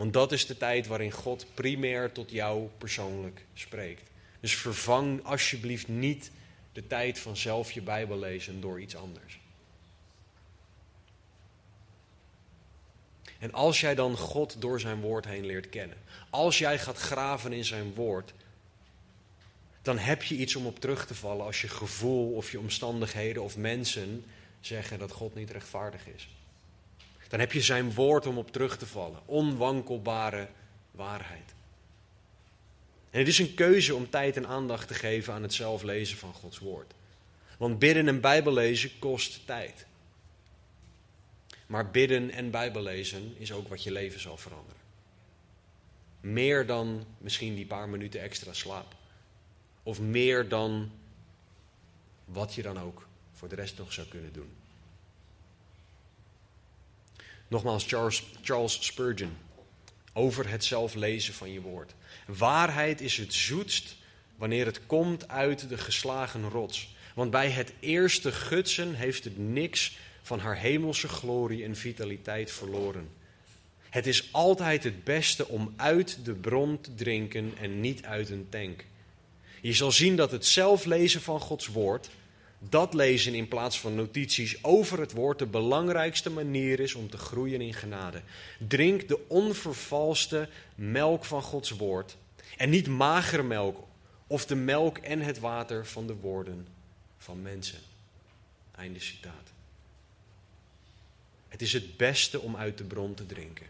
Want 0.00 0.12
dat 0.12 0.32
is 0.32 0.46
de 0.46 0.56
tijd 0.56 0.86
waarin 0.86 1.10
God 1.10 1.46
primair 1.54 2.12
tot 2.12 2.30
jou 2.30 2.68
persoonlijk 2.78 3.44
spreekt. 3.54 4.10
Dus 4.40 4.56
vervang 4.56 5.24
alsjeblieft 5.24 5.88
niet 5.88 6.30
de 6.72 6.86
tijd 6.86 7.18
van 7.18 7.36
zelf 7.36 7.72
je 7.72 7.82
Bijbel 7.82 8.18
lezen 8.18 8.60
door 8.60 8.80
iets 8.80 8.96
anders. 8.96 9.40
En 13.38 13.52
als 13.52 13.80
jij 13.80 13.94
dan 13.94 14.16
God 14.16 14.60
door 14.60 14.80
zijn 14.80 15.00
woord 15.00 15.24
heen 15.24 15.46
leert 15.46 15.68
kennen, 15.68 15.96
als 16.30 16.58
jij 16.58 16.78
gaat 16.78 16.98
graven 16.98 17.52
in 17.52 17.64
zijn 17.64 17.94
woord, 17.94 18.32
dan 19.82 19.98
heb 19.98 20.22
je 20.22 20.36
iets 20.36 20.56
om 20.56 20.66
op 20.66 20.80
terug 20.80 21.06
te 21.06 21.14
vallen 21.14 21.46
als 21.46 21.60
je 21.60 21.68
gevoel 21.68 22.32
of 22.32 22.50
je 22.50 22.58
omstandigheden 22.58 23.42
of 23.42 23.56
mensen 23.56 24.24
zeggen 24.60 24.98
dat 24.98 25.12
God 25.12 25.34
niet 25.34 25.50
rechtvaardig 25.50 26.06
is. 26.06 26.28
Dan 27.30 27.40
heb 27.40 27.52
je 27.52 27.60
zijn 27.60 27.94
woord 27.94 28.26
om 28.26 28.38
op 28.38 28.52
terug 28.52 28.78
te 28.78 28.86
vallen. 28.86 29.20
Onwankelbare 29.24 30.48
waarheid. 30.90 31.54
En 33.10 33.18
het 33.18 33.28
is 33.28 33.38
een 33.38 33.54
keuze 33.54 33.94
om 33.94 34.10
tijd 34.10 34.36
en 34.36 34.46
aandacht 34.46 34.88
te 34.88 34.94
geven 34.94 35.32
aan 35.32 35.42
het 35.42 35.52
zelf 35.52 35.82
lezen 35.82 36.18
van 36.18 36.32
Gods 36.32 36.58
woord. 36.58 36.92
Want 37.58 37.78
bidden 37.78 38.08
en 38.08 38.20
bijbellezen 38.20 38.98
kost 38.98 39.46
tijd. 39.46 39.86
Maar 41.66 41.90
bidden 41.90 42.30
en 42.30 42.50
bijbellezen 42.50 43.34
is 43.38 43.52
ook 43.52 43.68
wat 43.68 43.82
je 43.82 43.92
leven 43.92 44.20
zal 44.20 44.36
veranderen. 44.36 44.80
Meer 46.20 46.66
dan 46.66 47.06
misschien 47.18 47.54
die 47.54 47.66
paar 47.66 47.88
minuten 47.88 48.20
extra 48.20 48.52
slaap. 48.52 48.94
Of 49.82 50.00
meer 50.00 50.48
dan 50.48 50.90
wat 52.24 52.54
je 52.54 52.62
dan 52.62 52.80
ook 52.80 53.06
voor 53.32 53.48
de 53.48 53.54
rest 53.54 53.78
nog 53.78 53.92
zou 53.92 54.06
kunnen 54.06 54.32
doen. 54.32 54.59
Nogmaals, 57.50 57.84
Charles, 57.86 58.22
Charles 58.42 58.78
Spurgeon. 58.80 59.36
Over 60.12 60.48
het 60.48 60.64
zelf 60.64 60.94
lezen 60.94 61.34
van 61.34 61.52
je 61.52 61.60
woord. 61.60 61.94
Waarheid 62.26 63.00
is 63.00 63.16
het 63.16 63.34
zoetst 63.34 63.96
wanneer 64.36 64.66
het 64.66 64.86
komt 64.86 65.28
uit 65.28 65.68
de 65.68 65.78
geslagen 65.78 66.48
rots. 66.48 66.94
Want 67.14 67.30
bij 67.30 67.50
het 67.50 67.72
eerste 67.80 68.32
gutsen 68.32 68.94
heeft 68.94 69.24
het 69.24 69.38
niks 69.38 69.96
van 70.22 70.38
haar 70.38 70.56
hemelse 70.56 71.08
glorie 71.08 71.64
en 71.64 71.76
vitaliteit 71.76 72.52
verloren. 72.52 73.08
Het 73.88 74.06
is 74.06 74.28
altijd 74.32 74.84
het 74.84 75.04
beste 75.04 75.48
om 75.48 75.72
uit 75.76 76.24
de 76.24 76.34
bron 76.34 76.80
te 76.80 76.94
drinken 76.94 77.52
en 77.60 77.80
niet 77.80 78.04
uit 78.04 78.30
een 78.30 78.46
tank. 78.48 78.84
Je 79.60 79.72
zal 79.72 79.92
zien 79.92 80.16
dat 80.16 80.30
het 80.30 80.46
zelf 80.46 80.84
lezen 80.84 81.20
van 81.20 81.40
Gods 81.40 81.66
woord 81.66 82.10
dat 82.68 82.94
lezen 82.94 83.34
in 83.34 83.48
plaats 83.48 83.80
van 83.80 83.94
notities 83.94 84.64
over 84.64 85.00
het 85.00 85.12
woord 85.12 85.38
de 85.38 85.46
belangrijkste 85.46 86.30
manier 86.30 86.80
is 86.80 86.94
om 86.94 87.10
te 87.10 87.16
groeien 87.16 87.60
in 87.60 87.74
genade. 87.74 88.22
Drink 88.58 89.08
de 89.08 89.28
onvervalste 89.28 90.48
melk 90.74 91.24
van 91.24 91.42
Gods 91.42 91.70
woord 91.70 92.16
en 92.56 92.70
niet 92.70 92.86
magere 92.86 93.42
melk 93.42 93.78
of 94.26 94.46
de 94.46 94.54
melk 94.54 94.98
en 94.98 95.20
het 95.20 95.38
water 95.38 95.86
van 95.86 96.06
de 96.06 96.14
woorden 96.14 96.66
van 97.18 97.42
mensen. 97.42 97.78
Einde 98.76 99.00
citaat. 99.00 99.48
Het 101.48 101.62
is 101.62 101.72
het 101.72 101.96
beste 101.96 102.40
om 102.40 102.56
uit 102.56 102.78
de 102.78 102.84
bron 102.84 103.14
te 103.14 103.26
drinken. 103.26 103.66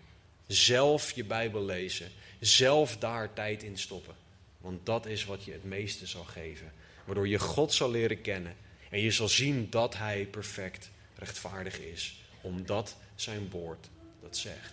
Zelf 0.46 1.12
je 1.12 1.24
Bijbel 1.24 1.64
lezen. 1.64 2.10
Zelf 2.40 2.96
daar 2.96 3.32
tijd 3.32 3.62
in 3.62 3.78
stoppen. 3.78 4.14
Want 4.58 4.86
dat 4.86 5.06
is 5.06 5.24
wat 5.24 5.44
je 5.44 5.52
het 5.52 5.64
meeste 5.64 6.06
zal 6.06 6.24
geven. 6.24 6.72
Waardoor 7.04 7.28
je 7.28 7.38
God 7.38 7.72
zal 7.72 7.90
leren 7.90 8.20
kennen. 8.20 8.56
En 8.90 9.00
je 9.00 9.10
zal 9.10 9.28
zien 9.28 9.66
dat 9.70 9.96
Hij 9.96 10.26
perfect 10.26 10.90
rechtvaardig 11.14 11.78
is. 11.78 12.20
Omdat 12.40 12.96
zijn 13.14 13.50
woord 13.50 13.88
dat 14.20 14.36
zegt. 14.36 14.72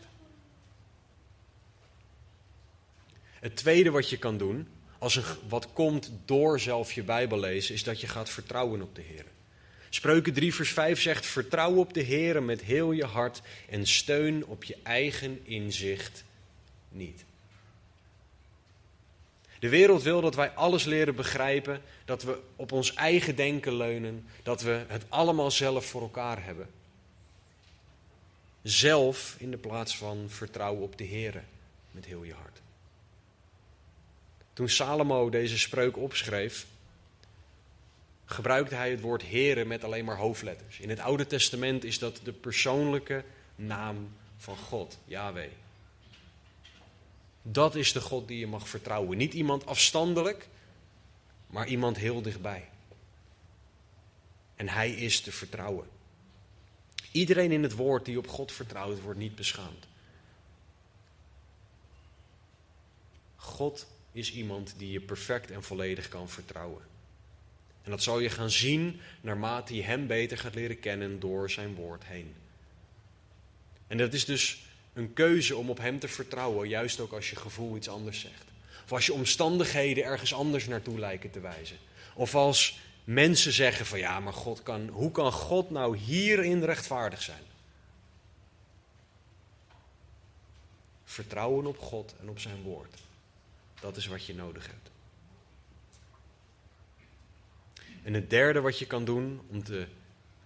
Het 3.40 3.56
tweede 3.56 3.92
wat 3.92 4.10
je 4.10 4.18
kan 4.18 4.38
doen, 4.38 4.68
als 4.98 5.20
wat 5.48 5.74
komt 5.74 6.12
door 6.26 6.60
zelf 6.60 6.92
je 6.92 7.04
Bijbel 7.04 7.40
lezen, 7.40 7.74
is 7.74 7.84
dat 7.84 8.02
je 8.02 8.08
gaat 8.08 8.30
vertrouwen 8.30 8.82
op 8.82 8.96
de 8.96 9.02
Heer. 9.02 9.26
Spreuken 9.90 10.34
3 10.34 10.54
vers 10.54 10.72
5 10.72 11.02
zegt, 11.02 11.26
vertrouw 11.26 11.76
op 11.76 11.94
de 11.94 12.02
Heer 12.02 12.44
met 12.44 12.62
heel 12.62 12.92
je 12.92 13.06
hart 13.06 13.42
en 13.70 13.88
steun 13.88 14.46
op 14.46 14.64
je 14.64 14.78
eigen 14.84 15.40
inzicht 15.44 16.24
niet. 16.90 17.26
De 19.60 19.70
wereld 19.70 20.04
wil 20.04 20.22
dat 20.22 20.36
wij 20.36 20.50
alles 20.52 20.84
leren 20.84 21.16
begrijpen, 21.16 21.82
dat 22.06 22.24
we 22.24 22.40
op 22.56 22.72
ons 22.72 22.94
eigen 22.94 23.36
denken 23.36 23.76
leunen, 23.76 24.28
dat 24.44 24.62
we 24.62 24.86
het 24.88 25.04
allemaal 25.10 25.52
zelf 25.52 25.86
voor 25.86 26.02
elkaar 26.02 26.44
hebben. 26.44 26.70
Zelf 28.62 29.36
in 29.38 29.52
de 29.52 29.58
plaats 29.58 29.98
van 29.98 30.26
vertrouwen 30.28 30.84
op 30.84 30.98
de 30.98 31.04
Heer 31.04 31.44
met 31.92 32.06
heel 32.06 32.24
je 32.24 32.34
hart. 32.34 32.62
Toen 34.54 34.70
Salomo 34.70 35.30
deze 35.30 35.58
spreuk 35.58 35.98
opschreef, 35.98 36.66
gebruikte 38.26 38.76
hij 38.76 38.92
het 38.92 39.02
woord 39.02 39.30
Heere 39.30 39.66
met 39.66 39.84
alleen 39.84 40.06
maar 40.06 40.18
hoofdletters. 40.18 40.80
In 40.80 40.90
het 40.90 41.00
Oude 41.00 41.28
Testament 41.28 41.84
is 41.84 42.00
dat 42.00 42.20
de 42.24 42.32
persoonlijke 42.32 43.24
naam 43.56 44.10
van 44.38 44.58
God, 44.58 44.98
Yahweh. 45.06 45.50
Dat 47.52 47.76
is 47.76 47.92
de 47.92 48.02
God 48.02 48.28
die 48.28 48.40
je 48.40 48.48
mag 48.48 48.70
vertrouwen. 48.70 49.18
Niet 49.18 49.34
iemand 49.34 49.66
afstandelijk, 49.66 50.48
maar 51.48 51.68
iemand 51.68 51.98
heel 51.98 52.22
dichtbij. 52.22 52.70
En 54.56 54.70
hij 54.70 54.92
is 54.92 55.22
te 55.22 55.32
vertrouwen. 55.32 55.88
Iedereen 57.12 57.52
in 57.52 57.64
het 57.64 57.76
woord 57.76 58.06
die 58.06 58.18
op 58.18 58.28
God 58.28 58.52
vertrouwt, 58.52 59.02
wordt 59.02 59.20
niet 59.20 59.36
beschaamd. 59.36 59.88
God 63.36 63.88
is 64.12 64.34
iemand 64.34 64.74
die 64.78 64.92
je 64.92 65.02
perfect 65.02 65.52
en 65.52 65.64
volledig 65.64 66.10
kan 66.10 66.30
vertrouwen. 66.30 66.82
En 67.84 67.92
dat 67.92 68.04
zal 68.04 68.20
je 68.20 68.30
gaan 68.30 68.50
zien 68.50 69.00
naarmate 69.22 69.76
je 69.76 69.84
Hem 69.84 70.08
beter 70.08 70.38
gaat 70.38 70.56
leren 70.56 70.80
kennen 70.80 71.20
door 71.20 71.50
Zijn 71.50 71.76
woord 71.76 72.06
heen. 72.06 72.36
En 73.88 73.98
dat 73.98 74.14
is 74.14 74.26
dus 74.26 74.67
een 74.98 75.14
keuze 75.14 75.56
om 75.56 75.70
op 75.70 75.78
Hem 75.78 76.00
te 76.00 76.08
vertrouwen, 76.08 76.70
juist 76.70 77.00
ook 77.00 77.12
als 77.12 77.30
je 77.30 77.36
gevoel 77.36 77.76
iets 77.76 77.90
anders 77.90 78.20
zegt. 78.20 78.46
Of 78.84 78.92
als 78.92 79.06
je 79.06 79.14
omstandigheden 79.14 80.04
ergens 80.04 80.34
anders 80.34 80.68
naartoe 80.68 81.00
lijken 81.00 81.32
te 81.32 81.40
wijzen. 81.40 81.78
Of 82.14 82.36
als 82.36 82.80
mensen 83.04 83.52
zeggen 83.52 83.86
van 83.86 84.00
ja, 84.00 84.20
maar 84.20 84.34
God 84.34 84.64
kan, 84.64 84.88
hoe 84.88 85.12
kan 85.12 85.32
God 85.32 85.70
nou 85.70 85.98
hierin 85.98 86.64
rechtvaardig 86.64 87.22
zijn? 87.22 87.44
Vertrouwen 91.04 91.66
op 91.66 91.80
God 91.80 92.16
en 92.20 92.30
op 92.30 92.40
Zijn 92.40 92.62
woord. 92.62 92.96
Dat 93.80 93.98
is 93.98 94.08
wat 94.08 94.26
je 94.26 94.36
nodig 94.36 94.68
hebt. 94.68 94.90
En 98.04 98.14
het 98.14 98.30
derde 98.30 98.62
wat 98.62 98.80
je 98.80 98.86
kan 98.86 99.06
doen 99.06 99.42
om 99.50 99.64
te, 99.64 99.88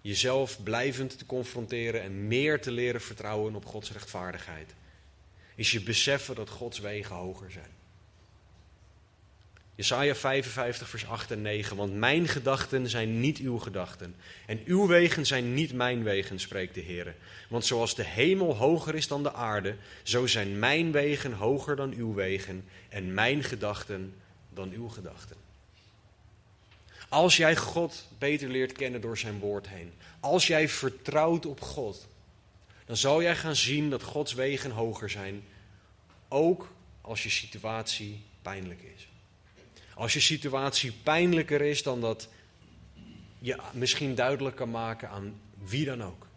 jezelf 0.02 0.64
blijvend 0.64 1.18
te 1.18 1.26
confronteren 1.26 2.02
en 2.02 2.28
meer 2.28 2.62
te 2.62 2.72
leren 2.72 3.02
vertrouwen 3.02 3.56
op 3.56 3.66
Gods 3.66 3.92
rechtvaardigheid, 3.92 4.74
is 5.56 5.72
je 5.72 5.82
beseffen 5.82 6.36
dat 6.36 6.50
Gods 6.50 6.80
wegen 6.80 7.16
hoger 7.16 7.52
zijn. 7.52 7.80
Jesaja 9.76 10.16
55, 10.16 10.90
vers 10.90 11.08
8 11.08 11.32
en 11.32 11.42
9. 11.42 11.78
Want 11.78 11.94
mijn 11.94 12.28
gedachten 12.28 12.90
zijn 12.90 13.20
niet 13.20 13.38
uw 13.38 13.58
gedachten. 13.58 14.16
En 14.46 14.62
uw 14.66 14.88
wegen 14.88 15.26
zijn 15.26 15.54
niet 15.54 15.74
mijn 15.74 16.04
wegen, 16.04 16.40
spreekt 16.40 16.76
de 16.76 16.82
Heer. 16.82 17.16
Want 17.50 17.66
zoals 17.66 17.96
de 17.96 18.04
hemel 18.04 18.56
hoger 18.56 18.96
is 18.96 19.08
dan 19.08 19.24
de 19.24 19.34
aarde, 19.34 19.76
zo 20.04 20.28
zijn 20.28 20.60
mijn 20.60 20.92
wegen 20.92 21.34
hoger 21.34 21.76
dan 21.76 21.94
uw 21.94 22.14
wegen. 22.14 22.66
En 22.90 23.14
mijn 23.14 23.44
gedachten 23.44 24.14
dan 24.50 24.72
uw 24.72 24.90
gedachten. 24.90 25.51
Als 27.12 27.38
jij 27.38 27.56
God 27.56 28.08
beter 28.18 28.50
leert 28.50 28.72
kennen 28.72 29.02
door 29.02 29.18
zijn 29.18 29.40
woord 29.40 29.68
heen. 29.68 29.94
Als 30.20 30.48
jij 30.48 30.70
vertrouwt 30.70 31.46
op 31.46 31.62
God. 31.62 32.08
Dan 32.86 32.98
zal 32.98 33.22
jij 33.22 33.36
gaan 33.36 33.56
zien 33.56 33.90
dat 33.90 34.04
Gods 34.04 34.34
wegen 34.34 34.72
hoger 34.72 35.10
zijn. 35.10 35.44
Ook 36.28 36.74
als 37.02 37.24
je 37.24 37.30
situatie 37.30 38.22
pijnlijk 38.42 38.82
is. 38.96 39.08
Als 39.94 40.14
je 40.14 40.20
situatie 40.20 40.92
pijnlijker 41.04 41.62
is 41.62 41.84
dan 41.84 42.02
dat 42.02 42.30
je 43.40 43.58
misschien 43.74 44.16
duidelijk 44.16 44.56
kan 44.56 44.72
maken 44.72 45.10
aan 45.10 45.42
wie 45.58 45.86
dan 45.86 46.04
ook. 46.04 46.28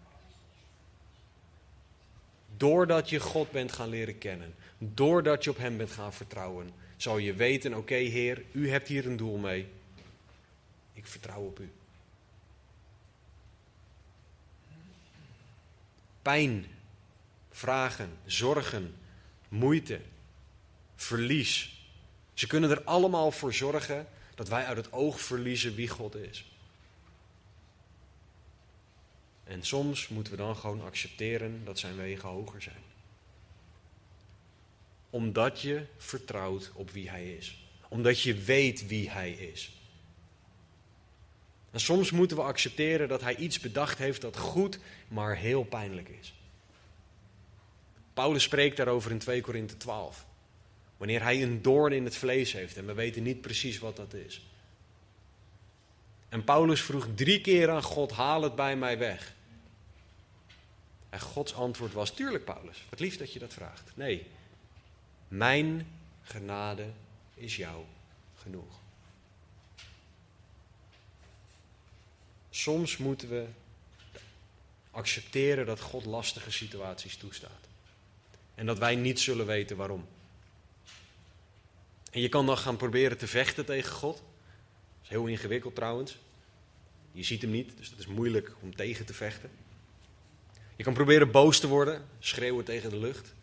Doordat 2.56 3.10
je 3.10 3.20
God 3.20 3.50
bent 3.50 3.72
gaan 3.72 3.88
leren 3.88 4.18
kennen, 4.18 4.54
doordat 4.78 5.44
je 5.44 5.50
op 5.50 5.58
Hem 5.58 5.76
bent 5.76 5.90
gaan 5.90 6.12
vertrouwen, 6.12 6.70
zal 6.96 7.18
je 7.18 7.34
weten: 7.34 7.74
oké, 7.74 7.94
Heer, 7.94 8.42
U 8.52 8.70
hebt 8.70 8.88
hier 8.88 9.06
een 9.06 9.16
doel 9.16 9.36
mee. 9.36 9.66
Ik 11.04 11.10
vertrouw 11.10 11.42
op 11.42 11.60
U. 11.60 11.72
Pijn, 16.22 16.66
vragen, 17.50 18.18
zorgen, 18.26 18.94
moeite, 19.48 20.00
verlies, 20.96 21.82
ze 22.34 22.46
kunnen 22.46 22.70
er 22.70 22.84
allemaal 22.84 23.30
voor 23.30 23.54
zorgen 23.54 24.08
dat 24.34 24.48
wij 24.48 24.64
uit 24.64 24.76
het 24.76 24.92
oog 24.92 25.20
verliezen 25.20 25.74
wie 25.74 25.88
God 25.88 26.14
is. 26.14 26.44
En 29.44 29.62
soms 29.62 30.08
moeten 30.08 30.32
we 30.32 30.38
dan 30.38 30.56
gewoon 30.56 30.82
accepteren 30.82 31.64
dat 31.64 31.78
zijn 31.78 31.96
wegen 31.96 32.28
hoger 32.28 32.62
zijn. 32.62 32.82
Omdat 35.10 35.60
je 35.60 35.86
vertrouwt 35.96 36.70
op 36.74 36.90
wie 36.90 37.10
Hij 37.10 37.34
is. 37.34 37.66
Omdat 37.88 38.20
je 38.20 38.34
weet 38.34 38.86
wie 38.86 39.10
Hij 39.10 39.32
is. 39.32 39.73
En 41.74 41.80
soms 41.80 42.10
moeten 42.10 42.36
we 42.36 42.42
accepteren 42.42 43.08
dat 43.08 43.20
Hij 43.20 43.36
iets 43.36 43.60
bedacht 43.60 43.98
heeft 43.98 44.20
dat 44.20 44.36
goed, 44.36 44.78
maar 45.08 45.36
heel 45.36 45.64
pijnlijk 45.64 46.08
is. 46.08 46.34
Paulus 48.12 48.42
spreekt 48.42 48.76
daarover 48.76 49.10
in 49.10 49.18
2 49.18 49.40
Korinthe 49.40 49.76
12. 49.76 50.26
Wanneer 50.96 51.22
hij 51.22 51.42
een 51.42 51.62
doorn 51.62 51.92
in 51.92 52.04
het 52.04 52.16
vlees 52.16 52.52
heeft 52.52 52.76
en 52.76 52.86
we 52.86 52.92
weten 52.92 53.22
niet 53.22 53.40
precies 53.40 53.78
wat 53.78 53.96
dat 53.96 54.14
is. 54.14 54.46
En 56.28 56.44
Paulus 56.44 56.82
vroeg 56.82 57.08
drie 57.14 57.40
keer 57.40 57.70
aan 57.70 57.82
God: 57.82 58.12
haal 58.12 58.42
het 58.42 58.54
bij 58.54 58.76
mij 58.76 58.98
weg. 58.98 59.34
En 61.10 61.20
Gods 61.20 61.54
antwoord 61.54 61.92
was: 61.92 62.10
Tuurlijk, 62.10 62.44
Paulus, 62.44 62.84
wat 62.90 63.00
lief 63.00 63.16
dat 63.16 63.32
je 63.32 63.38
dat 63.38 63.52
vraagt. 63.52 63.92
Nee, 63.94 64.26
mijn 65.28 65.86
genade 66.22 66.86
is 67.34 67.56
jou 67.56 67.84
genoeg. 68.34 68.82
Soms 72.54 72.96
moeten 72.96 73.28
we 73.28 73.46
accepteren 74.90 75.66
dat 75.66 75.80
God 75.80 76.04
lastige 76.04 76.50
situaties 76.50 77.16
toestaat. 77.16 77.68
En 78.54 78.66
dat 78.66 78.78
wij 78.78 78.94
niet 78.94 79.20
zullen 79.20 79.46
weten 79.46 79.76
waarom. 79.76 80.06
En 82.10 82.20
je 82.20 82.28
kan 82.28 82.46
dan 82.46 82.58
gaan 82.58 82.76
proberen 82.76 83.18
te 83.18 83.26
vechten 83.26 83.64
tegen 83.64 83.92
God. 83.92 84.16
Dat 84.16 85.02
is 85.02 85.08
heel 85.08 85.26
ingewikkeld 85.26 85.74
trouwens. 85.74 86.18
Je 87.12 87.22
ziet 87.22 87.42
hem 87.42 87.50
niet, 87.50 87.76
dus 87.76 87.90
dat 87.90 87.98
is 87.98 88.06
moeilijk 88.06 88.54
om 88.60 88.76
tegen 88.76 89.06
te 89.06 89.14
vechten. 89.14 89.50
Je 90.76 90.82
kan 90.82 90.94
proberen 90.94 91.30
boos 91.30 91.60
te 91.60 91.68
worden, 91.68 92.08
schreeuwen 92.18 92.64
tegen 92.64 92.90
de 92.90 92.98
lucht. 92.98 93.34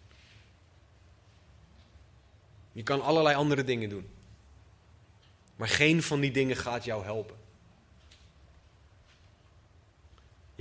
Je 2.72 2.84
kan 2.84 3.02
allerlei 3.02 3.36
andere 3.36 3.64
dingen 3.64 3.90
doen. 3.90 4.10
Maar 5.56 5.70
geen 5.70 6.04
van 6.04 6.20
die 6.20 6.32
dingen 6.32 6.56
gaat 6.56 6.84
jou 6.86 7.04
helpen. 7.04 7.41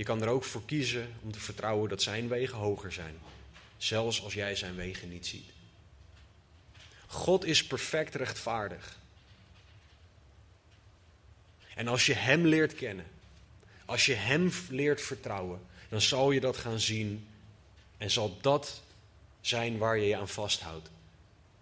Je 0.01 0.07
kan 0.07 0.21
er 0.21 0.27
ook 0.27 0.43
voor 0.43 0.65
kiezen 0.65 1.13
om 1.23 1.31
te 1.31 1.39
vertrouwen 1.39 1.89
dat 1.89 2.01
zijn 2.01 2.27
wegen 2.27 2.57
hoger 2.57 2.91
zijn, 2.91 3.15
zelfs 3.77 4.23
als 4.23 4.33
jij 4.33 4.55
zijn 4.55 4.75
wegen 4.75 5.09
niet 5.09 5.27
ziet. 5.27 5.49
God 7.07 7.45
is 7.45 7.65
perfect 7.65 8.15
rechtvaardig. 8.15 8.97
En 11.75 11.87
als 11.87 12.05
je 12.05 12.13
Hem 12.13 12.45
leert 12.45 12.75
kennen, 12.75 13.05
als 13.85 14.05
je 14.05 14.13
Hem 14.13 14.51
leert 14.69 15.01
vertrouwen, 15.01 15.61
dan 15.89 16.01
zal 16.01 16.31
je 16.31 16.39
dat 16.39 16.57
gaan 16.57 16.79
zien 16.79 17.27
en 17.97 18.11
zal 18.11 18.37
dat 18.41 18.81
zijn 19.41 19.77
waar 19.77 19.97
je 19.97 20.07
je 20.07 20.17
aan 20.17 20.29
vasthoudt. 20.29 20.89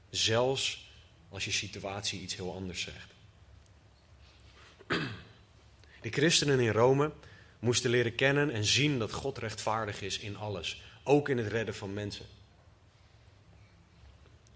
Zelfs 0.09 0.89
als 1.29 1.45
je 1.45 1.51
situatie 1.51 2.21
iets 2.21 2.35
heel 2.35 2.53
anders 2.53 2.81
zegt. 2.81 3.11
De 6.01 6.09
christenen 6.09 6.59
in 6.59 6.71
Rome 6.71 7.11
moesten 7.60 7.89
leren 7.89 8.16
kennen 8.16 8.51
en 8.51 8.66
zien 8.66 8.99
dat 8.99 9.12
God 9.12 9.38
rechtvaardig 9.38 10.01
is 10.01 10.20
in 10.20 10.38
alles, 10.38 10.82
ook 11.03 11.30
in 11.30 11.38
het 11.38 11.47
redden 11.47 11.76
van 11.76 11.93
mensen. 11.93 12.26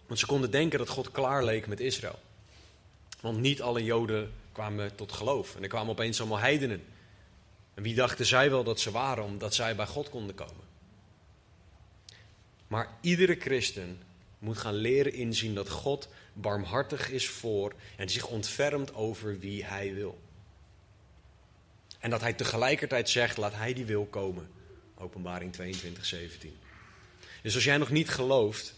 Want 0.08 0.20
ze 0.20 0.26
konden 0.26 0.51
denken 0.51 0.80
dat 0.80 0.89
God 0.89 1.12
klaar 1.12 1.43
leek 1.43 1.68
met 1.68 1.80
Israël. 1.80 2.20
Want 3.20 3.39
niet 3.39 3.62
alle 3.62 3.84
Joden 3.84 4.34
kwamen 4.51 4.95
tot 4.95 5.12
geloof. 5.12 5.56
En 5.56 5.62
er 5.62 5.70
kwamen 5.70 5.91
opeens 5.91 6.20
allemaal 6.20 6.39
heidenen. 6.39 6.84
En 7.74 7.84
wie 7.84 7.95
dachten 7.95 8.26
zij 8.26 8.49
wel 8.49 8.64
dat 8.64 8.80
ze 8.80 8.91
waren, 8.91 9.24
omdat 9.24 9.54
zij 9.54 9.76
bij 9.76 9.88
God 9.88 10.10
konden 10.10 10.36
komen? 10.36 10.64
Maar 12.68 12.97
iedere 13.01 13.36
christen 13.36 14.01
moet 14.39 14.58
gaan 14.58 14.74
leren 14.74 15.14
inzien 15.14 15.56
dat 15.56 15.70
God 15.70 16.08
barmhartig 16.34 17.10
is 17.10 17.28
voor 17.28 17.74
en 17.95 18.10
zich 18.10 18.28
ontfermt 18.28 18.93
over 18.93 19.39
wie 19.39 19.66
hij 19.66 19.93
wil. 19.93 20.22
En 22.04 22.10
dat 22.10 22.22
hij 22.22 22.34
tegelijkertijd 22.34 23.10
zegt, 23.10 23.38
laat 23.38 23.54
hij 23.54 23.74
die 23.74 23.86
wil 23.86 24.06
komen. 24.06 24.49
Openbaring 24.95 25.54
22, 25.54 26.06
17. 26.06 26.58
Dus 27.41 27.56
als 27.56 27.64
jij 27.64 27.78
nog 27.78 27.89
niet 27.89 28.10
gelooft, 28.10 28.74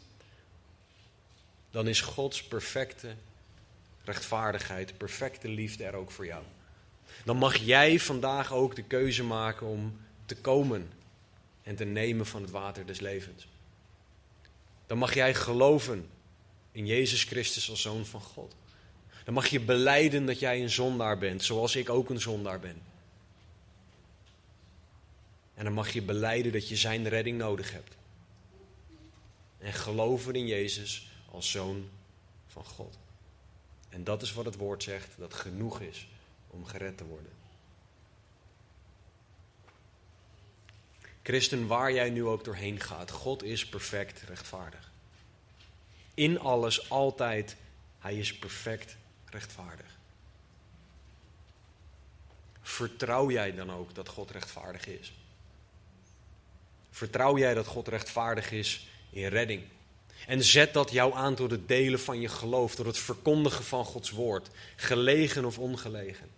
dan 1.72 1.88
is 1.88 2.02
Gods 2.02 2.44
perfecte 2.44 3.16
rechtvaardigheid, 4.04 4.98
perfecte 4.98 5.48
liefde 5.48 5.84
er 5.84 5.96
ook 5.96 6.12
voor 6.12 6.26
jou. 6.26 6.44
Dan 7.24 7.38
mag 7.38 7.56
jij 7.56 8.00
vandaag 8.00 8.54
ook 8.54 8.76
de 8.76 8.84
keuze 8.84 9.24
maken 9.24 9.68
om 9.68 10.00
te 10.26 10.36
komen 10.36 10.90
en 11.64 11.76
te 11.76 11.86
nemen 11.86 12.26
van 12.26 12.42
het 12.42 12.52
water 12.52 12.86
des 12.86 13.00
levens. 13.00 13.48
Dan 14.88 14.98
mag 14.98 15.14
jij 15.14 15.34
geloven 15.34 16.10
in 16.72 16.86
Jezus 16.86 17.24
Christus 17.24 17.70
als 17.70 17.82
zoon 17.82 18.06
van 18.06 18.22
God. 18.22 18.56
Dan 19.24 19.34
mag 19.34 19.48
je 19.48 19.60
beleiden 19.60 20.26
dat 20.26 20.40
jij 20.40 20.62
een 20.62 20.70
zondaar 20.70 21.18
bent, 21.18 21.44
zoals 21.44 21.76
ik 21.76 21.90
ook 21.90 22.10
een 22.10 22.22
zondaar 22.22 22.60
ben. 22.60 22.94
En 25.56 25.64
dan 25.64 25.74
mag 25.74 25.90
je 25.90 26.02
beleiden 26.02 26.52
dat 26.52 26.68
je 26.68 26.76
zijn 26.76 27.08
redding 27.08 27.38
nodig 27.38 27.72
hebt. 27.72 27.96
En 29.58 29.74
geloven 29.74 30.36
in 30.36 30.48
Jezus 30.48 31.08
als 31.32 31.52
zoon 31.52 31.90
van 32.48 32.66
God. 32.66 32.98
En 33.90 34.04
dat 34.04 34.22
is 34.22 34.34
wat 34.34 34.46
het 34.46 34.56
woord 34.56 34.84
zegt, 34.84 35.10
dat 35.18 35.34
genoeg 35.34 35.82
is 35.82 36.08
om 36.48 36.66
gered 36.66 36.98
te 36.98 37.06
worden. 37.06 37.32
Christen, 41.24 41.68
waar 41.68 41.94
jij 41.94 42.10
nu 42.10 42.26
ook 42.26 42.44
doorheen 42.44 42.80
gaat, 42.80 43.12
God 43.12 43.44
is 43.44 43.66
perfect 43.70 44.22
rechtvaardig. 44.22 44.92
In 46.14 46.40
alles, 46.40 46.90
altijd, 46.90 47.56
Hij 48.00 48.18
is 48.18 48.38
perfect 48.38 48.98
rechtvaardig. 49.30 49.98
Vertrouw 52.62 53.32
jij 53.32 53.56
dan 53.56 53.72
ook 53.72 53.96
dat 53.96 54.08
God 54.08 54.32
rechtvaardig 54.32 54.88
is? 54.88 55.14
Vertrouw 56.96 57.38
jij 57.38 57.54
dat 57.54 57.68
God 57.68 57.88
rechtvaardig 57.88 58.52
is 58.52 58.88
in 59.10 59.28
redding? 59.28 59.64
En 60.28 60.44
zet 60.44 60.74
dat 60.74 60.92
jou 60.92 61.14
aan 61.14 61.36
door 61.36 61.50
het 61.50 61.68
delen 61.68 62.00
van 62.00 62.20
je 62.20 62.28
geloof, 62.28 62.76
door 62.76 62.86
het 62.86 62.98
verkondigen 62.98 63.64
van 63.64 63.86
Gods 63.86 64.10
woord, 64.10 64.50
gelegen 64.76 65.46
of 65.46 65.60
ongelegen. 65.60 66.30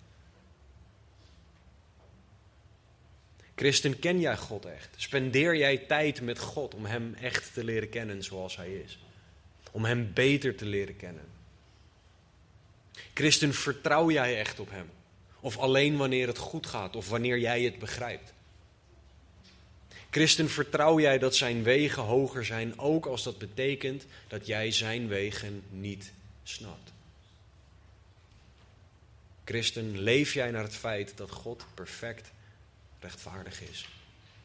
Christen, 3.56 4.00
ken 4.00 4.20
jij 4.20 4.38
God 4.38 4.66
echt? 4.66 4.90
Spendeer 4.96 5.56
jij 5.56 5.78
tijd 5.78 6.22
met 6.22 6.40
God 6.40 6.76
om 6.76 6.86
Hem 6.86 7.14
echt 7.14 7.54
te 7.54 7.64
leren 7.64 7.90
kennen 7.90 8.24
zoals 8.24 8.56
Hij 8.56 8.74
is? 8.74 9.00
Om 9.72 9.86
Hem 9.86 10.12
beter 10.14 10.56
te 10.56 10.66
leren 10.66 10.96
kennen? 10.96 11.26
Christen, 13.14 13.54
vertrouw 13.54 14.12
jij 14.12 14.40
echt 14.40 14.60
op 14.60 14.70
Hem? 14.70 14.90
Of 15.40 15.58
alleen 15.58 15.98
wanneer 15.98 16.28
het 16.28 16.38
goed 16.38 16.68
gaat 16.68 16.96
of 16.96 17.10
wanneer 17.10 17.40
jij 17.40 17.62
het 17.62 17.80
begrijpt? 17.80 18.36
Christen, 20.18 20.50
vertrouw 20.50 21.00
jij 21.00 21.18
dat 21.18 21.36
zijn 21.36 21.64
wegen 21.64 22.04
hoger 22.04 22.46
zijn, 22.46 22.80
ook 22.80 23.06
als 23.06 23.24
dat 23.24 23.38
betekent 23.38 24.06
dat 24.28 24.46
jij 24.46 24.72
zijn 24.72 25.08
wegen 25.08 25.64
niet 25.70 26.12
snapt? 26.44 26.92
Christen, 29.46 30.00
leef 30.00 30.34
jij 30.34 30.52
naar 30.52 30.64
het 30.64 30.76
feit 30.76 31.14
dat 31.16 31.32
God 31.32 31.66
perfect 31.74 32.32
rechtvaardig 33.00 33.62
is 33.62 33.90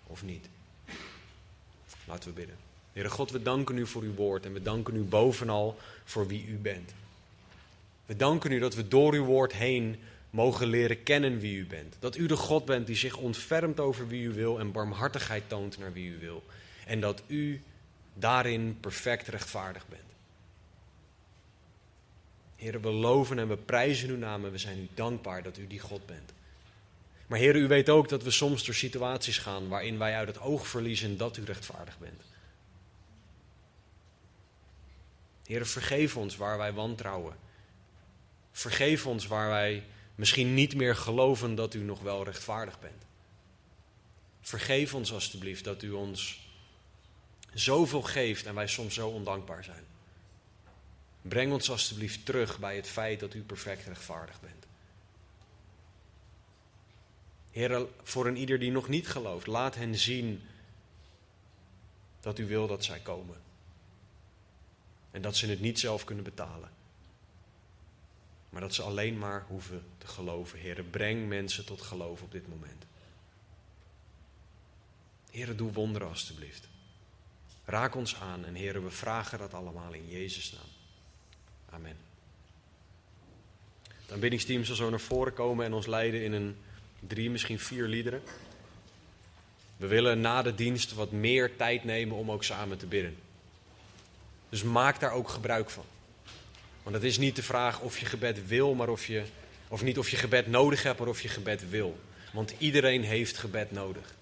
of 0.07 0.23
niet? 0.23 0.49
Laten 2.05 2.29
we 2.29 2.35
bidden. 2.35 2.57
Heere 2.93 3.11
God, 3.11 3.31
we 3.31 3.43
danken 3.43 3.79
u 3.79 3.87
voor 3.87 4.03
uw 4.03 4.15
woord 4.15 4.45
en 4.45 4.53
we 4.53 4.63
danken 4.63 4.97
u 4.97 5.03
bovenal 5.03 5.79
voor 6.05 6.27
wie 6.27 6.47
u 6.47 6.57
bent. 6.57 6.93
We 8.07 8.17
danken 8.17 8.53
u 8.53 8.59
dat 8.59 8.75
we 8.75 8.89
door 8.89 9.13
uw 9.13 9.25
woord 9.25 9.53
heen 9.53 10.01
mogen 10.33 10.67
leren 10.67 11.03
kennen 11.03 11.39
wie 11.39 11.57
u 11.57 11.67
bent. 11.67 11.97
Dat 11.99 12.17
u 12.17 12.27
de 12.27 12.37
God 12.37 12.65
bent 12.65 12.87
die 12.87 12.97
zich 12.97 13.17
ontfermt 13.17 13.81
over 13.81 14.09
wie 14.09 14.23
u 14.23 14.33
wil 14.33 14.59
en 14.59 14.73
barmhartigheid 14.73 15.49
toont 15.49 15.79
naar 15.79 15.93
wie 15.93 16.11
u 16.11 16.19
wil. 16.19 16.43
En 16.87 17.01
dat 17.01 17.23
u 17.27 17.63
daarin 18.15 18.79
perfect 18.81 19.29
rechtvaardig 19.29 19.89
bent. 19.89 20.03
Heer, 22.57 22.81
we 22.81 22.91
loven 22.91 23.39
en 23.39 23.49
we 23.49 23.57
prijzen 23.57 24.11
uw 24.11 24.17
naam 24.17 24.45
en 24.45 24.51
we 24.51 24.59
zijn 24.59 24.79
u 24.79 24.89
dankbaar 24.95 25.43
dat 25.43 25.59
u 25.59 25.67
die 25.67 25.81
God 25.81 26.07
bent. 26.07 26.33
Maar 27.27 27.39
Heer, 27.39 27.57
u 27.57 27.67
weet 27.67 27.89
ook 27.89 28.09
dat 28.09 28.23
we 28.23 28.31
soms 28.31 28.65
door 28.65 28.75
situaties 28.75 29.39
gaan 29.39 29.69
waarin 29.69 29.99
wij 29.99 30.17
uit 30.17 30.29
het 30.29 30.41
oog 30.41 30.67
verliezen 30.67 31.17
dat 31.17 31.37
u 31.37 31.45
rechtvaardig 31.45 31.99
bent. 31.99 32.23
Heer, 35.47 35.67
vergeef 35.67 36.17
ons 36.17 36.37
waar 36.37 36.59
wij 36.59 36.73
wantrouwen. 36.73 37.37
Vergeef 38.53 39.07
ons 39.07 39.27
waar 39.27 39.49
wij 39.49 39.85
misschien 40.23 40.55
niet 40.55 40.75
meer 40.75 40.97
geloven 40.97 41.55
dat 41.55 41.75
u 41.75 41.81
nog 41.81 42.01
wel 42.01 42.25
rechtvaardig 42.25 42.81
bent. 42.81 43.03
Vergeef 44.41 44.95
ons 44.95 45.13
alstublieft 45.13 45.65
dat 45.65 45.83
u 45.83 45.91
ons 45.91 46.49
zoveel 47.55 48.03
geeft 48.03 48.47
en 48.47 48.55
wij 48.55 48.67
soms 48.67 48.95
zo 48.95 49.09
ondankbaar 49.09 49.65
zijn. 49.65 49.85
Breng 51.23 51.53
ons 51.53 51.71
alstublieft 51.71 52.25
terug 52.25 52.59
bij 52.59 52.77
het 52.77 52.89
feit 52.89 53.21
dat 53.21 53.35
u 53.35 53.43
perfect 53.43 53.87
rechtvaardig 53.87 54.41
bent. 54.41 54.67
Heer, 57.51 57.87
voor 58.03 58.27
een 58.27 58.37
ieder 58.37 58.59
die 58.59 58.71
nog 58.71 58.89
niet 58.89 59.09
gelooft, 59.09 59.47
laat 59.47 59.75
hen 59.75 59.99
zien 59.99 60.43
dat 62.21 62.39
u 62.39 62.47
wil 62.47 62.67
dat 62.67 62.85
zij 62.85 62.99
komen. 62.99 63.41
En 65.11 65.23
dat 65.23 65.37
ze 65.37 65.47
het 65.47 65.61
niet 65.61 65.79
zelf 65.79 66.05
kunnen 66.05 66.25
betalen. 66.25 66.72
Maar 68.53 68.61
dat 68.61 68.75
ze 68.75 68.83
alleen 68.83 69.19
maar 69.19 69.45
hoeven 69.49 69.85
te 69.99 70.07
geloven. 70.07 70.59
Heren, 70.59 70.91
breng 70.91 71.29
mensen 71.29 71.65
tot 71.65 71.83
geloof 71.83 72.23
op 72.23 72.33
dit 72.33 72.49
moment. 72.49 72.85
Heren, 75.31 75.57
doe 75.57 75.73
wonderen 75.73 76.09
alstublieft. 76.09 76.69
Raak 77.65 77.95
ons 77.95 78.17
aan 78.17 78.45
en 78.45 78.55
heren, 78.55 78.85
we 78.85 78.91
vragen 78.91 79.39
dat 79.39 79.55
allemaal 79.55 79.93
in 79.93 80.09
Jezus' 80.09 80.53
naam. 80.53 80.71
Amen. 81.71 81.97
De 84.07 84.13
aanbiddingsteam 84.13 84.65
zal 84.65 84.77
zo 84.77 84.91
naar 84.91 85.01
voren 85.01 85.35
komen 85.35 85.67
en 85.67 85.73
ons 85.73 85.87
leiden 85.87 86.25
in 86.25 86.33
een 86.33 86.57
drie, 87.01 87.31
misschien 87.31 87.59
vier 87.59 87.87
liederen. 87.87 88.23
We 89.77 89.87
willen 89.87 90.21
na 90.21 90.43
de 90.43 90.55
dienst 90.55 90.95
wat 90.95 91.11
meer 91.11 91.57
tijd 91.57 91.85
nemen 91.85 92.17
om 92.17 92.31
ook 92.31 92.45
samen 92.45 92.79
te 92.79 92.87
bidden. 92.87 93.17
Dus 94.49 94.63
maak 94.63 95.01
daar 95.01 95.13
ook 95.13 95.29
gebruik 95.29 95.71
van. 95.71 95.85
Want 96.83 96.97
het 96.97 97.05
is 97.05 97.19
niet 97.19 97.37
de 97.37 97.43
vraag 97.43 97.81
of 97.81 97.99
je 97.99 98.07
gebed 98.07 98.47
wil, 98.47 98.75
maar 98.75 98.89
of 98.89 99.07
je, 99.07 99.23
of 99.69 99.83
niet 99.83 99.99
of 99.99 100.11
je 100.11 100.17
gebed 100.17 100.47
nodig 100.47 100.83
hebt, 100.83 100.99
maar 100.99 101.09
of 101.09 101.23
je 101.23 101.29
gebed 101.29 101.71
wil. 101.71 101.99
Want 102.33 102.55
iedereen 102.59 103.03
heeft 103.03 103.39
gebed 103.39 103.71
nodig. 103.71 104.15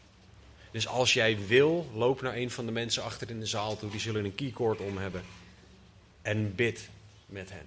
Dus 0.70 0.88
als 0.88 1.12
jij 1.12 1.38
wil, 1.46 1.90
loop 1.94 2.20
naar 2.20 2.36
een 2.36 2.50
van 2.50 2.66
de 2.66 2.72
mensen 2.72 3.02
achter 3.02 3.30
in 3.30 3.40
de 3.40 3.46
zaal 3.46 3.76
toe, 3.76 3.90
die 3.90 4.00
zullen 4.00 4.24
een 4.24 4.34
keycord 4.34 4.80
om 4.80 4.98
hebben. 4.98 5.22
En 6.22 6.54
bid 6.54 6.88
met 7.26 7.50
hen. 7.50 7.66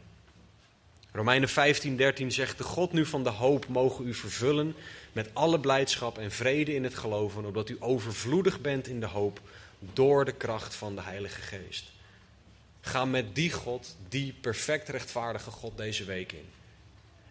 Romeinen 1.11 1.49
15, 1.49 1.97
13 1.97 2.31
zegt: 2.31 2.57
De 2.57 2.63
God 2.63 2.93
nu 2.93 3.05
van 3.05 3.23
de 3.23 3.29
hoop 3.29 3.67
mogen 3.67 4.07
u 4.07 4.13
vervullen 4.13 4.75
met 5.11 5.29
alle 5.33 5.59
blijdschap 5.59 6.17
en 6.17 6.31
vrede 6.31 6.73
in 6.73 6.83
het 6.83 6.95
geloven, 6.95 7.45
opdat 7.45 7.69
u 7.69 7.77
overvloedig 7.79 8.61
bent 8.61 8.87
in 8.87 8.99
de 8.99 9.05
hoop 9.05 9.41
door 9.79 10.25
de 10.25 10.31
kracht 10.31 10.75
van 10.75 10.95
de 10.95 11.01
Heilige 11.01 11.41
Geest. 11.41 11.92
Ga 12.85 13.05
met 13.05 13.35
die 13.35 13.51
God, 13.51 13.95
die 14.09 14.33
perfect 14.33 14.89
rechtvaardige 14.89 15.51
God, 15.51 15.77
deze 15.77 16.03
week 16.03 16.31
in. 16.31 16.49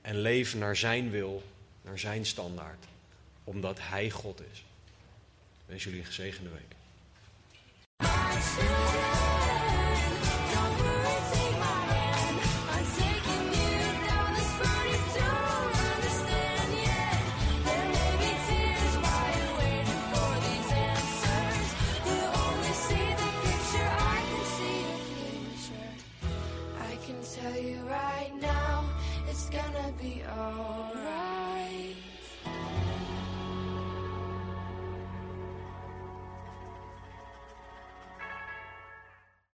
En 0.01 0.17
leef 0.17 0.55
naar 0.55 0.77
zijn 0.77 1.11
wil, 1.11 1.43
naar 1.83 1.99
zijn 1.99 2.27
standaard. 2.27 2.85
Omdat 3.45 3.79
hij 3.81 4.11
God 4.11 4.41
is. 4.53 4.65
Wens 5.67 5.85
jullie 5.85 5.99
een 5.99 6.07
gezegende 6.07 6.51
week. 6.51 6.75